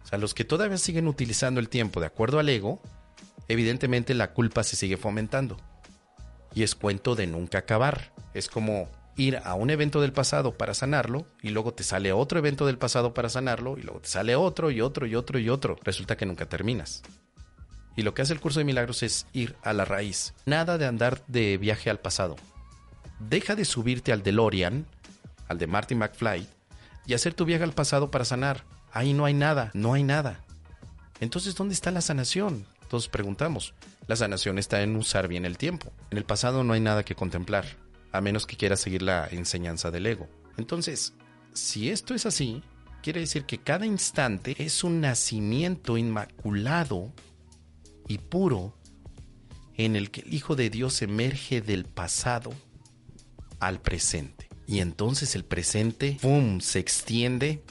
O 0.04 0.08
sea, 0.08 0.18
los 0.18 0.34
que 0.34 0.46
todavía 0.46 0.78
siguen 0.78 1.08
utilizando 1.08 1.60
el 1.60 1.70
tiempo 1.70 2.00
de 2.00 2.08
acuerdo 2.08 2.40
al 2.40 2.50
ego, 2.50 2.82
evidentemente 3.48 4.14
la 4.14 4.34
culpa 4.34 4.64
se 4.64 4.76
sigue 4.76 4.98
fomentando. 4.98 5.58
Y 6.54 6.64
es 6.64 6.76
cuento 6.76 7.16
de 7.16 7.28
nunca 7.28 7.60
acabar. 7.60 8.14
Es 8.34 8.48
como 8.48 8.90
ir 9.16 9.38
a 9.44 9.54
un 9.56 9.70
evento 9.70 10.02
del 10.02 10.14
pasado 10.14 10.58
para 10.58 10.74
sanarlo 10.74 11.28
y 11.42 11.50
luego 11.50 11.74
te 11.74 11.84
sale 11.84 12.14
otro 12.14 12.40
evento 12.40 12.66
del 12.66 12.78
pasado 12.78 13.14
para 13.14 13.30
sanarlo 13.30 13.78
y 13.78 13.84
luego 13.84 14.02
te 14.02 14.10
sale 14.10 14.36
otro 14.36 14.72
y 14.72 14.82
otro 14.82 15.06
y 15.06 15.16
otro 15.16 15.40
y 15.40 15.50
otro. 15.50 15.78
Resulta 15.84 16.18
que 16.18 16.26
nunca 16.26 16.48
terminas. 16.48 17.02
Y 17.96 18.02
lo 18.02 18.14
que 18.14 18.24
hace 18.24 18.34
el 18.34 18.40
curso 18.40 18.60
de 18.60 18.66
milagros 18.66 19.04
es 19.04 19.28
ir 19.34 19.56
a 19.64 19.74
la 19.74 19.86
raíz. 19.86 20.34
Nada 20.46 20.78
de 20.78 20.88
andar 20.88 21.24
de 21.28 21.58
viaje 21.58 21.90
al 21.90 22.00
pasado 22.00 22.36
deja 23.30 23.56
de 23.56 23.66
subirte 23.66 24.12
al 24.12 24.24
DeLorean, 24.24 24.86
al 25.48 25.58
de 25.58 25.68
Marty 25.68 25.96
McFly, 25.96 26.48
y 27.06 27.14
hacer 27.14 27.34
tu 27.34 27.46
viaje 27.46 27.64
al 27.64 27.74
pasado 27.74 28.12
para 28.12 28.26
sanar. 28.26 28.64
Ahí 28.92 29.14
no 29.14 29.26
hay 29.26 29.34
nada, 29.34 29.72
no 29.74 29.94
hay 29.94 30.04
nada. 30.04 30.44
Entonces, 31.20 31.56
¿dónde 31.56 31.74
está 31.74 31.92
la 31.92 32.02
sanación? 32.02 32.66
Todos 32.90 33.08
preguntamos. 33.08 33.74
La 34.08 34.16
sanación 34.16 34.60
está 34.60 34.82
en 34.84 34.96
usar 34.96 35.28
bien 35.28 35.46
el 35.46 35.58
tiempo. 35.58 35.92
En 36.12 36.18
el 36.18 36.26
pasado 36.26 36.64
no 36.64 36.74
hay 36.74 36.80
nada 36.80 37.04
que 37.04 37.16
contemplar, 37.16 37.66
a 38.12 38.22
menos 38.22 38.46
que 38.46 38.58
quieras 38.58 38.82
seguir 38.82 39.02
la 39.02 39.28
enseñanza 39.32 39.90
del 39.90 40.06
ego. 40.06 40.28
Entonces, 40.58 41.14
si 41.54 41.90
esto 41.90 42.14
es 42.14 42.26
así, 42.26 42.62
quiere 43.02 43.22
decir 43.22 43.46
que 43.46 43.58
cada 43.58 43.86
instante 43.86 44.56
es 44.60 44.84
un 44.84 45.02
nacimiento 45.02 45.98
inmaculado 45.98 47.12
y 48.08 48.18
puro 48.18 48.76
en 49.76 49.96
el 49.96 50.12
que 50.12 50.22
el 50.22 50.34
Hijo 50.34 50.56
de 50.56 50.70
Dios 50.70 51.02
emerge 51.02 51.62
del 51.62 51.86
pasado 51.86 52.54
al 53.68 53.82
presente. 53.82 54.48
Y 54.68 54.80
entonces 54.80 55.36
el 55.36 55.44
presente, 55.44 56.18
se 56.60 56.80
extiende 56.80 57.64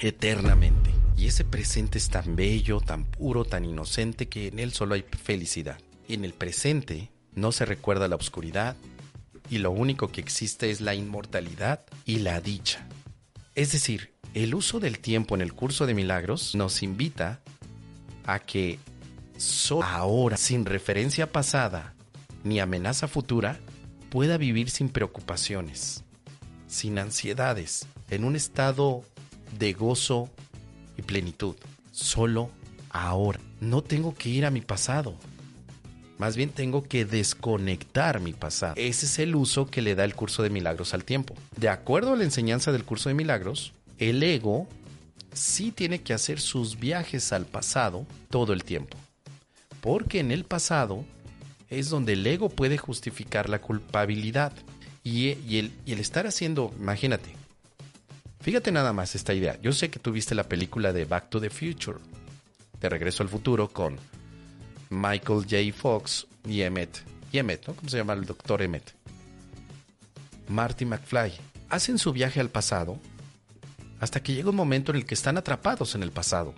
eternamente. 0.00 0.90
Y 1.16 1.26
ese 1.26 1.44
presente 1.44 1.98
es 1.98 2.08
tan 2.08 2.36
bello, 2.36 2.80
tan 2.80 3.04
puro, 3.04 3.44
tan 3.44 3.64
inocente 3.64 4.28
que 4.28 4.48
en 4.48 4.58
él 4.58 4.72
solo 4.72 4.94
hay 4.94 5.04
felicidad. 5.22 5.78
En 6.08 6.24
el 6.24 6.34
presente 6.34 7.10
no 7.34 7.52
se 7.52 7.64
recuerda 7.64 8.08
la 8.08 8.16
oscuridad 8.16 8.76
y 9.50 9.58
lo 9.58 9.70
único 9.70 10.08
que 10.08 10.20
existe 10.20 10.70
es 10.70 10.80
la 10.80 10.94
inmortalidad 10.94 11.84
y 12.04 12.18
la 12.18 12.40
dicha. 12.40 12.86
Es 13.54 13.72
decir, 13.72 14.14
el 14.34 14.54
uso 14.54 14.80
del 14.80 14.98
tiempo 14.98 15.34
en 15.34 15.40
el 15.40 15.52
curso 15.52 15.86
de 15.86 15.94
milagros 15.94 16.54
nos 16.54 16.82
invita 16.82 17.40
a 18.26 18.40
que 18.40 18.78
solo 19.36 19.84
ahora, 19.84 20.36
sin 20.36 20.64
referencia 20.64 21.30
pasada 21.30 21.94
ni 22.42 22.60
amenaza 22.60 23.08
futura, 23.08 23.58
pueda 24.14 24.36
vivir 24.36 24.70
sin 24.70 24.90
preocupaciones, 24.90 26.04
sin 26.68 27.00
ansiedades, 27.00 27.84
en 28.10 28.22
un 28.22 28.36
estado 28.36 29.02
de 29.58 29.72
gozo 29.72 30.30
y 30.96 31.02
plenitud. 31.02 31.56
Solo 31.90 32.48
ahora. 32.90 33.40
No 33.60 33.82
tengo 33.82 34.14
que 34.14 34.28
ir 34.28 34.46
a 34.46 34.52
mi 34.52 34.60
pasado. 34.60 35.16
Más 36.16 36.36
bien 36.36 36.50
tengo 36.50 36.84
que 36.84 37.04
desconectar 37.04 38.20
mi 38.20 38.32
pasado. 38.32 38.74
Ese 38.76 39.06
es 39.06 39.18
el 39.18 39.34
uso 39.34 39.66
que 39.66 39.82
le 39.82 39.96
da 39.96 40.04
el 40.04 40.14
curso 40.14 40.44
de 40.44 40.50
milagros 40.50 40.94
al 40.94 41.02
tiempo. 41.02 41.34
De 41.56 41.68
acuerdo 41.68 42.12
a 42.12 42.16
la 42.16 42.22
enseñanza 42.22 42.70
del 42.70 42.84
curso 42.84 43.08
de 43.08 43.16
milagros, 43.16 43.72
el 43.98 44.22
ego 44.22 44.68
sí 45.32 45.72
tiene 45.72 46.02
que 46.02 46.14
hacer 46.14 46.38
sus 46.40 46.78
viajes 46.78 47.32
al 47.32 47.46
pasado 47.46 48.06
todo 48.30 48.52
el 48.52 48.62
tiempo. 48.62 48.96
Porque 49.80 50.20
en 50.20 50.30
el 50.30 50.44
pasado 50.44 51.04
es 51.70 51.88
donde 51.88 52.14
el 52.14 52.26
ego 52.26 52.48
puede 52.48 52.78
justificar 52.78 53.48
la 53.48 53.60
culpabilidad. 53.60 54.52
Y, 55.02 55.30
el, 55.58 55.72
estar 55.86 56.26
haciendo, 56.26 56.72
imagínate, 56.78 57.34
fíjate 58.40 58.72
nada 58.72 58.92
más 58.92 59.14
esta 59.14 59.34
idea. 59.34 59.60
Yo 59.60 59.72
sé 59.72 59.90
que 59.90 59.98
tú 59.98 60.12
viste 60.12 60.34
la 60.34 60.44
película 60.44 60.92
de 60.92 61.04
Back 61.04 61.28
to 61.28 61.40
the 61.40 61.50
Future, 61.50 61.98
de 62.80 62.88
Regreso 62.88 63.22
al 63.22 63.28
Futuro, 63.28 63.68
con 63.68 63.98
Michael 64.88 65.42
J. 65.42 65.76
Fox 65.76 66.26
y 66.48 66.62
Emmett. 66.62 67.02
Y 67.32 67.38
Emmett, 67.38 67.66
¿no? 67.66 67.74
¿Cómo 67.74 67.88
se 67.88 67.98
llama 67.98 68.14
el 68.14 68.24
doctor 68.24 68.62
Emmett? 68.62 68.94
Marty 70.48 70.84
McFly. 70.86 71.32
Hacen 71.68 71.98
su 71.98 72.12
viaje 72.12 72.40
al 72.40 72.50
pasado 72.50 72.98
hasta 74.00 74.22
que 74.22 74.34
llega 74.34 74.50
un 74.50 74.56
momento 74.56 74.92
en 74.92 74.96
el 74.96 75.06
que 75.06 75.14
están 75.14 75.38
atrapados 75.38 75.94
en 75.94 76.02
el 76.02 76.12
pasado. 76.12 76.54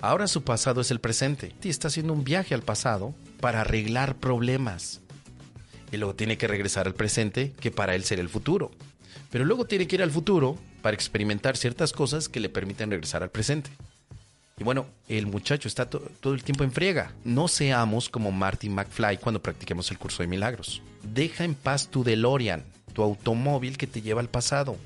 Ahora 0.00 0.28
su 0.28 0.42
pasado 0.42 0.80
es 0.80 0.90
el 0.90 1.00
presente 1.00 1.54
y 1.62 1.68
está 1.68 1.88
haciendo 1.88 2.12
un 2.12 2.24
viaje 2.24 2.54
al 2.54 2.62
pasado 2.62 3.14
para 3.40 3.62
arreglar 3.62 4.16
problemas. 4.16 5.00
Y 5.90 5.96
luego 5.96 6.14
tiene 6.14 6.36
que 6.36 6.48
regresar 6.48 6.86
al 6.86 6.94
presente, 6.94 7.52
que 7.60 7.70
para 7.70 7.94
él 7.94 8.04
será 8.04 8.20
el 8.20 8.28
futuro. 8.28 8.70
Pero 9.30 9.44
luego 9.44 9.66
tiene 9.66 9.86
que 9.86 9.96
ir 9.96 10.02
al 10.02 10.10
futuro 10.10 10.58
para 10.82 10.94
experimentar 10.94 11.56
ciertas 11.56 11.92
cosas 11.92 12.28
que 12.28 12.40
le 12.40 12.48
permiten 12.48 12.90
regresar 12.90 13.22
al 13.22 13.30
presente. 13.30 13.70
Y 14.58 14.64
bueno, 14.64 14.86
el 15.08 15.26
muchacho 15.26 15.68
está 15.68 15.88
todo 15.88 16.34
el 16.34 16.42
tiempo 16.42 16.64
en 16.64 16.72
friega. 16.72 17.12
No 17.24 17.46
seamos 17.46 18.08
como 18.08 18.32
Marty 18.32 18.68
McFly 18.68 19.18
cuando 19.18 19.40
practiquemos 19.40 19.90
el 19.90 19.98
curso 19.98 20.22
de 20.22 20.28
milagros. 20.28 20.82
Deja 21.02 21.44
en 21.44 21.54
paz 21.54 21.88
tu 21.88 22.02
DeLorean, 22.02 22.64
tu 22.92 23.02
automóvil 23.02 23.78
que 23.78 23.86
te 23.86 24.02
lleva 24.02 24.20
al 24.20 24.28
pasado. 24.28 24.76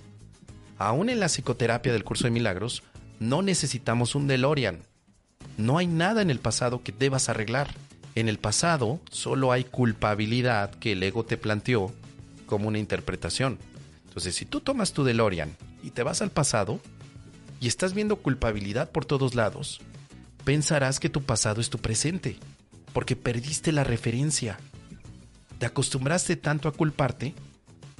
Aún 0.76 1.08
en 1.08 1.20
la 1.20 1.28
psicoterapia 1.28 1.92
del 1.92 2.04
curso 2.04 2.24
de 2.24 2.32
milagros, 2.32 2.82
no 3.18 3.40
necesitamos 3.40 4.14
un 4.14 4.26
DeLorean. 4.26 4.80
No 5.56 5.78
hay 5.78 5.86
nada 5.86 6.20
en 6.20 6.30
el 6.30 6.38
pasado 6.38 6.82
que 6.82 6.92
debas 6.92 7.28
arreglar. 7.28 7.68
En 8.14 8.28
el 8.28 8.38
pasado 8.38 9.00
solo 9.10 9.52
hay 9.52 9.64
culpabilidad 9.64 10.70
que 10.74 10.92
el 10.92 11.02
ego 11.02 11.24
te 11.24 11.36
planteó 11.36 11.92
como 12.46 12.68
una 12.68 12.78
interpretación. 12.78 13.58
Entonces, 14.06 14.34
si 14.34 14.44
tú 14.44 14.60
tomas 14.60 14.92
tu 14.92 15.04
DeLorean 15.04 15.56
y 15.82 15.90
te 15.90 16.02
vas 16.02 16.20
al 16.20 16.30
pasado 16.30 16.80
y 17.60 17.68
estás 17.68 17.94
viendo 17.94 18.16
culpabilidad 18.16 18.90
por 18.90 19.06
todos 19.06 19.34
lados, 19.34 19.80
pensarás 20.44 21.00
que 21.00 21.08
tu 21.08 21.22
pasado 21.22 21.60
es 21.60 21.70
tu 21.70 21.78
presente, 21.78 22.36
porque 22.92 23.16
perdiste 23.16 23.72
la 23.72 23.84
referencia. 23.84 24.58
Te 25.58 25.64
acostumbraste 25.64 26.36
tanto 26.36 26.68
a 26.68 26.72
culparte 26.72 27.34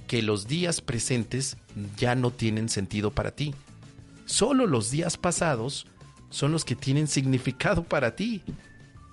que 0.07 0.21
los 0.21 0.47
días 0.47 0.83
presentes 0.83 1.57
ya 1.97 2.15
no 2.15 2.31
tienen 2.31 2.69
sentido 2.69 3.13
para 3.13 3.31
ti. 3.31 3.55
Solo 4.27 4.67
los 4.67 4.91
días 4.91 5.17
pasados 5.17 5.87
son 6.29 6.53
los 6.53 6.67
que 6.67 6.77
tienen 6.77 7.09
significado 7.09 7.85
para 7.85 8.17
ti. 8.17 8.43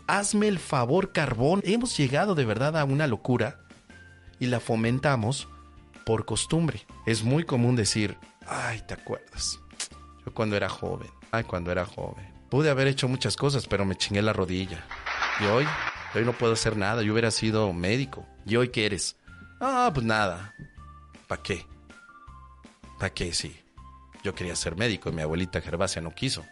Hazme 0.10 0.47
el 0.47 0.57
favor, 0.57 1.12
carbón. 1.12 1.62
Hemos 1.64 1.95
llegado 1.95 2.34
de 2.34 2.43
verdad 2.43 2.76
a 2.76 2.84
una 2.84 3.05
locura 3.05 3.60
y 4.39 4.47
la 4.47 4.60
fomentamos 4.60 5.47
por 6.03 6.26
costumbre. 6.26 6.84
Es 7.05 7.24
muy 7.24 7.43
común 7.43 7.76
decir, 7.76 8.18
ay, 8.47 8.82
¿te 8.88 8.95
acuerdas? 8.95 9.60
Yo 10.26 10.34
cuando 10.34 10.55
era 10.55 10.68
joven, 10.68 11.12
ay, 11.30 11.43
cuando 11.43 11.72
era 11.72 11.86
joven. 11.86 12.28
Pude 12.49 12.72
haber 12.72 12.88
hecho 12.88 13.07
muchas 13.07 13.38
cosas, 13.38 13.68
pero 13.68 13.86
me 13.86 13.95
chingué 13.95 14.24
la 14.24 14.34
rodilla. 14.34 14.84
Y 15.41 15.43
hoy, 15.45 15.68
hoy 16.16 16.26
no 16.26 16.34
puedo 16.34 16.53
hacer 16.53 16.76
nada. 16.76 17.03
Yo 17.03 17.14
hubiera 17.14 17.30
sido 17.30 17.72
médico. 17.72 18.26
¿Y 18.47 18.55
hoy 18.55 18.70
qué 18.70 18.88
eres? 18.88 19.16
Ah, 19.62 19.91
pues 19.93 20.03
nada. 20.03 20.55
¿Para 21.28 21.43
qué? 21.43 21.68
¿Para 22.97 23.14
qué? 23.14 23.32
Sí. 23.32 23.55
Yo 24.24 24.34
quería 24.34 24.55
ser 24.55 24.76
médico 24.76 25.10
y 25.10 25.12
mi 25.12 25.22
abuelita 25.22 25.62
Gervasia 25.62 26.01
no 26.01 26.16
quiso. 26.16 26.43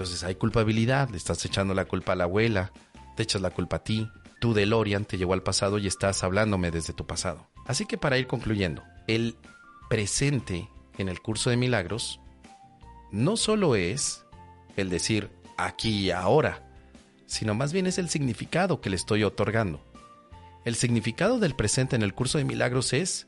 Entonces 0.00 0.24
hay 0.24 0.36
culpabilidad, 0.36 1.10
le 1.10 1.18
estás 1.18 1.44
echando 1.44 1.74
la 1.74 1.84
culpa 1.84 2.12
a 2.12 2.16
la 2.16 2.24
abuela, 2.24 2.72
te 3.16 3.22
echas 3.22 3.42
la 3.42 3.50
culpa 3.50 3.76
a 3.76 3.84
ti, 3.84 4.10
tu 4.40 4.54
DeLorean 4.54 5.04
te 5.04 5.18
llevó 5.18 5.34
al 5.34 5.42
pasado 5.42 5.76
y 5.76 5.86
estás 5.86 6.24
hablándome 6.24 6.70
desde 6.70 6.94
tu 6.94 7.06
pasado. 7.06 7.50
Así 7.66 7.84
que 7.84 7.98
para 7.98 8.16
ir 8.16 8.26
concluyendo, 8.26 8.82
el 9.08 9.36
presente 9.90 10.70
en 10.96 11.10
el 11.10 11.20
curso 11.20 11.50
de 11.50 11.58
milagros 11.58 12.18
no 13.12 13.36
solo 13.36 13.76
es 13.76 14.24
el 14.78 14.88
decir 14.88 15.28
aquí 15.58 16.06
y 16.06 16.10
ahora, 16.12 16.66
sino 17.26 17.54
más 17.54 17.74
bien 17.74 17.86
es 17.86 17.98
el 17.98 18.08
significado 18.08 18.80
que 18.80 18.88
le 18.88 18.96
estoy 18.96 19.22
otorgando. 19.22 19.84
El 20.64 20.76
significado 20.76 21.38
del 21.38 21.54
presente 21.54 21.94
en 21.94 22.00
el 22.00 22.14
curso 22.14 22.38
de 22.38 22.44
milagros 22.44 22.94
es 22.94 23.26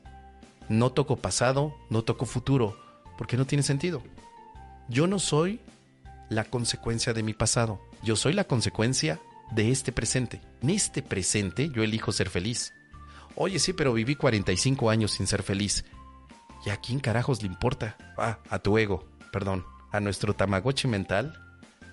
no 0.69 0.91
toco 0.91 1.17
pasado, 1.17 1.75
no 1.91 2.01
toco 2.01 2.25
futuro, 2.25 2.75
porque 3.15 3.37
no 3.37 3.45
tiene 3.45 3.61
sentido. 3.61 4.01
Yo 4.89 5.05
no 5.05 5.19
soy 5.19 5.59
la 6.29 6.45
consecuencia 6.45 7.13
de 7.13 7.23
mi 7.23 7.33
pasado. 7.33 7.81
Yo 8.01 8.15
soy 8.15 8.33
la 8.33 8.45
consecuencia 8.45 9.19
de 9.51 9.71
este 9.71 9.91
presente. 9.91 10.41
En 10.61 10.69
este 10.69 11.01
presente 11.01 11.69
yo 11.69 11.83
elijo 11.83 12.11
ser 12.11 12.29
feliz. 12.29 12.73
Oye, 13.35 13.59
sí, 13.59 13.73
pero 13.73 13.93
viví 13.93 14.15
45 14.15 14.89
años 14.89 15.11
sin 15.11 15.27
ser 15.27 15.43
feliz. 15.43 15.85
¿Y 16.65 16.69
a 16.69 16.77
quién 16.77 16.99
carajos 16.99 17.41
le 17.41 17.47
importa? 17.47 17.97
Ah, 18.17 18.39
a 18.49 18.59
tu 18.59 18.77
ego, 18.77 19.07
perdón. 19.31 19.65
A 19.91 19.99
nuestro 19.99 20.33
Tamagotchi 20.33 20.87
mental 20.87 21.33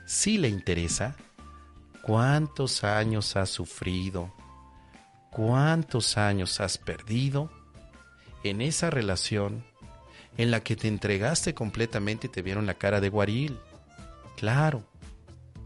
sí 0.06 0.38
le 0.38 0.48
interesa 0.48 1.16
cuántos 2.02 2.84
años 2.84 3.36
has 3.36 3.50
sufrido, 3.50 4.32
cuántos 5.30 6.16
años 6.16 6.60
has 6.60 6.78
perdido 6.78 7.50
en 8.42 8.60
esa 8.60 8.90
relación 8.90 9.64
en 10.36 10.50
la 10.50 10.60
que 10.60 10.76
te 10.76 10.88
entregaste 10.88 11.54
completamente 11.54 12.26
y 12.26 12.30
te 12.30 12.42
vieron 12.42 12.66
la 12.66 12.74
cara 12.74 13.00
de 13.00 13.08
guaril. 13.08 13.58
Claro, 14.40 14.84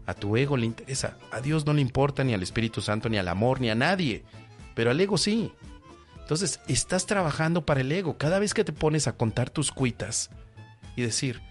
a 0.05 0.13
tu 0.13 0.35
ego 0.35 0.57
le 0.57 0.65
interesa, 0.65 1.17
a 1.31 1.39
Dios 1.39 1.65
no 1.65 1.71
le 1.71 1.79
importa 1.79 2.25
ni 2.25 2.33
al 2.33 2.43
Espíritu 2.43 2.81
Santo, 2.81 3.07
ni 3.07 3.17
al 3.17 3.29
amor, 3.29 3.61
ni 3.61 3.69
a 3.69 3.75
nadie, 3.75 4.25
pero 4.73 4.91
al 4.91 4.99
ego 4.99 5.17
sí. 5.17 5.53
Entonces, 6.19 6.59
estás 6.67 7.05
trabajando 7.05 7.65
para 7.65 7.79
el 7.79 7.91
ego. 7.93 8.17
Cada 8.17 8.37
vez 8.37 8.53
que 8.53 8.65
te 8.65 8.73
pones 8.73 9.07
a 9.07 9.15
contar 9.15 9.49
tus 9.49 9.71
cuitas 9.71 10.29
y 10.97 11.03
decir, 11.03 11.41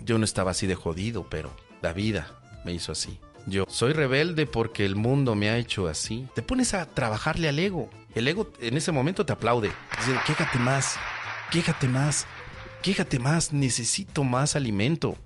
yo 0.00 0.18
no 0.18 0.24
estaba 0.24 0.50
así 0.50 0.66
de 0.66 0.74
jodido, 0.74 1.28
pero 1.30 1.54
la 1.80 1.92
vida 1.92 2.26
me 2.64 2.72
hizo 2.72 2.90
así. 2.90 3.20
Yo 3.46 3.66
soy 3.68 3.92
rebelde 3.92 4.46
porque 4.46 4.84
el 4.84 4.96
mundo 4.96 5.36
me 5.36 5.48
ha 5.48 5.58
hecho 5.58 5.86
así. 5.86 6.26
Te 6.34 6.42
pones 6.42 6.74
a 6.74 6.86
trabajarle 6.86 7.48
al 7.48 7.60
ego. 7.60 7.88
El 8.16 8.26
ego 8.26 8.52
en 8.60 8.76
ese 8.76 8.90
momento 8.90 9.24
te 9.24 9.32
aplaude. 9.32 9.70
Dice, 10.00 10.18
quéjate 10.26 10.58
más, 10.58 10.96
quéjate 11.52 11.86
más, 11.86 12.26
quéjate 12.82 13.20
más, 13.20 13.52
necesito 13.52 14.24
más 14.24 14.56
alimento. 14.56 15.16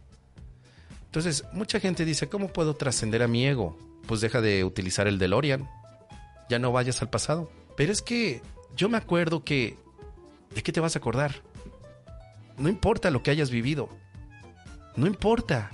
Entonces, 1.15 1.45
mucha 1.53 1.79
gente 1.79 2.05
dice, 2.05 2.29
¿cómo 2.29 2.49
puedo 2.49 2.75
trascender 2.75 3.23
a 3.23 3.29
mi 3.29 3.47
ego? 3.47 3.79
Pues 4.09 4.21
deja 4.21 4.41
de 4.41 4.65
utilizar 4.65 5.07
el 5.07 5.21
DeLorean. 5.21 5.71
Ya 6.51 6.59
no 6.59 6.73
vayas 6.73 7.03
al 7.03 7.09
pasado. 7.09 7.49
Pero 7.77 7.93
es 7.93 8.03
que 8.03 8.43
yo 8.75 8.89
me 8.89 8.99
acuerdo 8.99 9.45
que... 9.45 9.79
¿De 10.57 10.65
qué 10.65 10.73
te 10.73 10.81
vas 10.81 10.97
a 10.97 10.99
acordar? 10.99 11.37
No 12.59 12.69
importa 12.69 13.13
lo 13.13 13.23
que 13.23 13.31
hayas 13.31 13.51
vivido. 13.51 13.89
No 14.97 15.07
importa. 15.07 15.71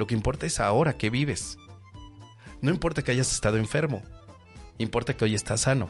Lo 0.00 0.08
que 0.08 0.16
importa 0.16 0.44
es 0.44 0.58
ahora 0.58 0.94
que 0.94 1.08
vives. 1.08 1.56
No 2.60 2.72
importa 2.72 3.02
que 3.02 3.12
hayas 3.12 3.32
estado 3.32 3.58
enfermo. 3.58 4.02
Importa 4.78 5.16
que 5.16 5.24
hoy 5.24 5.36
estás 5.36 5.60
sano. 5.60 5.88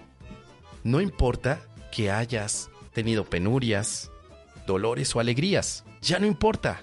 No 0.83 1.01
importa 1.01 1.59
que 1.91 2.11
hayas 2.11 2.69
tenido 2.93 3.25
penurias, 3.25 4.11
dolores 4.67 5.17
o 5.17 5.21
alegrías. 5.21 5.85
Ya 6.03 6.19
no 6.19 6.27
importa. 6.27 6.83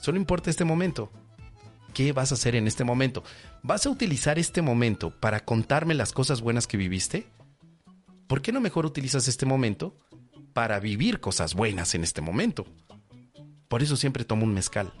Solo 0.00 0.16
importa 0.16 0.48
este 0.48 0.64
momento. 0.64 1.12
¿Qué 1.92 2.12
vas 2.12 2.32
a 2.32 2.34
hacer 2.34 2.54
en 2.56 2.66
este 2.66 2.84
momento? 2.84 3.22
¿Vas 3.62 3.84
a 3.84 3.90
utilizar 3.90 4.38
este 4.38 4.62
momento 4.62 5.10
para 5.10 5.44
contarme 5.44 5.92
las 5.94 6.12
cosas 6.12 6.40
buenas 6.40 6.66
que 6.66 6.78
viviste? 6.78 7.26
¿Por 8.26 8.40
qué 8.40 8.50
no 8.50 8.60
mejor 8.60 8.86
utilizas 8.86 9.28
este 9.28 9.44
momento 9.44 9.94
para 10.54 10.80
vivir 10.80 11.20
cosas 11.20 11.54
buenas 11.54 11.94
en 11.94 12.04
este 12.04 12.22
momento? 12.22 12.66
Por 13.68 13.82
eso 13.82 13.96
siempre 13.96 14.24
tomo 14.24 14.44
un 14.44 14.54
mezcal. 14.54 14.92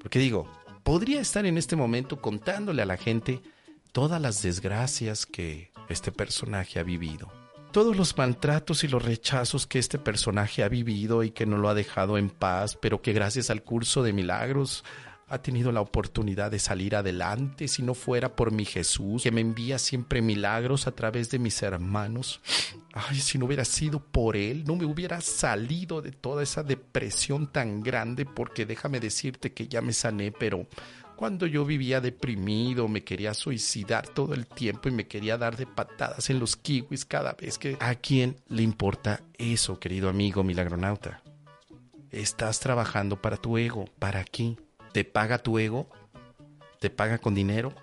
Porque 0.00 0.18
digo, 0.18 0.50
podría 0.84 1.20
estar 1.20 1.44
en 1.44 1.58
este 1.58 1.76
momento 1.76 2.22
contándole 2.22 2.80
a 2.80 2.86
la 2.86 2.96
gente 2.96 3.42
todas 3.92 4.22
las 4.22 4.40
desgracias 4.40 5.26
que 5.26 5.70
este 5.88 6.12
personaje 6.12 6.78
ha 6.78 6.82
vivido 6.82 7.30
todos 7.72 7.96
los 7.96 8.16
maltratos 8.16 8.84
y 8.84 8.88
los 8.88 9.04
rechazos 9.04 9.66
que 9.66 9.78
este 9.78 9.98
personaje 9.98 10.62
ha 10.62 10.68
vivido 10.68 11.22
y 11.22 11.30
que 11.30 11.46
no 11.46 11.58
lo 11.58 11.68
ha 11.68 11.74
dejado 11.74 12.18
en 12.18 12.30
paz, 12.30 12.76
pero 12.80 13.02
que 13.02 13.12
gracias 13.12 13.50
al 13.50 13.62
curso 13.62 14.02
de 14.02 14.12
milagros 14.12 14.84
ha 15.28 15.38
tenido 15.42 15.72
la 15.72 15.82
oportunidad 15.82 16.50
de 16.50 16.58
salir 16.58 16.96
adelante 16.96 17.68
si 17.68 17.82
no 17.82 17.94
fuera 17.94 18.34
por 18.34 18.50
mi 18.50 18.64
Jesús, 18.64 19.22
que 19.22 19.30
me 19.30 19.42
envía 19.42 19.78
siempre 19.78 20.22
milagros 20.22 20.86
a 20.86 20.92
través 20.92 21.30
de 21.30 21.38
mis 21.38 21.62
hermanos. 21.62 22.40
Ay, 22.94 23.20
si 23.20 23.38
no 23.38 23.44
hubiera 23.44 23.66
sido 23.66 24.00
por 24.00 24.36
Él, 24.36 24.64
no 24.66 24.76
me 24.76 24.86
hubiera 24.86 25.20
salido 25.20 26.00
de 26.00 26.12
toda 26.12 26.42
esa 26.42 26.62
depresión 26.62 27.52
tan 27.52 27.82
grande, 27.82 28.24
porque 28.24 28.64
déjame 28.64 29.00
decirte 29.00 29.52
que 29.52 29.68
ya 29.68 29.82
me 29.82 29.92
sané, 29.92 30.32
pero 30.32 30.66
cuando 31.18 31.46
yo 31.46 31.64
vivía 31.64 32.00
deprimido, 32.00 32.86
me 32.86 33.02
quería 33.02 33.34
suicidar 33.34 34.06
todo 34.06 34.34
el 34.34 34.46
tiempo 34.46 34.88
y 34.88 34.92
me 34.92 35.08
quería 35.08 35.36
dar 35.36 35.56
de 35.56 35.66
patadas 35.66 36.30
en 36.30 36.38
los 36.38 36.54
kiwis 36.54 37.04
cada 37.04 37.32
vez 37.32 37.58
que... 37.58 37.76
¿A 37.80 37.96
quién 37.96 38.36
le 38.46 38.62
importa 38.62 39.24
eso, 39.36 39.80
querido 39.80 40.08
amigo 40.08 40.44
milagronauta? 40.44 41.20
Estás 42.12 42.60
trabajando 42.60 43.20
para 43.20 43.36
tu 43.36 43.58
ego. 43.58 43.86
¿Para 43.98 44.22
qué? 44.22 44.58
¿Te 44.92 45.04
paga 45.04 45.38
tu 45.38 45.58
ego? 45.58 45.90
¿Te 46.78 46.88
paga 46.88 47.18
con 47.18 47.34
dinero? 47.34 47.74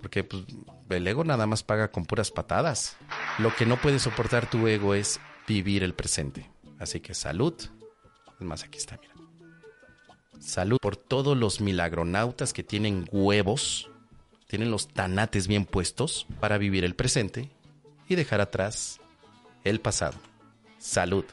Porque 0.00 0.24
pues, 0.24 0.44
el 0.88 1.06
ego 1.06 1.24
nada 1.24 1.46
más 1.46 1.62
paga 1.62 1.90
con 1.90 2.06
puras 2.06 2.30
patadas. 2.30 2.96
Lo 3.38 3.54
que 3.54 3.66
no 3.66 3.76
puede 3.76 3.98
soportar 3.98 4.48
tu 4.48 4.66
ego 4.66 4.94
es 4.94 5.20
vivir 5.46 5.84
el 5.84 5.92
presente. 5.92 6.50
Así 6.78 7.00
que 7.00 7.12
salud. 7.12 7.52
Es 8.40 8.46
más, 8.46 8.64
aquí 8.64 8.78
está, 8.78 8.98
mira. 9.02 9.17
Salud 10.40 10.78
por 10.80 10.96
todos 10.96 11.36
los 11.36 11.60
milagronautas 11.60 12.52
que 12.52 12.62
tienen 12.62 13.08
huevos, 13.10 13.90
tienen 14.46 14.70
los 14.70 14.88
tanates 14.88 15.48
bien 15.48 15.64
puestos 15.64 16.26
para 16.40 16.58
vivir 16.58 16.84
el 16.84 16.94
presente 16.94 17.50
y 18.08 18.14
dejar 18.14 18.40
atrás 18.40 19.00
el 19.64 19.80
pasado. 19.80 20.16
Salud. 20.78 21.24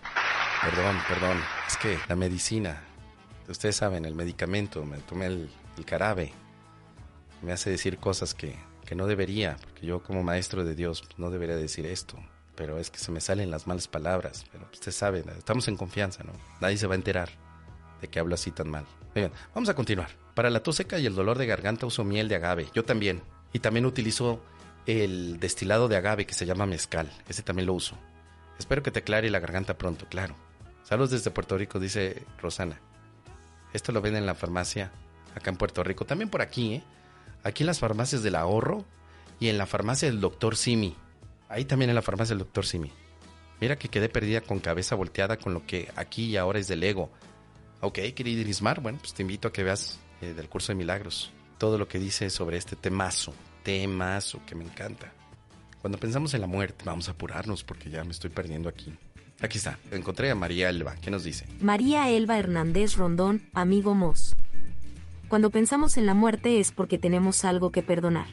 Perdón, 0.61 0.97
perdón. 1.07 1.37
Es 1.67 1.77
que 1.77 1.99
la 2.09 2.15
medicina, 2.15 2.83
ustedes 3.47 3.75
saben, 3.75 4.05
el 4.05 4.15
medicamento, 4.15 4.83
me 4.85 4.97
tomé 4.97 5.27
el, 5.27 5.49
carabe, 5.85 6.33
me 7.43 7.51
hace 7.51 7.69
decir 7.69 7.97
cosas 7.99 8.33
que, 8.33 8.55
que, 8.85 8.95
no 8.95 9.05
debería, 9.05 9.57
porque 9.61 9.85
yo 9.85 10.01
como 10.01 10.23
maestro 10.23 10.63
de 10.63 10.73
Dios 10.73 11.03
no 11.17 11.29
debería 11.29 11.55
decir 11.55 11.85
esto, 11.85 12.17
pero 12.55 12.79
es 12.79 12.89
que 12.89 12.97
se 12.97 13.11
me 13.11 13.21
salen 13.21 13.51
las 13.51 13.67
malas 13.67 13.87
palabras, 13.87 14.45
pero 14.51 14.67
ustedes 14.73 14.95
saben, 14.95 15.29
estamos 15.37 15.67
en 15.67 15.77
confianza, 15.77 16.23
¿no? 16.23 16.31
Nadie 16.59 16.77
se 16.77 16.87
va 16.87 16.93
a 16.93 16.97
enterar 16.97 17.44
de 18.01 18.07
que 18.07 18.19
hablo 18.19 18.35
así 18.35 18.51
tan 18.51 18.69
mal. 18.69 18.85
Bien, 19.13 19.31
vamos 19.53 19.69
a 19.69 19.75
continuar. 19.75 20.09
Para 20.33 20.49
la 20.49 20.61
tos 20.61 20.75
seca 20.75 20.99
y 20.99 21.05
el 21.05 21.15
dolor 21.15 21.37
de 21.37 21.45
garganta 21.45 21.85
uso 21.85 22.03
miel 22.03 22.27
de 22.27 22.35
agave. 22.35 22.67
Yo 22.73 22.83
también. 22.83 23.21
Y 23.53 23.59
también 23.59 23.85
utilizo 23.85 24.41
el 24.85 25.39
destilado 25.39 25.87
de 25.87 25.95
agave 25.95 26.25
que 26.25 26.33
se 26.33 26.45
llama 26.45 26.65
mezcal. 26.65 27.09
Ese 27.27 27.41
también 27.41 27.67
lo 27.67 27.73
uso. 27.73 27.97
Espero 28.59 28.83
que 28.83 28.91
te 28.91 28.99
aclare 28.99 29.29
la 29.29 29.39
garganta 29.39 29.77
pronto, 29.77 30.05
claro. 30.07 30.35
Saludos 30.83 31.11
desde 31.11 31.31
Puerto 31.31 31.57
Rico, 31.57 31.79
dice 31.79 32.23
Rosana. 32.41 32.79
Esto 33.73 33.91
lo 33.91 34.01
venden 34.01 34.23
en 34.23 34.27
la 34.27 34.35
farmacia 34.35 34.91
acá 35.33 35.49
en 35.49 35.57
Puerto 35.57 35.83
Rico. 35.83 36.05
También 36.05 36.29
por 36.29 36.41
aquí, 36.41 36.75
¿eh? 36.75 36.83
Aquí 37.43 37.63
en 37.63 37.67
las 37.67 37.79
farmacias 37.79 38.23
del 38.23 38.35
ahorro 38.35 38.85
y 39.39 39.49
en 39.49 39.57
la 39.57 39.65
farmacia 39.65 40.07
del 40.09 40.21
doctor 40.21 40.55
Simi. 40.55 40.95
Ahí 41.49 41.65
también 41.65 41.89
en 41.89 41.95
la 41.95 42.01
farmacia 42.01 42.33
del 42.33 42.39
doctor 42.39 42.65
Simi. 42.65 42.91
Mira 43.61 43.77
que 43.77 43.89
quedé 43.89 44.09
perdida 44.09 44.41
con 44.41 44.59
cabeza 44.59 44.95
volteada 44.95 45.37
con 45.37 45.53
lo 45.53 45.65
que 45.65 45.91
aquí 45.95 46.25
y 46.25 46.37
ahora 46.37 46.59
es 46.59 46.67
del 46.67 46.83
ego. 46.83 47.11
Ok, 47.85 47.99
querido 48.15 48.41
Irismar, 48.41 48.81
bueno, 48.81 48.97
pues 48.97 49.13
te 49.13 49.21
invito 49.21 49.47
a 49.47 49.53
que 49.53 49.61
veas 49.61 49.99
eh, 50.19 50.33
del 50.33 50.49
curso 50.49 50.71
de 50.71 50.75
milagros 50.75 51.31
todo 51.59 51.77
lo 51.77 51.87
que 51.87 51.99
dice 51.99 52.31
sobre 52.31 52.57
este 52.57 52.75
temazo, 52.75 53.31
temazo 53.61 54.41
que 54.47 54.55
me 54.55 54.63
encanta. 54.63 55.13
Cuando 55.81 55.99
pensamos 55.99 56.33
en 56.33 56.41
la 56.41 56.47
muerte, 56.47 56.83
vamos 56.83 57.09
a 57.09 57.11
apurarnos 57.11 57.63
porque 57.63 57.91
ya 57.91 58.03
me 58.03 58.09
estoy 58.09 58.31
perdiendo 58.31 58.69
aquí. 58.69 58.91
Aquí 59.39 59.59
está, 59.59 59.77
encontré 59.91 60.31
a 60.31 60.35
María 60.35 60.67
Elba. 60.67 60.95
¿Qué 60.95 61.11
nos 61.11 61.23
dice? 61.23 61.45
María 61.61 62.09
Elba 62.09 62.39
Hernández 62.39 62.95
Rondón, 62.95 63.43
amigo 63.53 63.93
Mos. 63.93 64.35
Cuando 65.27 65.51
pensamos 65.51 65.95
en 65.97 66.07
la 66.07 66.15
muerte 66.15 66.59
es 66.59 66.71
porque 66.71 66.97
tenemos 66.97 67.45
algo 67.45 67.71
que 67.71 67.83
perdonar. 67.83 68.29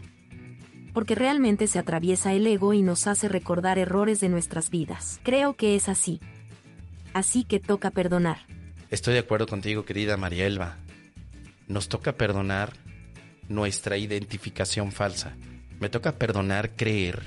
Porque 0.95 1.15
realmente 1.15 1.67
se 1.67 1.79
atraviesa 1.79 2.33
el 2.33 2.47
ego 2.47 2.73
y 2.73 2.81
nos 2.81 3.07
hace 3.07 3.29
recordar 3.29 3.79
errores 3.79 4.19
de 4.19 4.31
nuestras 4.31 4.71
vidas. 4.71 5.21
Creo 5.23 5.57
que 5.57 5.77
es 5.77 5.91
así. 5.91 6.21
Así 7.13 7.45
que 7.45 7.61
toca 7.61 7.91
perdonar. 7.91 8.39
Estoy 8.93 9.15
de 9.15 9.21
acuerdo 9.21 9.47
contigo, 9.47 9.87
querida 9.87 10.19
María 10.19 10.47
Elba. 10.47 10.77
Nos 11.67 11.89
toca 11.89 12.13
perdonar 12.13 12.75
nuestra 13.49 13.97
identificación 13.97 14.93
falsa. 14.93 15.35
Me 15.81 15.89
toca 15.89 16.19
perdonar 16.19 16.77
creer 16.77 17.23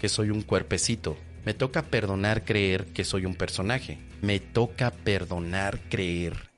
que 0.00 0.08
soy 0.08 0.30
un 0.30 0.42
cuerpecito. 0.42 1.16
Me 1.44 1.54
toca 1.54 1.82
perdonar 1.82 2.44
creer 2.44 2.86
que 2.86 3.04
soy 3.04 3.26
un 3.26 3.36
personaje. 3.36 3.98
Me 4.22 4.40
toca 4.40 4.90
perdonar 4.90 5.78
creer 5.88 6.50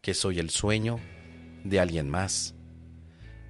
que 0.00 0.14
soy 0.14 0.40
el 0.40 0.50
sueño 0.50 0.98
de 1.62 1.78
alguien 1.78 2.10
más. 2.10 2.56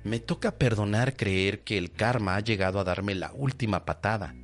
Me 0.05 0.21
toca 0.21 0.59
perdonar 0.59 1.17
creer 1.17 1.61
que 1.61 1.79
el 1.79 1.93
karma 1.93 2.37
ha 2.37 2.41
llegado 2.41 2.79
a 2.79 2.85
darme 2.85 3.15
la 3.15 3.33
última 3.33 3.87
patada. 3.87 4.35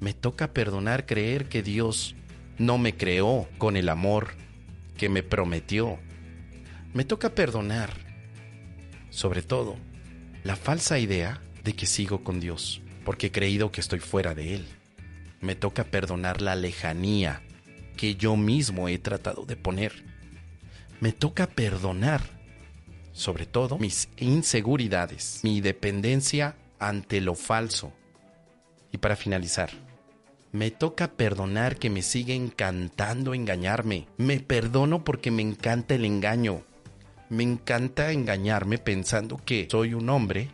Me 0.00 0.14
toca 0.14 0.54
perdonar 0.54 1.04
creer 1.04 1.50
que 1.50 1.62
Dios 1.62 2.14
no 2.56 2.78
me 2.78 2.96
creó 2.96 3.46
con 3.58 3.76
el 3.76 3.90
amor 3.90 4.47
que 4.98 5.08
me 5.08 5.22
prometió. 5.22 5.98
Me 6.92 7.04
toca 7.04 7.34
perdonar, 7.34 7.94
sobre 9.08 9.40
todo, 9.42 9.76
la 10.44 10.56
falsa 10.56 10.98
idea 10.98 11.40
de 11.64 11.72
que 11.72 11.86
sigo 11.86 12.22
con 12.22 12.40
Dios, 12.40 12.82
porque 13.04 13.28
he 13.28 13.32
creído 13.32 13.72
que 13.72 13.80
estoy 13.80 14.00
fuera 14.00 14.34
de 14.34 14.56
Él. 14.56 14.66
Me 15.40 15.54
toca 15.54 15.84
perdonar 15.84 16.42
la 16.42 16.56
lejanía 16.56 17.42
que 17.96 18.16
yo 18.16 18.36
mismo 18.36 18.88
he 18.88 18.98
tratado 18.98 19.46
de 19.46 19.56
poner. 19.56 20.04
Me 21.00 21.12
toca 21.12 21.46
perdonar, 21.46 22.20
sobre 23.12 23.46
todo, 23.46 23.78
mis 23.78 24.08
inseguridades, 24.16 25.40
mi 25.42 25.60
dependencia 25.60 26.56
ante 26.78 27.20
lo 27.20 27.34
falso. 27.34 27.92
Y 28.92 28.98
para 28.98 29.16
finalizar, 29.16 29.70
me 30.52 30.70
toca 30.70 31.12
perdonar 31.12 31.76
que 31.76 31.90
me 31.90 32.02
sigue 32.02 32.34
encantando 32.34 33.34
engañarme. 33.34 34.08
Me 34.16 34.40
perdono 34.40 35.04
porque 35.04 35.30
me 35.30 35.42
encanta 35.42 35.94
el 35.94 36.04
engaño. 36.04 36.62
Me 37.28 37.42
encanta 37.42 38.12
engañarme 38.12 38.78
pensando 38.78 39.38
que 39.44 39.68
soy 39.70 39.94
un 39.94 40.08
hombre 40.08 40.48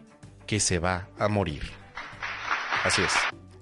que 0.46 0.60
se 0.60 0.78
va 0.78 1.08
a 1.18 1.28
morir. 1.28 1.62
Así 2.84 3.02
es. 3.02 3.12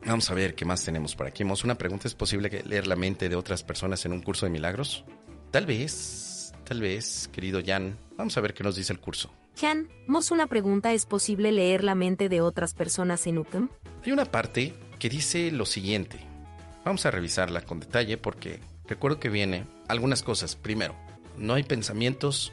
Vamos 0.04 0.28
a 0.30 0.34
ver 0.34 0.54
qué 0.54 0.64
más 0.64 0.84
tenemos 0.84 1.14
por 1.14 1.26
aquí. 1.26 1.44
Una 1.44 1.76
pregunta, 1.76 2.08
¿es 2.08 2.14
posible 2.14 2.62
leer 2.66 2.86
la 2.86 2.96
mente 2.96 3.28
de 3.28 3.36
otras 3.36 3.62
personas 3.62 4.04
en 4.04 4.12
un 4.12 4.22
curso 4.22 4.46
de 4.46 4.50
milagros? 4.50 5.04
Tal 5.50 5.66
vez, 5.66 6.52
tal 6.64 6.80
vez, 6.80 7.28
querido 7.32 7.60
Jan. 7.64 7.96
Vamos 8.16 8.36
a 8.36 8.40
ver 8.40 8.54
qué 8.54 8.64
nos 8.64 8.74
dice 8.74 8.92
el 8.92 8.98
curso. 8.98 9.30
Jan, 9.56 9.88
Mos 10.06 10.30
una 10.30 10.46
pregunta, 10.46 10.92
¿es 10.92 11.06
posible 11.06 11.52
leer 11.52 11.84
la 11.84 11.94
mente 11.94 12.28
de 12.28 12.40
otras 12.40 12.74
personas 12.74 13.26
en 13.26 13.38
UCAM? 13.38 13.68
Hay 14.04 14.10
una 14.10 14.24
parte 14.24 14.74
que 15.02 15.08
dice 15.08 15.50
lo 15.50 15.66
siguiente. 15.66 16.20
Vamos 16.84 17.04
a 17.06 17.10
revisarla 17.10 17.62
con 17.62 17.80
detalle 17.80 18.18
porque 18.18 18.60
recuerdo 18.86 19.18
que 19.18 19.30
viene 19.30 19.64
algunas 19.88 20.22
cosas. 20.22 20.54
Primero, 20.54 20.94
no 21.36 21.54
hay 21.54 21.64
pensamientos 21.64 22.52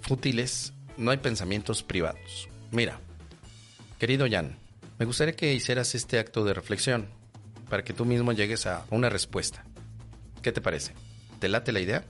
fútiles, 0.00 0.72
no 0.96 1.12
hay 1.12 1.18
pensamientos 1.18 1.84
privados. 1.84 2.48
Mira, 2.72 2.98
querido 4.00 4.26
Jan, 4.28 4.58
me 4.98 5.06
gustaría 5.06 5.36
que 5.36 5.54
hicieras 5.54 5.94
este 5.94 6.18
acto 6.18 6.44
de 6.44 6.54
reflexión 6.54 7.06
para 7.70 7.84
que 7.84 7.92
tú 7.92 8.04
mismo 8.04 8.32
llegues 8.32 8.66
a 8.66 8.84
una 8.90 9.08
respuesta. 9.08 9.64
¿Qué 10.42 10.50
te 10.50 10.60
parece? 10.60 10.92
¿Te 11.38 11.48
late 11.48 11.70
la 11.70 11.78
idea? 11.78 12.04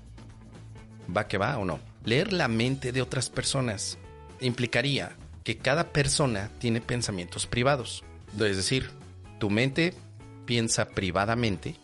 ¿Va 1.14 1.28
que 1.28 1.36
va 1.36 1.59
o 1.59 1.66
no? 1.66 1.80
Leer 2.07 2.32
la 2.32 2.49
mente 2.49 2.92
de 2.92 3.03
otras 3.03 3.28
personas 3.28 3.99
implicaría 4.40 5.18
que 5.42 5.59
cada 5.59 5.92
persona 5.92 6.51
tiene 6.61 6.80
pensamientos 6.80 7.47
privados. 7.47 8.05
Es 8.40 8.57
decir, 8.57 9.03
tu 9.45 9.51
mente 9.51 9.92
piensa 10.47 10.88
privadamente, 10.88 11.76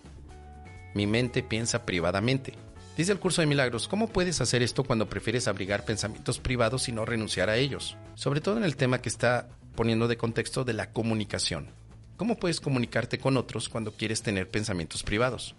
mi 0.94 1.06
mente 1.06 1.42
piensa 1.42 1.84
privadamente. 1.84 2.54
Dice 2.96 3.12
el 3.12 3.18
curso 3.18 3.42
de 3.42 3.46
milagros, 3.46 3.86
¿cómo 3.86 4.08
puedes 4.08 4.40
hacer 4.40 4.62
esto 4.62 4.82
cuando 4.82 5.10
prefieres 5.10 5.46
abrigar 5.46 5.84
pensamientos 5.84 6.38
privados 6.38 6.88
y 6.88 6.92
no 6.92 7.04
renunciar 7.04 7.50
a 7.50 7.58
ellos? 7.58 7.98
Sobre 8.14 8.40
todo 8.40 8.56
en 8.56 8.64
el 8.64 8.76
tema 8.76 9.02
que 9.02 9.10
está 9.10 9.50
poniendo 9.74 10.08
de 10.08 10.16
contexto 10.16 10.64
de 10.64 10.72
la 10.72 10.90
comunicación. 10.90 11.68
¿Cómo 12.16 12.38
puedes 12.38 12.62
comunicarte 12.62 13.18
con 13.18 13.36
otros 13.36 13.68
cuando 13.68 13.92
quieres 13.92 14.22
tener 14.22 14.48
pensamientos 14.48 15.02
privados? 15.02 15.54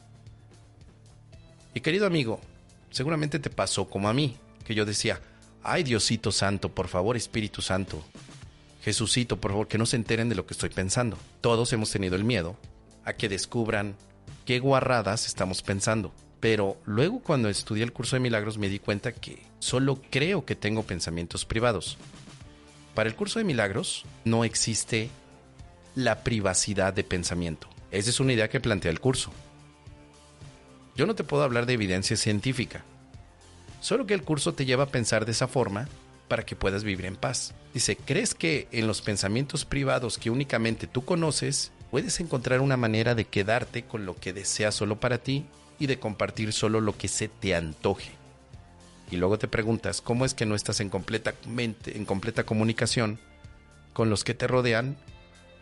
Y 1.75 1.81
querido 1.81 2.07
amigo, 2.07 2.41
seguramente 2.89 3.37
te 3.37 3.51
pasó 3.51 3.87
como 3.87 4.09
a 4.09 4.13
mí, 4.15 4.37
que 4.65 4.73
yo 4.73 4.85
decía, 4.85 5.21
ay 5.61 5.83
Diosito 5.83 6.31
Santo, 6.31 6.73
por 6.73 6.87
favor 6.87 7.15
Espíritu 7.15 7.61
Santo, 7.61 8.03
Jesucito, 8.81 9.39
por 9.39 9.51
favor, 9.51 9.67
que 9.67 9.77
no 9.77 9.85
se 9.85 9.95
enteren 9.95 10.27
de 10.29 10.35
lo 10.35 10.45
que 10.45 10.53
estoy 10.53 10.69
pensando. 10.69 11.17
Todos 11.39 11.71
hemos 11.71 11.91
tenido 11.91 12.15
el 12.15 12.23
miedo 12.23 12.57
a 13.05 13.13
que 13.13 13.29
descubran 13.29 13.95
qué 14.45 14.59
guarradas 14.59 15.27
estamos 15.27 15.61
pensando. 15.61 16.11
Pero 16.39 16.77
luego 16.85 17.19
cuando 17.19 17.49
estudié 17.49 17.83
el 17.83 17.93
curso 17.93 18.15
de 18.15 18.21
milagros 18.21 18.57
me 18.57 18.69
di 18.69 18.79
cuenta 18.79 19.11
que 19.11 19.43
solo 19.59 20.01
creo 20.09 20.45
que 20.45 20.55
tengo 20.55 20.81
pensamientos 20.83 21.45
privados. 21.45 21.97
Para 22.95 23.07
el 23.07 23.15
curso 23.15 23.37
de 23.37 23.45
milagros 23.45 24.05
no 24.25 24.43
existe 24.43 25.09
la 25.93 26.23
privacidad 26.23 26.93
de 26.93 27.03
pensamiento. 27.03 27.67
Esa 27.91 28.09
es 28.09 28.19
una 28.19 28.33
idea 28.33 28.49
que 28.49 28.59
plantea 28.59 28.91
el 28.91 28.99
curso. 28.99 29.31
Yo 30.95 31.05
no 31.05 31.13
te 31.13 31.23
puedo 31.23 31.43
hablar 31.43 31.67
de 31.67 31.73
evidencia 31.73 32.17
científica, 32.17 32.83
solo 33.79 34.05
que 34.07 34.13
el 34.13 34.23
curso 34.23 34.53
te 34.53 34.65
lleva 34.65 34.85
a 34.85 34.89
pensar 34.89 35.25
de 35.25 35.31
esa 35.31 35.47
forma 35.47 35.87
para 36.31 36.45
que 36.45 36.55
puedas 36.55 36.85
vivir 36.85 37.07
en 37.07 37.17
paz. 37.17 37.53
Dice, 37.73 37.97
¿crees 37.97 38.33
que 38.33 38.69
en 38.71 38.87
los 38.87 39.01
pensamientos 39.01 39.65
privados 39.65 40.17
que 40.17 40.29
únicamente 40.29 40.87
tú 40.87 41.03
conoces, 41.03 41.73
puedes 41.91 42.21
encontrar 42.21 42.61
una 42.61 42.77
manera 42.77 43.15
de 43.15 43.25
quedarte 43.25 43.83
con 43.83 44.05
lo 44.05 44.15
que 44.15 44.31
deseas 44.31 44.73
solo 44.73 44.97
para 44.97 45.17
ti 45.17 45.45
y 45.77 45.87
de 45.87 45.99
compartir 45.99 46.53
solo 46.53 46.79
lo 46.79 46.97
que 46.97 47.09
se 47.09 47.27
te 47.27 47.53
antoje? 47.53 48.11
Y 49.11 49.17
luego 49.17 49.37
te 49.39 49.49
preguntas, 49.49 49.99
¿cómo 49.99 50.23
es 50.23 50.33
que 50.33 50.45
no 50.45 50.55
estás 50.55 50.79
en 50.79 50.89
completa, 50.89 51.33
en 51.57 52.05
completa 52.05 52.45
comunicación 52.45 53.19
con 53.91 54.09
los 54.09 54.23
que 54.23 54.33
te 54.33 54.47
rodean 54.47 54.95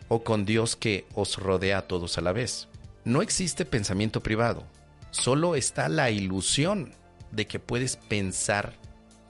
o 0.06 0.22
con 0.22 0.44
Dios 0.44 0.76
que 0.76 1.04
os 1.16 1.36
rodea 1.36 1.78
a 1.78 1.88
todos 1.88 2.16
a 2.16 2.20
la 2.20 2.30
vez? 2.30 2.68
No 3.04 3.22
existe 3.22 3.64
pensamiento 3.64 4.22
privado, 4.22 4.62
solo 5.10 5.56
está 5.56 5.88
la 5.88 6.12
ilusión 6.12 6.92
de 7.32 7.48
que 7.48 7.58
puedes 7.58 7.96
pensar 7.96 8.79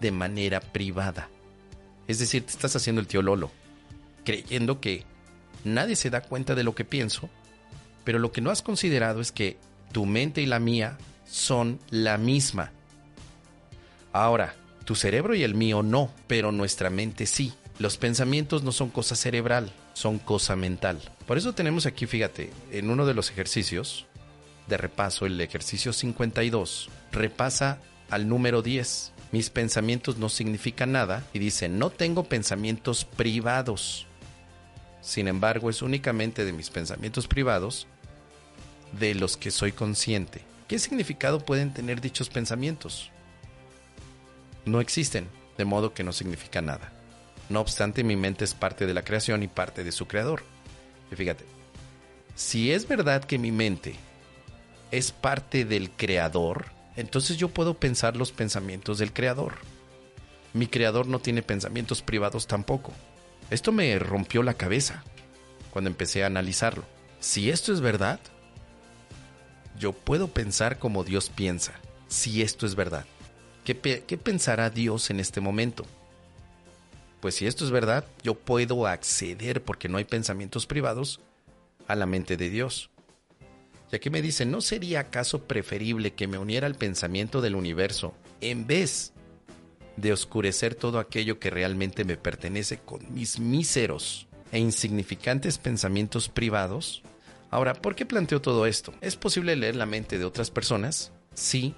de 0.01 0.11
manera 0.11 0.61
privada. 0.61 1.29
Es 2.09 2.19
decir, 2.19 2.45
te 2.45 2.53
estás 2.53 2.75
haciendo 2.77 3.01
el 3.01 3.07
tío 3.07 3.23
Lolo, 3.23 3.51
creyendo 4.25 4.81
que 4.81 5.05
nadie 5.65 5.97
se 5.97 6.11
da 6.11 6.23
cuenta 6.23 6.55
de 6.55 6.65
lo 6.65 6.75
que 6.75 6.85
pienso, 6.85 7.29
pero 8.05 8.19
lo 8.19 8.33
que 8.33 8.41
no 8.41 8.51
has 8.51 8.63
considerado 8.63 9.21
es 9.21 9.31
que 9.31 9.59
tu 9.93 10.07
mente 10.07 10.43
y 10.43 10.47
la 10.47 10.59
mía 10.59 10.99
son 11.29 11.79
la 11.91 12.19
misma. 12.19 12.73
Ahora, 14.13 14.55
tu 14.85 14.95
cerebro 14.97 15.35
y 15.35 15.45
el 15.45 15.55
mío 15.55 15.83
no, 15.83 16.11
pero 16.27 16.51
nuestra 16.51 16.91
mente 16.91 17.27
sí. 17.27 17.53
Los 17.79 17.97
pensamientos 17.97 18.63
no 18.63 18.73
son 18.73 18.91
cosa 18.91 19.15
cerebral, 19.15 19.73
son 19.95 20.19
cosa 20.19 20.57
mental. 20.57 21.01
Por 21.27 21.39
eso 21.39 21.55
tenemos 21.55 21.87
aquí, 21.87 22.07
fíjate, 22.07 22.51
en 22.73 22.91
uno 22.91 23.07
de 23.07 23.15
los 23.15 23.31
ejercicios 23.31 24.07
de 24.67 24.77
repaso, 24.77 25.27
el 25.27 25.41
ejercicio 25.41 25.93
52, 25.93 26.91
repasa 27.13 27.79
al 28.11 28.29
número 28.29 28.63
10 28.63 29.13
mis 29.33 29.51
pensamientos 29.51 30.19
no 30.19 30.29
significan 30.29 30.93
nada 30.93 31.25
y 31.33 31.39
dice, 31.39 31.69
no 31.69 31.91
tengo 31.91 32.25
pensamientos 32.25 33.05
privados. 33.05 34.07
Sin 35.01 35.29
embargo, 35.29 35.71
es 35.71 35.83
únicamente 35.83 36.45
de 36.45 36.53
mis 36.53 36.71
pensamientos 36.71 37.29
privados 37.29 37.87
de 38.93 39.15
los 39.15 39.37
que 39.37 39.51
soy 39.51 39.73
consciente. 39.73 40.43
¿Qué 40.67 40.79
significado 40.79 41.41
pueden 41.41 41.73
tener 41.73 42.01
dichos 42.01 42.29
pensamientos? 42.29 43.11
No 44.65 44.81
existen, 44.81 45.29
de 45.57 45.65
modo 45.65 45.95
que 45.95 46.05
no 46.05 46.13
significa 46.13 46.61
nada. 46.61 46.93
No 47.49 47.61
obstante, 47.61 48.05
mi 48.05 48.17
mente 48.17 48.45
es 48.45 48.55
parte 48.55 48.87
de 48.87 48.95
la 48.95 49.03
creación 49.03 49.43
y 49.43 49.49
parte 49.49 49.85
de 49.85 49.93
su 49.93 50.07
creador. 50.07 50.43
Y 51.11 51.17
fíjate, 51.17 51.45
si 52.35 52.73
es 52.73 52.87
verdad 52.87 53.25
que 53.25 53.39
mi 53.39 53.53
mente 53.53 53.95
es 54.91 55.13
parte 55.13 55.65
del 55.65 55.91
creador, 55.91 56.67
entonces 57.01 57.37
yo 57.37 57.49
puedo 57.49 57.75
pensar 57.75 58.17
los 58.17 58.33
pensamientos 58.33 58.99
del 58.99 59.13
creador. 59.13 59.55
Mi 60.53 60.67
creador 60.67 61.07
no 61.07 61.19
tiene 61.19 61.43
pensamientos 61.43 62.03
privados 62.03 62.47
tampoco. 62.47 62.93
Esto 63.51 63.73
me 63.73 63.99
rompió 63.99 64.43
la 64.43 64.55
cabeza 64.55 65.03
cuando 65.71 65.91
empecé 65.91 66.23
a 66.23 66.27
analizarlo. 66.27 66.85
Si 67.21 67.51
esto 67.51 67.73
es 67.73 67.81
verdad, 67.81 68.21
yo 69.79 69.93
puedo 69.93 70.29
pensar 70.29 70.79
como 70.79 71.05
Dios 71.05 71.31
piensa. 71.31 71.73
Si 72.09 72.43
esto 72.43 72.67
es 72.67 72.75
verdad, 72.75 73.07
¿qué, 73.65 73.77
¿qué, 74.07 74.19
pensará 74.19 74.71
Dios 74.71 75.11
en 75.11 75.21
este 75.21 75.41
momento? 75.41 75.87
Pues 77.21 77.37
si 77.37 77.47
esto 77.47 77.65
es 77.65 77.71
verdad, 77.71 78.05
yo 78.23 78.35
puedo 78.35 78.87
acceder, 78.87 79.63
porque 79.63 79.89
no 79.89 79.99
hay 79.99 80.05
pensamientos 80.05 80.67
privados, 80.67 81.21
a 81.87 81.95
la 81.95 82.07
mente 82.07 82.37
de 82.37 82.51
Dios. 82.51 82.91
Y 83.93 83.97
aquí 83.97 84.11
me 84.11 84.23
dice, 84.23 84.47
¿no 84.47 84.61
sería 84.61 85.01
acaso 85.01 85.45
preferible 85.45 86.13
que 86.13 86.29
me 86.29 86.39
uniera 86.39 86.67
al 86.67 86.77
pensamiento 86.77 87.41
del 87.41 87.57
universo 87.57 88.15
en 88.41 88.67
vez 88.67 89.13
de 89.97 90.13
oscurecer 90.13 90.75
todo 90.75 90.99
aquello 90.99 91.39
que 91.39 91.51
realmente 91.51 92.05
me 92.05 92.17
pertenece 92.17 92.79
con 92.79 93.01
mis 93.13 93.39
míseros 93.39 94.29
e 94.53 94.59
insignificantes 94.59 95.59
pensamientos 95.59 96.29
privados. 96.29 97.03
Ahora, 97.51 97.75
¿por 97.75 97.95
qué 97.95 98.07
planteo 98.07 98.41
todo 98.41 98.67
esto? 98.67 98.95
¿Es 99.01 99.17
posible 99.17 99.57
leer 99.57 99.77
la 99.77 99.87
mente 99.87 100.19
de 100.19 100.25
otras 100.25 100.51
personas? 100.51 101.13
Sí, 101.35 101.75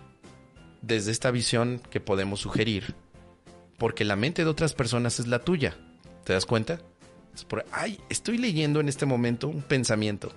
desde 0.80 1.10
esta 1.10 1.30
visión 1.30 1.80
que 1.90 2.00
podemos 2.00 2.40
sugerir, 2.40 2.94
porque 3.78 4.04
la 4.04 4.16
mente 4.16 4.44
de 4.44 4.50
otras 4.50 4.74
personas 4.74 5.18
es 5.18 5.26
la 5.26 5.40
tuya. 5.40 5.76
¿Te 6.24 6.32
das 6.32 6.46
cuenta? 6.46 6.80
Es 7.34 7.44
por, 7.44 7.64
ay, 7.72 7.98
estoy 8.10 8.38
leyendo 8.38 8.80
en 8.80 8.88
este 8.88 9.06
momento 9.06 9.48
un 9.48 9.62
pensamiento. 9.62 10.32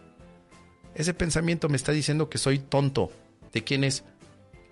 Ese 0.95 1.13
pensamiento 1.13 1.69
me 1.69 1.77
está 1.77 1.91
diciendo 1.91 2.29
que 2.29 2.37
soy 2.37 2.59
tonto. 2.59 3.11
¿De 3.53 3.63
quién 3.63 3.83
es? 3.83 4.03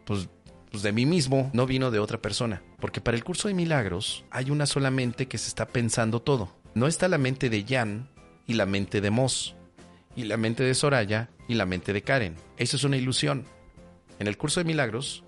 Pues, 0.05 0.29
pues 0.71 0.81
de 0.81 0.91
mí 0.91 1.05
mismo, 1.05 1.51
no 1.53 1.65
vino 1.65 1.91
de 1.91 1.99
otra 1.99 2.21
persona. 2.21 2.63
Porque 2.79 3.01
para 3.01 3.15
el 3.15 3.23
curso 3.23 3.47
de 3.47 3.53
milagros 3.53 4.25
hay 4.31 4.49
una 4.49 4.65
sola 4.65 4.89
mente 4.89 5.27
que 5.27 5.37
se 5.37 5.49
está 5.49 5.67
pensando 5.67 6.21
todo. 6.21 6.49
No 6.73 6.87
está 6.87 7.07
la 7.07 7.17
mente 7.17 7.49
de 7.49 7.63
Jan 7.67 8.09
y 8.47 8.53
la 8.53 8.65
mente 8.65 8.99
de 9.01 9.11
Moss, 9.11 9.55
y 10.15 10.23
la 10.23 10.37
mente 10.37 10.63
de 10.63 10.73
Soraya 10.73 11.29
y 11.47 11.55
la 11.55 11.65
mente 11.65 11.93
de 11.93 12.01
Karen. 12.01 12.35
Eso 12.57 12.77
es 12.77 12.83
una 12.83 12.97
ilusión. 12.97 13.45
En 14.19 14.27
el 14.27 14.37
curso 14.37 14.59
de 14.59 14.65
milagros, 14.65 15.23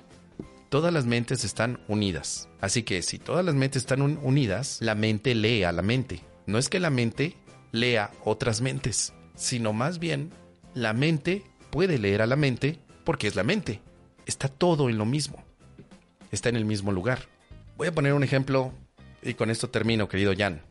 todas 0.69 0.93
las 0.93 1.05
mentes 1.05 1.43
están 1.43 1.79
unidas. 1.87 2.49
Así 2.61 2.83
que 2.83 3.01
si 3.01 3.19
todas 3.19 3.43
las 3.43 3.55
mentes 3.55 3.83
están 3.83 4.01
unidas, 4.01 4.77
la 4.81 4.95
mente 4.95 5.35
lee 5.35 5.63
a 5.63 5.71
la 5.71 5.81
mente. 5.81 6.21
No 6.45 6.57
es 6.57 6.69
que 6.69 6.79
la 6.79 6.89
mente 6.89 7.35
lea 7.71 8.11
otras 8.23 8.61
mentes, 8.61 9.13
sino 9.35 9.73
más 9.73 9.99
bien 9.99 10.31
la 10.75 10.93
mente 10.93 11.43
puede 11.71 11.97
leer 11.97 12.21
a 12.21 12.27
la 12.27 12.35
mente 12.35 12.79
porque 13.03 13.27
es 13.27 13.35
la 13.35 13.43
mente. 13.43 13.81
Está 14.25 14.49
todo 14.49 14.89
en 14.89 14.97
lo 14.97 15.05
mismo. 15.05 15.43
Está 16.31 16.49
en 16.49 16.57
el 16.57 16.65
mismo 16.65 16.91
lugar. 16.91 17.27
Voy 17.77 17.87
a 17.87 17.93
poner 17.93 18.13
un 18.13 18.23
ejemplo 18.23 18.73
y 19.23 19.33
con 19.33 19.49
esto 19.49 19.69
termino, 19.69 20.07
querido 20.07 20.33
Jan. 20.37 20.61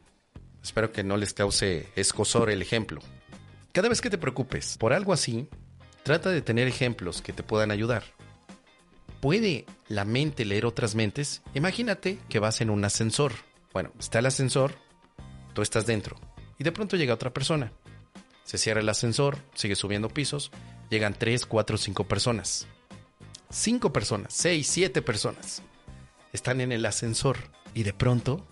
Espero 0.63 0.93
que 0.93 1.03
no 1.03 1.17
les 1.17 1.33
cause 1.33 1.89
escosor 1.97 2.51
el 2.51 2.63
ejemplo. 2.63 3.01
Cada 3.73 3.89
vez 3.89 4.01
que 4.01 4.11
te 4.11 4.19
preocupes 4.19 4.77
por 4.79 4.93
algo 4.93 5.13
así, 5.13 5.49
trata 6.03 6.31
de 6.31 6.43
tener 6.43 6.69
ejemplos 6.69 7.23
que 7.23 7.33
te 7.33 7.43
puedan 7.43 7.71
ayudar. 7.71 8.05
¿Puede 9.21 9.65
la 9.89 10.05
mente 10.05 10.45
leer 10.45 10.67
otras 10.67 10.95
mentes? 10.95 11.43
Imagínate 11.55 12.19
que 12.29 12.39
vas 12.39 12.61
en 12.61 12.69
un 12.69 12.85
ascensor. 12.85 13.33
Bueno, 13.73 13.91
está 13.99 14.19
el 14.19 14.27
ascensor, 14.27 14.75
tú 15.55 15.63
estás 15.63 15.87
dentro, 15.87 16.17
y 16.59 16.65
de 16.65 16.73
pronto 16.73 16.97
llega 16.97 17.15
otra 17.15 17.33
persona. 17.33 17.73
Se 18.45 18.59
cierra 18.59 18.81
el 18.81 18.89
ascensor, 18.89 19.39
sigue 19.55 19.75
subiendo 19.75 20.09
pisos, 20.09 20.51
llegan 20.91 21.15
3, 21.15 21.47
4, 21.47 21.77
5 21.77 22.05
personas. 22.05 22.67
5 23.51 23.93
personas, 23.93 24.33
6, 24.35 24.67
7 24.67 25.03
personas. 25.03 25.63
Están 26.33 26.61
en 26.61 26.73
el 26.73 26.85
ascensor 26.87 27.39
y 27.75 27.83
de 27.85 27.93
pronto 27.93 28.47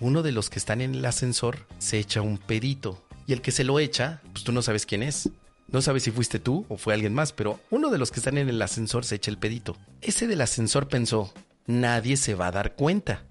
uno 0.00 0.22
de 0.22 0.32
los 0.32 0.50
que 0.50 0.58
están 0.58 0.80
en 0.80 0.94
el 0.94 1.04
ascensor 1.04 1.66
se 1.78 1.98
echa 1.98 2.22
un 2.22 2.38
pedito. 2.38 3.02
Y 3.26 3.32
el 3.32 3.42
que 3.42 3.52
se 3.52 3.64
lo 3.64 3.78
echa, 3.78 4.22
pues 4.32 4.44
tú 4.44 4.52
no 4.52 4.62
sabes 4.62 4.86
quién 4.86 5.02
es. 5.02 5.28
No 5.68 5.82
sabes 5.82 6.04
si 6.04 6.10
fuiste 6.10 6.38
tú 6.38 6.64
o 6.68 6.78
fue 6.78 6.94
alguien 6.94 7.12
más, 7.12 7.32
pero 7.32 7.60
uno 7.70 7.90
de 7.90 7.98
los 7.98 8.10
que 8.10 8.20
están 8.20 8.38
en 8.38 8.48
el 8.48 8.62
ascensor 8.62 9.04
se 9.04 9.16
echa 9.16 9.30
el 9.30 9.38
pedito. 9.38 9.76
Ese 10.00 10.26
del 10.26 10.40
ascensor 10.40 10.88
pensó, 10.88 11.32
nadie 11.66 12.16
se 12.16 12.34
va 12.34 12.46
a 12.46 12.52
dar 12.52 12.74
cuenta. 12.74 13.24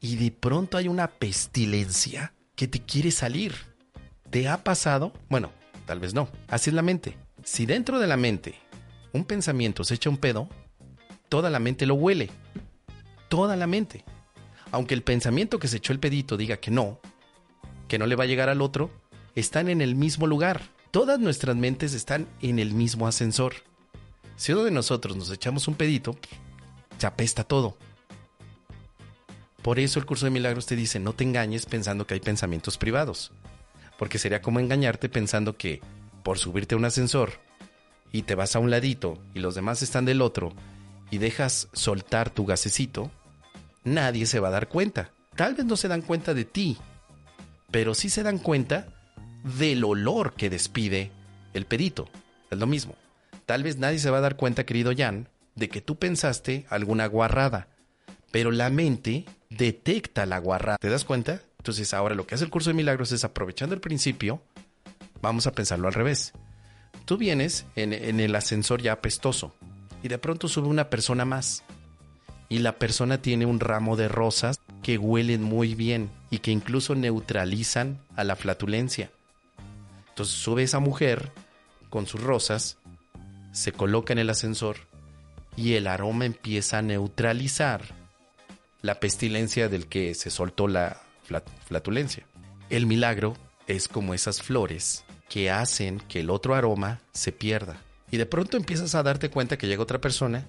Y 0.00 0.16
de 0.16 0.30
pronto 0.30 0.78
hay 0.78 0.88
una 0.88 1.08
pestilencia 1.08 2.32
que 2.56 2.68
te 2.68 2.80
quiere 2.80 3.10
salir. 3.10 3.54
¿Te 4.32 4.48
ha 4.48 4.64
pasado? 4.64 5.12
Bueno, 5.28 5.52
tal 5.86 6.00
vez 6.00 6.12
no. 6.12 6.28
Así 6.48 6.70
es 6.70 6.74
la 6.74 6.82
mente. 6.82 7.16
Si 7.44 7.66
dentro 7.66 8.00
de 8.00 8.08
la 8.08 8.16
mente 8.16 8.56
un 9.12 9.24
pensamiento 9.24 9.84
se 9.84 9.94
echa 9.94 10.10
un 10.10 10.16
pedo, 10.16 10.48
toda 11.28 11.50
la 11.50 11.60
mente 11.60 11.86
lo 11.86 11.94
huele. 11.94 12.30
Toda 13.28 13.54
la 13.54 13.68
mente 13.68 14.04
aunque 14.72 14.94
el 14.94 15.02
pensamiento 15.02 15.58
que 15.58 15.68
se 15.68 15.76
echó 15.76 15.92
el 15.92 16.00
pedito 16.00 16.36
diga 16.36 16.56
que 16.56 16.70
no, 16.70 16.98
que 17.88 17.98
no 17.98 18.06
le 18.06 18.16
va 18.16 18.24
a 18.24 18.26
llegar 18.26 18.48
al 18.48 18.62
otro, 18.62 18.90
están 19.36 19.68
en 19.68 19.82
el 19.82 19.94
mismo 19.94 20.26
lugar. 20.26 20.62
Todas 20.90 21.20
nuestras 21.20 21.54
mentes 21.56 21.94
están 21.94 22.26
en 22.40 22.58
el 22.58 22.72
mismo 22.72 23.06
ascensor. 23.06 23.54
Si 24.36 24.52
uno 24.52 24.64
de 24.64 24.70
nosotros 24.70 25.14
nos 25.14 25.30
echamos 25.30 25.68
un 25.68 25.74
pedito, 25.74 26.16
se 26.98 27.06
apesta 27.06 27.44
todo. 27.44 27.76
Por 29.60 29.78
eso 29.78 30.00
el 30.00 30.06
curso 30.06 30.24
de 30.24 30.30
milagros 30.30 30.66
te 30.66 30.74
dice, 30.74 30.98
no 30.98 31.12
te 31.12 31.22
engañes 31.22 31.66
pensando 31.66 32.06
que 32.06 32.14
hay 32.14 32.20
pensamientos 32.20 32.78
privados. 32.78 33.30
Porque 34.02 34.18
sería 34.18 34.42
como 34.42 34.58
engañarte 34.58 35.08
pensando 35.08 35.56
que 35.56 35.80
por 36.24 36.36
subirte 36.36 36.74
a 36.74 36.78
un 36.78 36.84
ascensor 36.84 37.34
y 38.10 38.22
te 38.22 38.34
vas 38.34 38.56
a 38.56 38.58
un 38.58 38.68
ladito 38.68 39.22
y 39.32 39.38
los 39.38 39.54
demás 39.54 39.80
están 39.80 40.04
del 40.04 40.22
otro 40.22 40.52
y 41.12 41.18
dejas 41.18 41.68
soltar 41.72 42.28
tu 42.28 42.44
gasecito, 42.44 43.12
nadie 43.84 44.26
se 44.26 44.40
va 44.40 44.48
a 44.48 44.50
dar 44.50 44.66
cuenta. 44.66 45.12
Tal 45.36 45.54
vez 45.54 45.66
no 45.66 45.76
se 45.76 45.86
dan 45.86 46.02
cuenta 46.02 46.34
de 46.34 46.44
ti, 46.44 46.78
pero 47.70 47.94
sí 47.94 48.10
se 48.10 48.24
dan 48.24 48.38
cuenta 48.38 48.88
del 49.56 49.84
olor 49.84 50.32
que 50.32 50.50
despide 50.50 51.12
el 51.54 51.66
pedito. 51.66 52.08
Es 52.50 52.58
lo 52.58 52.66
mismo. 52.66 52.96
Tal 53.46 53.62
vez 53.62 53.76
nadie 53.76 54.00
se 54.00 54.10
va 54.10 54.18
a 54.18 54.22
dar 54.22 54.34
cuenta, 54.34 54.66
querido 54.66 54.90
Jan, 54.96 55.28
de 55.54 55.68
que 55.68 55.80
tú 55.80 55.94
pensaste 55.94 56.66
alguna 56.70 57.06
guarrada, 57.06 57.68
pero 58.32 58.50
la 58.50 58.68
mente 58.68 59.26
detecta 59.48 60.26
la 60.26 60.40
guarrada. 60.40 60.78
¿Te 60.80 60.90
das 60.90 61.04
cuenta? 61.04 61.40
Entonces 61.62 61.94
ahora 61.94 62.16
lo 62.16 62.26
que 62.26 62.34
hace 62.34 62.42
el 62.42 62.50
curso 62.50 62.70
de 62.70 62.74
milagros 62.74 63.12
es 63.12 63.22
aprovechando 63.22 63.72
el 63.72 63.80
principio, 63.80 64.42
vamos 65.20 65.46
a 65.46 65.52
pensarlo 65.52 65.86
al 65.86 65.94
revés. 65.94 66.32
Tú 67.04 67.16
vienes 67.16 67.66
en, 67.76 67.92
el 67.92 68.34
ascensor 68.34 68.82
ya 68.82 68.94
apestoso 68.94 69.54
y 70.02 70.08
de 70.08 70.18
pronto 70.18 70.48
sube 70.48 70.66
una 70.66 70.90
persona 70.90 71.24
más 71.24 71.62
y 72.48 72.58
la 72.58 72.80
persona 72.80 73.22
tiene 73.22 73.46
un 73.46 73.60
ramo 73.60 73.94
de 73.94 74.08
rosas 74.08 74.58
que 74.82 74.98
huelen 74.98 75.44
muy 75.44 75.76
bien 75.76 76.10
y 76.30 76.40
que 76.40 76.50
incluso 76.50 76.96
neutralizan 76.96 78.00
a 78.16 78.24
la 78.24 78.34
flatulencia. 78.34 79.12
Entonces 80.08 80.34
sube 80.34 80.64
esa 80.64 80.80
mujer 80.80 81.30
con 81.90 82.08
sus 82.08 82.20
rosas, 82.20 82.76
se 83.52 83.70
coloca 83.70 84.12
en 84.12 84.18
el 84.18 84.30
ascensor 84.30 84.78
y 85.56 85.74
el 85.74 85.86
aroma 85.86 86.24
empieza 86.24 86.78
a 86.78 86.82
neutralizar 86.82 87.82
la 88.80 88.98
pestilencia 88.98 89.68
del 89.68 89.86
que 89.86 90.16
se 90.16 90.28
soltó 90.28 90.66
la 90.66 91.01
flatulencia. 91.22 92.26
El 92.70 92.86
milagro 92.86 93.36
es 93.66 93.88
como 93.88 94.14
esas 94.14 94.42
flores 94.42 95.04
que 95.28 95.50
hacen 95.50 96.00
que 96.00 96.20
el 96.20 96.30
otro 96.30 96.54
aroma 96.54 97.00
se 97.12 97.32
pierda. 97.32 97.80
Y 98.10 98.18
de 98.18 98.26
pronto 98.26 98.56
empiezas 98.56 98.94
a 98.94 99.02
darte 99.02 99.30
cuenta 99.30 99.56
que 99.56 99.66
llega 99.66 99.82
otra 99.82 100.00
persona 100.00 100.46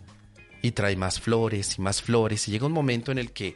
y 0.62 0.72
trae 0.72 0.96
más 0.96 1.20
flores 1.20 1.78
y 1.78 1.82
más 1.82 2.02
flores 2.02 2.48
y 2.48 2.52
llega 2.52 2.66
un 2.66 2.74
momento 2.74 3.12
en 3.12 3.18
el 3.18 3.32
que 3.32 3.56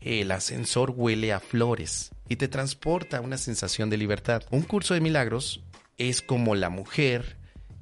el 0.00 0.30
ascensor 0.30 0.92
huele 0.96 1.32
a 1.32 1.40
flores 1.40 2.10
y 2.28 2.36
te 2.36 2.48
transporta 2.48 3.20
una 3.20 3.38
sensación 3.38 3.90
de 3.90 3.96
libertad. 3.96 4.42
Un 4.50 4.62
curso 4.62 4.94
de 4.94 5.00
milagros 5.00 5.62
es 5.98 6.22
como 6.22 6.54
la 6.54 6.70
mujer 6.70 7.36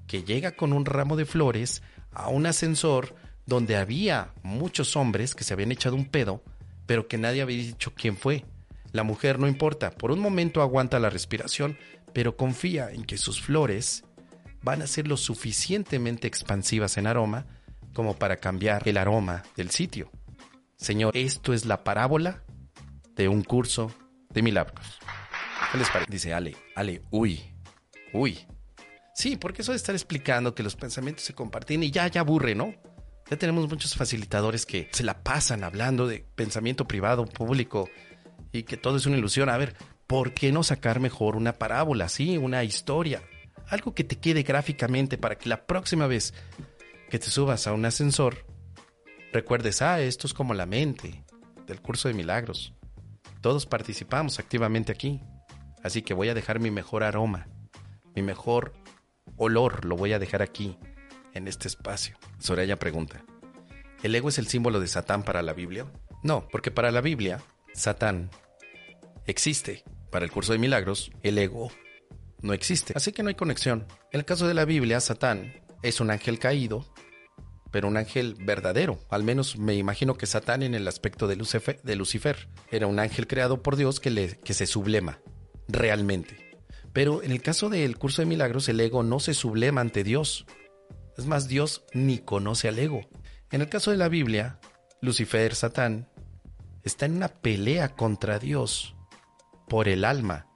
que 0.07 0.23
llega 0.23 0.53
con 0.53 0.73
un 0.73 0.85
ramo 0.85 1.17
de 1.17 1.27
flores 1.27 1.83
a 2.13 2.29
un 2.29 2.47
ascensor 2.47 3.15
donde 3.47 3.77
había 3.77 4.33
muchos 4.43 4.97
hombres 4.97 5.35
que 5.35 5.45
se 5.45 5.53
habían 5.53 5.73
echado 5.73 5.97
un 5.97 6.07
pedo, 6.07 6.43
pero 6.87 7.09
que 7.09 7.19
nadie 7.19 7.43
había 7.43 7.57
dicho 7.57 7.93
quién 7.95 8.17
fue. 8.17 8.45
La 8.95 9.03
mujer 9.03 9.41
no 9.41 9.49
importa, 9.49 9.91
por 9.91 10.13
un 10.13 10.21
momento 10.21 10.63
aguanta 10.63 11.01
la 11.01 11.11
respiración, 11.11 11.77
pero 12.13 12.37
confía 12.37 12.93
en 12.93 13.03
que 13.03 13.19
sus 13.19 13.43
flores 13.43 14.05
van 14.63 14.83
a 14.83 14.87
ser 14.87 15.09
lo 15.09 15.17
suficientemente 15.17 16.29
expansivas 16.29 16.97
en 16.97 17.09
aroma 17.09 17.45
como 17.93 18.17
para 18.17 18.37
cambiar 18.37 18.87
el 18.89 18.97
aroma 18.97 19.43
del 19.57 19.71
sitio. 19.71 20.13
Señor, 20.77 21.17
esto 21.17 21.53
es 21.53 21.65
la 21.65 21.83
parábola 21.83 22.45
de 23.17 23.27
un 23.27 23.43
curso 23.43 23.93
de 24.31 24.43
milagros. 24.43 25.01
¿Qué 25.73 25.79
les 25.79 25.91
parece? 25.91 26.13
Dice 26.13 26.33
Ale, 26.33 26.55
Ale, 26.77 27.03
uy, 27.11 27.43
uy. 28.13 28.47
Sí, 29.13 29.37
porque 29.37 29.63
eso 29.63 29.73
de 29.73 29.77
estar 29.77 29.97
explicando 29.97 30.55
que 30.55 30.63
los 30.63 30.77
pensamientos 30.77 31.25
se 31.25 31.35
comparten 31.35 31.83
y 31.83 31.91
ya, 31.91 32.07
ya 32.07 32.21
aburre, 32.21 32.55
¿no? 32.55 32.73
Ya 33.29 33.37
tenemos 33.37 33.69
muchos 33.69 33.97
facilitadores 33.97 34.65
que 34.65 34.89
se 34.93 35.03
la 35.03 35.25
pasan 35.25 35.65
hablando 35.65 36.07
de 36.07 36.25
pensamiento 36.37 36.87
privado, 36.87 37.25
público 37.25 37.91
y 38.55 38.63
que 38.63 38.77
todo 38.77 38.97
es 38.97 39.07
una 39.07 39.17
ilusión. 39.17 39.49
A 39.49 39.57
ver, 39.57 39.75
¿por 40.07 40.33
qué 40.33 40.53
no 40.53 40.63
sacar 40.63 41.01
mejor 41.01 41.37
una 41.37 41.55
parábola, 41.55 42.09
sí, 42.09 42.39
una 42.39 42.63
historia? 42.63 43.23
Algo 43.67 43.95
que 43.95 44.05
te 44.05 44.17
quede 44.17 44.45
gráficamente 44.45 45.19
para 45.19 45.37
que 45.37 45.49
la 45.49 45.67
próxima 45.67 46.07
vez 46.07 46.33
que 47.11 47.19
te 47.19 47.27
subas 47.27 47.67
a 47.67 47.73
un 47.73 47.85
ascensor, 47.85 48.47
recuerdes, 49.33 49.83
ah, 49.83 50.01
esto 50.01 50.27
es 50.29 50.35
como 50.35 50.55
la 50.55 50.67
mente 50.67 51.25
del 51.67 51.81
curso 51.81 52.09
de 52.09 52.15
milagros. 52.15 52.75
Todos 53.41 53.67
participamos 53.67 54.39
activamente 54.39 54.93
aquí, 54.93 55.21
así 55.83 56.03
que 56.03 56.15
voy 56.15 56.29
a 56.29 56.35
dejar 56.35 56.61
mi 56.61 56.71
mejor 56.71 57.03
aroma, 57.03 57.49
mi 58.15 58.23
mejor 58.23 58.73
olor, 59.37 59.85
lo 59.85 59.97
voy 59.97 60.13
a 60.13 60.21
dejar 60.21 60.43
aquí, 60.43 60.79
en 61.33 61.49
este 61.49 61.67
espacio. 61.67 62.17
Soraya 62.39 62.79
pregunta, 62.79 63.25
¿el 64.05 64.15
ego 64.15 64.29
es 64.29 64.39
el 64.39 64.47
símbolo 64.47 64.79
de 64.79 64.87
Satán 64.87 65.25
para 65.25 65.43
la 65.43 65.55
Biblia? 65.55 65.87
No, 66.23 66.47
porque 66.53 66.71
para 66.71 66.93
la 66.93 67.01
Biblia, 67.01 67.41
Satán 67.75 68.31
existe. 69.27 69.85
Para 70.11 70.25
el 70.25 70.31
curso 70.31 70.53
de 70.53 70.59
milagros, 70.59 71.11
el 71.23 71.39
ego 71.39 71.71
no 72.41 72.53
existe. 72.53 72.93
Así 72.97 73.13
que 73.13 73.23
no 73.23 73.31
hay 73.31 73.35
conexión. 73.35 73.87
En 74.13 74.21
el 74.21 74.25
caso 74.25 74.47
de 74.47 74.55
la 74.55 74.65
Biblia, 74.65 75.01
Satán 75.01 75.53
es 75.83 76.01
un 76.01 76.11
ángel 76.11 76.39
caído 76.39 76.87
pero 77.75 77.89
un 77.89 77.97
ángel 77.97 78.37
verdadero. 78.39 79.01
Al 79.11 79.25
menos 79.25 79.59
me 79.59 79.75
imagino 79.75 80.15
que 80.15 80.27
Satán 80.27 80.63
en 80.63 80.77
el 80.77 80.87
aspecto 80.87 81.27
de 81.27 81.35
Lucifer, 81.35 82.49
era 82.71 82.87
un 82.87 83.01
ángel 83.01 83.27
creado 83.27 83.65
por 83.65 83.75
Dios 83.75 83.99
que, 83.99 84.11
le, 84.11 84.39
que 84.39 84.55
se 84.55 84.69
sublema 84.69 85.19
realmente. 85.67 86.57
Pero 86.93 87.25
en 87.25 87.33
el 87.33 87.43
caso 87.43 87.71
del 87.71 87.99
curso 87.99 88.23
de 88.23 88.27
milagros, 88.27 88.69
el 88.69 88.79
ego 88.79 89.03
no 89.03 89.19
se 89.19 89.35
sublema 89.35 89.81
ante 89.81 90.05
Dios. 90.05 90.47
Es 91.19 91.27
más, 91.27 91.49
Dios 91.49 91.83
ni 91.93 92.19
conoce 92.19 92.69
al 92.69 92.79
ego. 92.79 93.01
En 93.51 93.61
el 93.61 93.69
caso 93.69 93.91
de 93.91 93.97
la 93.97 94.09
Biblia, 94.09 94.61
Lucifer, 95.01 95.57
Satán, 95.57 96.09
está 96.85 97.07
en 97.07 97.17
una 97.17 97.27
pelea 97.27 97.89
contra 97.89 98.39
Dios 98.39 98.95
por 99.69 99.89
el 99.89 100.05
alma 100.05 100.47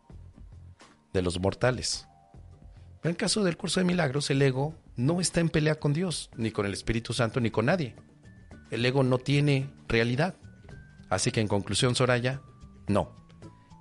de 1.12 1.22
los 1.22 1.40
mortales. 1.40 2.06
En 3.02 3.10
el 3.10 3.16
caso 3.16 3.44
del 3.44 3.56
curso 3.56 3.80
de 3.80 3.84
milagros, 3.84 4.30
el 4.30 4.42
ego 4.42 4.74
no 4.96 5.20
está 5.20 5.40
en 5.40 5.48
pelea 5.48 5.76
con 5.76 5.92
Dios, 5.92 6.30
ni 6.36 6.50
con 6.50 6.66
el 6.66 6.72
Espíritu 6.72 7.12
Santo, 7.12 7.40
ni 7.40 7.50
con 7.50 7.66
nadie. 7.66 7.94
El 8.70 8.84
ego 8.84 9.02
no 9.02 9.18
tiene 9.18 9.70
realidad. 9.88 10.34
Así 11.08 11.30
que 11.30 11.40
en 11.40 11.48
conclusión, 11.48 11.94
Soraya, 11.94 12.42
no. 12.86 13.14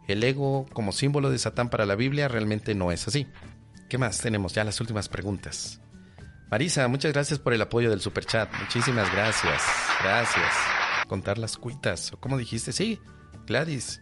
El 0.07 0.23
ego 0.23 0.65
como 0.71 0.91
símbolo 0.91 1.29
de 1.29 1.39
Satán 1.39 1.69
para 1.69 1.85
la 1.85 1.95
Biblia 1.95 2.27
realmente 2.27 2.75
no 2.75 2.91
es 2.91 3.07
así. 3.07 3.27
¿Qué 3.89 3.97
más 3.97 4.19
tenemos? 4.19 4.53
Ya 4.53 4.63
las 4.63 4.79
últimas 4.79 5.09
preguntas. 5.09 5.81
Marisa, 6.49 6.87
muchas 6.87 7.11
gracias 7.11 7.39
por 7.39 7.53
el 7.53 7.61
apoyo 7.61 7.89
del 7.89 7.99
superchat. 7.99 8.49
Muchísimas 8.61 9.11
gracias. 9.11 9.61
Gracias. 10.01 10.53
Contar 11.07 11.37
las 11.37 11.57
cuitas. 11.57 12.13
¿Cómo 12.19 12.37
dijiste? 12.37 12.71
Sí, 12.71 12.99
Gladys. 13.45 14.01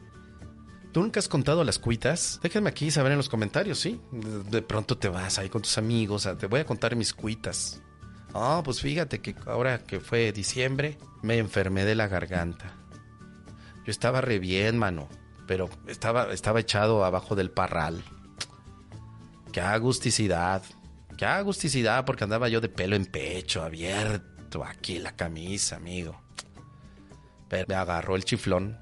¿Tú 0.95 1.01
nunca 1.01 1.19
has 1.19 1.27
contado 1.27 1.61
las 1.65 1.77
cuitas? 1.77 2.39
Déjenme 2.41 2.69
aquí 2.69 2.89
saber 2.89 3.11
en 3.11 3.17
los 3.17 3.27
comentarios, 3.27 3.79
¿sí? 3.79 3.99
De 4.49 4.61
pronto 4.61 4.97
te 4.97 5.09
vas 5.09 5.37
ahí 5.37 5.49
con 5.49 5.61
tus 5.61 5.77
amigos, 5.77 6.25
te 6.39 6.47
voy 6.47 6.61
a 6.61 6.65
contar 6.65 6.95
mis 6.95 7.13
cuitas. 7.13 7.81
Ah, 8.33 8.61
pues 8.63 8.79
fíjate 8.79 9.19
que 9.19 9.35
ahora 9.45 9.79
que 9.79 9.99
fue 9.99 10.31
diciembre, 10.31 10.97
me 11.21 11.37
enfermé 11.37 11.83
de 11.83 11.95
la 11.95 12.07
garganta. 12.07 12.77
Yo 13.85 13.91
estaba 13.91 14.21
re 14.21 14.39
bien, 14.39 14.77
mano, 14.77 15.09
pero 15.45 15.69
estaba, 15.85 16.31
estaba 16.31 16.61
echado 16.61 17.03
abajo 17.03 17.35
del 17.35 17.51
parral. 17.51 18.01
Qué 19.51 19.59
agusticidad, 19.59 20.63
qué 21.17 21.25
agusticidad, 21.25 22.05
porque 22.05 22.23
andaba 22.23 22.47
yo 22.47 22.61
de 22.61 22.69
pelo 22.69 22.95
en 22.95 23.05
pecho, 23.05 23.63
abierto, 23.63 24.63
aquí 24.63 24.99
la 24.99 25.13
camisa, 25.13 25.75
amigo. 25.75 26.21
Pero 27.49 27.65
me 27.67 27.75
agarró 27.75 28.15
el 28.15 28.23
chiflón, 28.23 28.79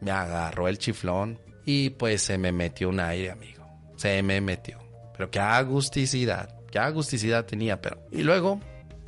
me 0.00 0.12
agarró 0.12 0.68
el 0.68 0.78
chiflón 0.78 1.44
y 1.66 1.90
pues 1.90 2.22
se 2.22 2.38
me 2.38 2.52
metió 2.52 2.88
un 2.88 3.00
aire, 3.00 3.32
amigo. 3.32 3.66
Se 3.96 4.22
me 4.22 4.40
metió. 4.40 4.78
Pero 5.14 5.30
qué 5.30 5.40
agusticidad. 5.40 6.54
Qué 6.70 6.78
agusticidad 6.78 7.44
tenía, 7.44 7.82
pero. 7.82 8.06
Y 8.12 8.22
luego, 8.22 8.60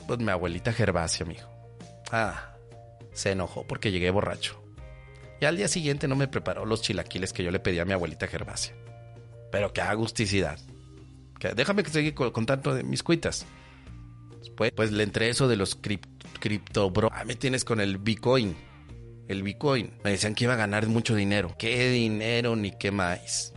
pues 0.09 0.19
mi 0.19 0.31
abuelita 0.31 0.73
Gervasia, 0.73 1.25
amigo. 1.25 1.49
Ah, 2.11 2.57
se 3.13 3.31
enojó 3.31 3.65
porque 3.65 3.93
llegué 3.93 4.11
borracho. 4.11 4.61
Y 5.41 5.45
al 5.45 5.57
día 5.57 5.69
siguiente 5.69 6.09
no 6.09 6.17
me 6.17 6.27
preparó 6.27 6.67
los 6.67 6.83
chilaquiles 6.83 7.33
que 7.33 7.45
yo 7.45 7.53
le 7.53 7.61
pedí 7.61 7.79
a 7.79 7.85
mi 7.85 7.93
abuelita 7.93 8.27
Gervasia. 8.27 8.75
Pero 9.53 9.73
qué 9.73 9.81
agusticidad. 9.81 10.59
déjame 11.55 11.85
que 11.85 11.91
siga 11.91 12.33
contando 12.33 12.75
de 12.75 12.83
mis 12.83 13.05
cuitas. 13.05 13.47
Después, 14.41 14.73
pues 14.73 14.91
le 14.91 15.05
entré 15.05 15.29
eso 15.29 15.47
de 15.47 15.55
los 15.55 15.77
cripto 15.77 16.91
bro. 16.91 17.09
Ah, 17.13 17.25
me 17.25 17.37
tienes 17.37 17.65
con 17.65 17.81
el 17.81 17.99
Bitcoin 17.99 18.57
el 19.29 19.43
Bitcoin. 19.43 19.93
Me 20.03 20.11
decían 20.11 20.35
que 20.35 20.45
iba 20.45 20.55
a 20.55 20.57
ganar 20.57 20.87
mucho 20.87 21.15
dinero. 21.15 21.55
¿Qué 21.59 21.91
dinero 21.91 22.57
ni 22.57 22.73
qué 22.73 22.91
más? 22.91 23.53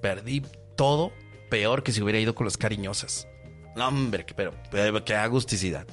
Perdí 0.00 0.42
todo 0.76 1.12
peor 1.50 1.82
que 1.82 1.92
si 1.92 2.02
hubiera 2.02 2.18
ido 2.18 2.34
con 2.34 2.46
las 2.46 2.56
cariñosas. 2.56 3.28
No, 3.76 3.88
hombre, 3.88 4.26
pero, 4.34 4.54
qué 5.04 5.14
agusticidad. 5.14 5.86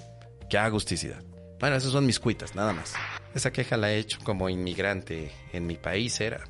Qué 0.50 0.58
agusticidad. 0.58 1.22
Bueno, 1.60 1.76
esas 1.76 1.92
son 1.92 2.06
mis 2.06 2.20
cuitas, 2.20 2.56
nada 2.56 2.74
más. 2.74 2.94
Esa 3.36 3.52
queja 3.52 3.78
la 3.78 3.92
he 3.92 3.98
hecho 3.98 4.20
como 4.24 4.50
inmigrante 4.50 5.32
en 5.52 5.68
mi 5.68 5.76
país, 5.76 6.20
era. 6.22 6.44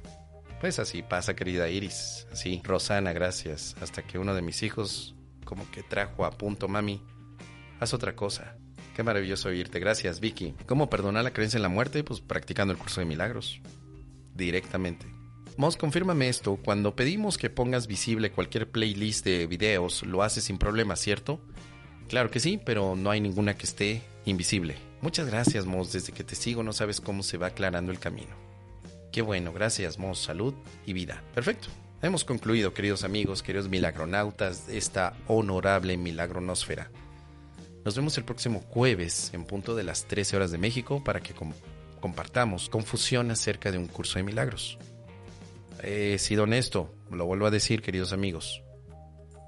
Pues 0.60 0.80
así 0.80 1.02
pasa, 1.02 1.36
querida 1.36 1.70
Iris. 1.70 2.28
Así, 2.32 2.62
Rosana, 2.64 3.14
gracias. 3.14 3.76
Hasta 3.82 4.04
que 4.04 4.20
uno 4.20 4.34
de 4.34 4.42
mis 4.42 4.64
hijos 4.64 5.16
como 5.46 5.70
que 5.72 5.84
trajo 5.84 6.26
a 6.26 6.32
punto, 6.32 6.68
mami, 6.68 7.02
haz 7.80 7.94
otra 7.94 8.16
cosa. 8.16 8.58
Qué 8.98 9.04
maravilloso 9.04 9.50
oírte. 9.50 9.80
Gracias, 9.80 10.20
Vicky. 10.20 10.56
¿Cómo 10.66 10.90
perdonar 10.90 11.24
la 11.24 11.32
creencia 11.32 11.60
en 11.60 11.62
la 11.62 11.70
muerte? 11.70 12.04
Pues 12.04 12.20
practicando 12.20 12.74
el 12.74 12.80
curso 12.80 13.00
de 13.00 13.06
milagros. 13.06 13.62
Directamente. 14.34 15.06
Mos, 15.56 15.78
confírmame 15.78 16.30
esto. 16.30 16.56
Cuando 16.66 16.96
pedimos 16.96 17.38
que 17.38 17.52
pongas 17.52 17.86
visible 17.86 18.32
cualquier 18.32 18.72
playlist 18.72 19.24
de 19.24 19.46
videos, 19.46 20.02
lo 20.02 20.24
haces 20.24 20.46
sin 20.46 20.58
problema, 20.58 20.96
¿cierto? 20.96 21.40
Claro 22.10 22.32
que 22.32 22.40
sí, 22.40 22.60
pero 22.66 22.96
no 22.96 23.12
hay 23.12 23.22
ninguna 23.22 23.56
que 23.56 23.68
esté 23.68 24.02
invisible. 24.26 24.78
Muchas 25.02 25.28
gracias, 25.28 25.68
Mos. 25.68 25.94
Desde 25.94 26.12
que 26.12 26.24
te 26.24 26.34
sigo 26.34 26.64
no 26.64 26.74
sabes 26.74 27.00
cómo 27.00 27.22
se 27.22 27.38
va 27.38 27.48
aclarando 27.48 27.92
el 27.92 28.00
camino. 28.00 28.36
Qué 29.12 29.22
bueno, 29.22 29.54
gracias, 29.54 30.00
Mos. 30.00 30.18
Salud 30.18 30.56
y 30.88 30.94
vida. 30.94 31.22
Perfecto. 31.36 31.68
Hemos 32.02 32.26
concluido, 32.26 32.74
queridos 32.74 33.04
amigos, 33.04 33.44
queridos 33.44 33.70
milagronautas, 33.70 34.68
esta 34.70 35.16
honorable 35.28 35.98
milagronosfera. 35.98 36.90
Nos 37.88 37.96
vemos 37.96 38.18
el 38.18 38.26
próximo 38.26 38.60
jueves 38.60 39.32
en 39.34 39.46
punto 39.46 39.74
de 39.74 39.86
las 39.86 40.08
13 40.08 40.36
horas 40.36 40.52
de 40.52 40.58
México 40.58 41.02
para 41.02 41.22
que 41.22 41.34
compartamos 42.02 42.68
confusión 42.68 43.32
acerca 43.32 43.72
de 43.72 43.78
un 43.78 43.88
curso 43.88 44.20
de 44.20 44.24
milagros. 44.24 44.78
He 45.82 46.18
sido 46.18 46.44
honesto, 46.44 46.94
lo 47.10 47.26
vuelvo 47.26 47.46
a 47.46 47.50
decir, 47.50 47.82
queridos 47.82 48.12
amigos. 48.12 48.62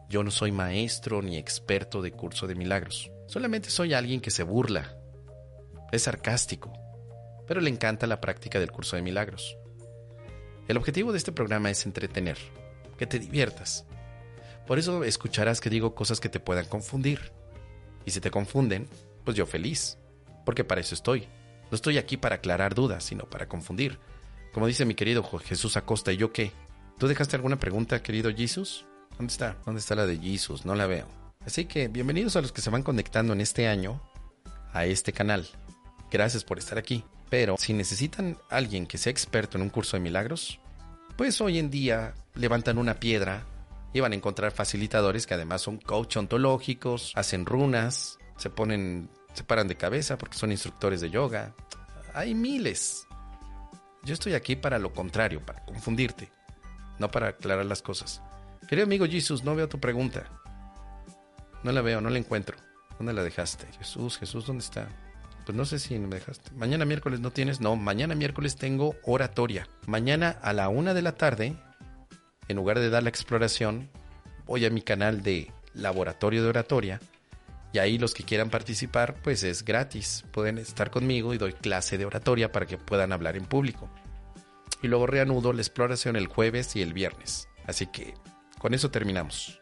Yo 0.08 0.24
no 0.24 0.32
soy 0.32 0.54
maestro 0.54 1.22
ni 1.22 1.36
experto 1.36 2.02
de 2.02 2.14
curso 2.14 2.48
de 2.48 2.56
milagros. 2.56 3.12
Solamente 3.28 3.70
soy 3.70 3.94
alguien 3.94 4.22
que 4.22 4.32
se 4.32 4.44
burla. 4.44 4.96
Es 5.92 6.04
sarcástico, 6.04 6.72
pero 7.46 7.60
le 7.60 7.70
encanta 7.70 8.08
la 8.08 8.22
práctica 8.22 8.58
del 8.58 8.72
curso 8.72 8.96
de 8.96 9.02
milagros. 9.02 9.58
El 10.70 10.78
objetivo 10.78 11.12
de 11.12 11.18
este 11.18 11.34
programa 11.34 11.72
es 11.72 11.86
entretener, 11.86 12.38
que 12.98 13.06
te 13.06 13.20
diviertas. 13.20 13.84
Por 14.66 14.80
eso 14.80 15.04
escucharás 15.04 15.60
que 15.60 15.70
digo 15.70 15.94
cosas 15.94 16.22
que 16.22 16.30
te 16.30 16.40
puedan 16.40 16.68
confundir. 16.68 17.38
Y 18.10 18.12
si 18.12 18.22
te 18.22 18.32
confunden, 18.32 18.88
pues 19.24 19.38
yo 19.38 19.46
feliz, 19.46 20.00
porque 20.44 20.64
para 20.64 20.82
eso 20.82 20.96
estoy. 20.96 21.28
No 21.70 21.76
estoy 21.76 22.00
aquí 22.00 22.18
para 22.18 22.38
aclarar 22.38 22.74
dudas, 22.74 23.04
sino 23.04 23.26
para 23.26 23.48
confundir. 23.48 24.00
Como 24.52 24.66
dice 24.66 24.84
mi 24.84 24.96
querido 24.96 25.22
Jesús 25.22 25.78
Acosta, 25.78 26.12
¿y 26.12 26.18
yo 26.18 26.34
qué? 26.34 26.52
¿Tú 26.98 27.08
dejaste 27.08 27.36
alguna 27.36 27.60
pregunta, 27.60 28.02
querido 28.02 28.34
Jesús? 28.36 28.88
¿Dónde 29.16 29.32
está? 29.32 29.58
¿Dónde 29.64 29.80
está 29.80 29.94
la 29.94 30.08
de 30.08 30.18
Jesús? 30.18 30.66
No 30.66 30.74
la 30.74 30.88
veo. 30.88 31.06
Así 31.46 31.66
que 31.66 31.88
bienvenidos 31.88 32.36
a 32.36 32.42
los 32.42 32.52
que 32.52 32.62
se 32.62 32.72
van 32.72 32.82
conectando 32.82 33.34
en 33.34 33.42
este 33.42 33.68
año 33.68 34.02
a 34.74 34.88
este 34.88 35.14
canal. 35.14 35.48
Gracias 36.10 36.44
por 36.44 36.58
estar 36.58 36.80
aquí. 36.80 37.04
Pero 37.30 37.58
si 37.60 37.74
necesitan 37.74 38.40
alguien 38.50 38.88
que 38.88 38.98
sea 38.98 39.12
experto 39.12 39.60
en 39.60 39.62
un 39.62 39.70
curso 39.70 39.98
de 39.98 40.02
milagros, 40.02 40.60
pues 41.16 41.40
hoy 41.42 41.60
en 41.60 41.70
día 41.70 42.16
levantan 42.34 42.80
una 42.80 42.96
piedra 42.96 43.46
y 43.94 44.00
van 44.00 44.12
a 44.12 44.16
encontrar 44.16 44.52
facilitadores 44.52 45.26
que 45.26 45.34
además 45.34 45.62
son 45.62 45.78
coach 45.78 46.18
ontológicos, 46.18 47.14
hacen 47.16 47.46
runas, 47.46 48.18
se 48.38 48.50
ponen, 48.50 49.10
se 49.34 49.44
paran 49.44 49.68
de 49.68 49.76
cabeza 49.76 50.18
porque 50.18 50.38
son 50.38 50.52
instructores 50.52 51.02
de 51.02 51.10
yoga. 51.10 51.56
Hay 52.14 52.36
miles. 52.36 53.08
Yo 54.04 54.14
estoy 54.14 54.34
aquí 54.34 54.56
para 54.56 54.80
lo 54.80 54.94
contrario, 54.94 55.46
para 55.46 55.66
confundirte, 55.66 56.32
no 57.00 57.10
para 57.12 57.30
aclarar 57.30 57.66
las 57.66 57.82
cosas. 57.82 58.22
Querido 58.68 58.86
amigo 58.86 59.06
Jesús, 59.08 59.44
no 59.44 59.56
veo 59.56 59.68
tu 59.68 59.80
pregunta. 59.80 60.26
No 61.64 61.72
la 61.72 61.82
veo, 61.82 62.00
no 62.00 62.10
la 62.10 62.18
encuentro. 62.18 62.56
¿Dónde 62.98 63.14
la 63.14 63.24
dejaste? 63.24 63.66
Jesús, 63.78 64.18
Jesús, 64.18 64.46
¿dónde 64.46 64.64
está? 64.64 64.88
Pues 65.46 65.58
no 65.58 65.66
sé 65.66 65.80
si 65.80 65.98
me 65.98 66.16
dejaste. 66.16 66.52
Mañana 66.52 66.86
miércoles 66.86 67.20
no 67.20 67.32
tienes. 67.32 67.60
No, 67.60 67.76
mañana 67.76 68.14
miércoles 68.16 68.56
tengo 68.56 68.96
oratoria. 69.04 69.68
Mañana 69.88 70.38
a 70.42 70.54
la 70.54 70.70
una 70.70 70.94
de 70.94 71.02
la 71.02 71.14
tarde 71.14 71.58
en 72.50 72.58
lugar 72.58 72.80
de 72.80 72.90
dar 72.90 73.04
la 73.04 73.10
exploración, 73.10 73.90
voy 74.46 74.66
a 74.66 74.70
mi 74.70 74.82
canal 74.82 75.24
de 75.24 75.52
laboratorio 75.74 76.44
de 76.44 76.50
oratoria 76.50 77.00
y 77.72 77.78
ahí 77.78 77.98
los 78.00 78.14
que 78.14 78.24
quieran 78.24 78.50
participar, 78.50 79.16
pues 79.22 79.44
es 79.44 79.64
gratis. 79.64 80.26
Pueden 80.32 80.58
estar 80.58 80.90
conmigo 80.90 81.34
y 81.34 81.38
doy 81.38 81.54
clase 81.54 81.98
de 81.98 82.06
oratoria 82.06 82.52
para 82.52 82.66
que 82.66 82.78
puedan 82.78 83.12
hablar 83.12 83.38
en 83.38 83.46
público. 83.46 83.90
Y 84.82 84.88
luego 84.88 85.06
reanudo 85.06 85.54
la 85.54 85.62
exploración 85.62 86.16
el 86.16 86.28
jueves 86.28 86.76
y 86.76 86.82
el 86.82 86.94
viernes. 86.94 87.48
Así 87.66 87.86
que 87.86 88.16
con 88.58 88.74
eso 88.74 88.90
terminamos. 88.90 89.62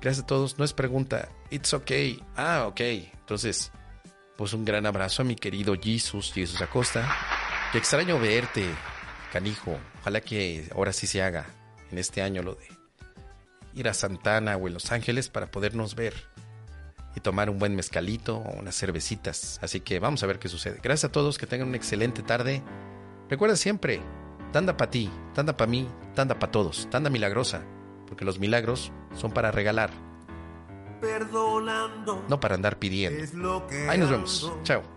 Gracias 0.00 0.24
a 0.24 0.26
todos. 0.26 0.58
No 0.58 0.64
es 0.64 0.72
pregunta. 0.72 1.28
It's 1.50 1.74
okay. 1.74 2.22
Ah, 2.36 2.64
ok. 2.68 2.80
Entonces, 2.80 3.70
pues 4.38 4.54
un 4.54 4.64
gran 4.64 4.86
abrazo 4.86 5.20
a 5.20 5.24
mi 5.26 5.36
querido 5.36 5.74
Jesus, 5.78 6.32
Jesus 6.32 6.62
Acosta. 6.62 7.06
Qué 7.72 7.78
extraño 7.78 8.18
verte, 8.18 8.64
canijo. 9.30 9.78
Ojalá 10.00 10.22
que 10.22 10.68
ahora 10.74 10.94
sí 10.94 11.06
se 11.06 11.20
haga 11.22 11.46
en 11.90 11.98
este 11.98 12.22
año 12.22 12.42
lo 12.42 12.54
de 12.54 12.68
ir 13.74 13.88
a 13.88 13.94
Santana 13.94 14.56
o 14.56 14.66
en 14.66 14.74
Los 14.74 14.90
Ángeles 14.92 15.28
para 15.28 15.50
podernos 15.50 15.94
ver 15.94 16.14
y 17.14 17.20
tomar 17.20 17.48
un 17.50 17.58
buen 17.58 17.74
mezcalito 17.74 18.38
o 18.38 18.58
unas 18.58 18.76
cervecitas. 18.76 19.58
Así 19.62 19.80
que 19.80 19.98
vamos 19.98 20.22
a 20.22 20.26
ver 20.26 20.38
qué 20.38 20.48
sucede. 20.48 20.80
Gracias 20.82 21.10
a 21.10 21.12
todos, 21.12 21.38
que 21.38 21.46
tengan 21.46 21.68
una 21.68 21.76
excelente 21.76 22.22
tarde. 22.22 22.62
Recuerda 23.28 23.56
siempre, 23.56 24.00
tanda 24.52 24.76
para 24.76 24.90
ti, 24.90 25.10
tanda 25.34 25.56
para 25.56 25.70
mí, 25.70 25.88
tanda 26.14 26.38
para 26.38 26.52
todos, 26.52 26.88
tanda 26.90 27.10
milagrosa, 27.10 27.62
porque 28.06 28.24
los 28.24 28.38
milagros 28.38 28.92
son 29.14 29.32
para 29.32 29.50
regalar. 29.50 29.90
No 32.28 32.40
para 32.40 32.54
andar 32.54 32.78
pidiendo. 32.78 33.22
Ahí 33.88 33.98
nos 33.98 34.10
vemos. 34.10 34.52
Chao. 34.62 34.95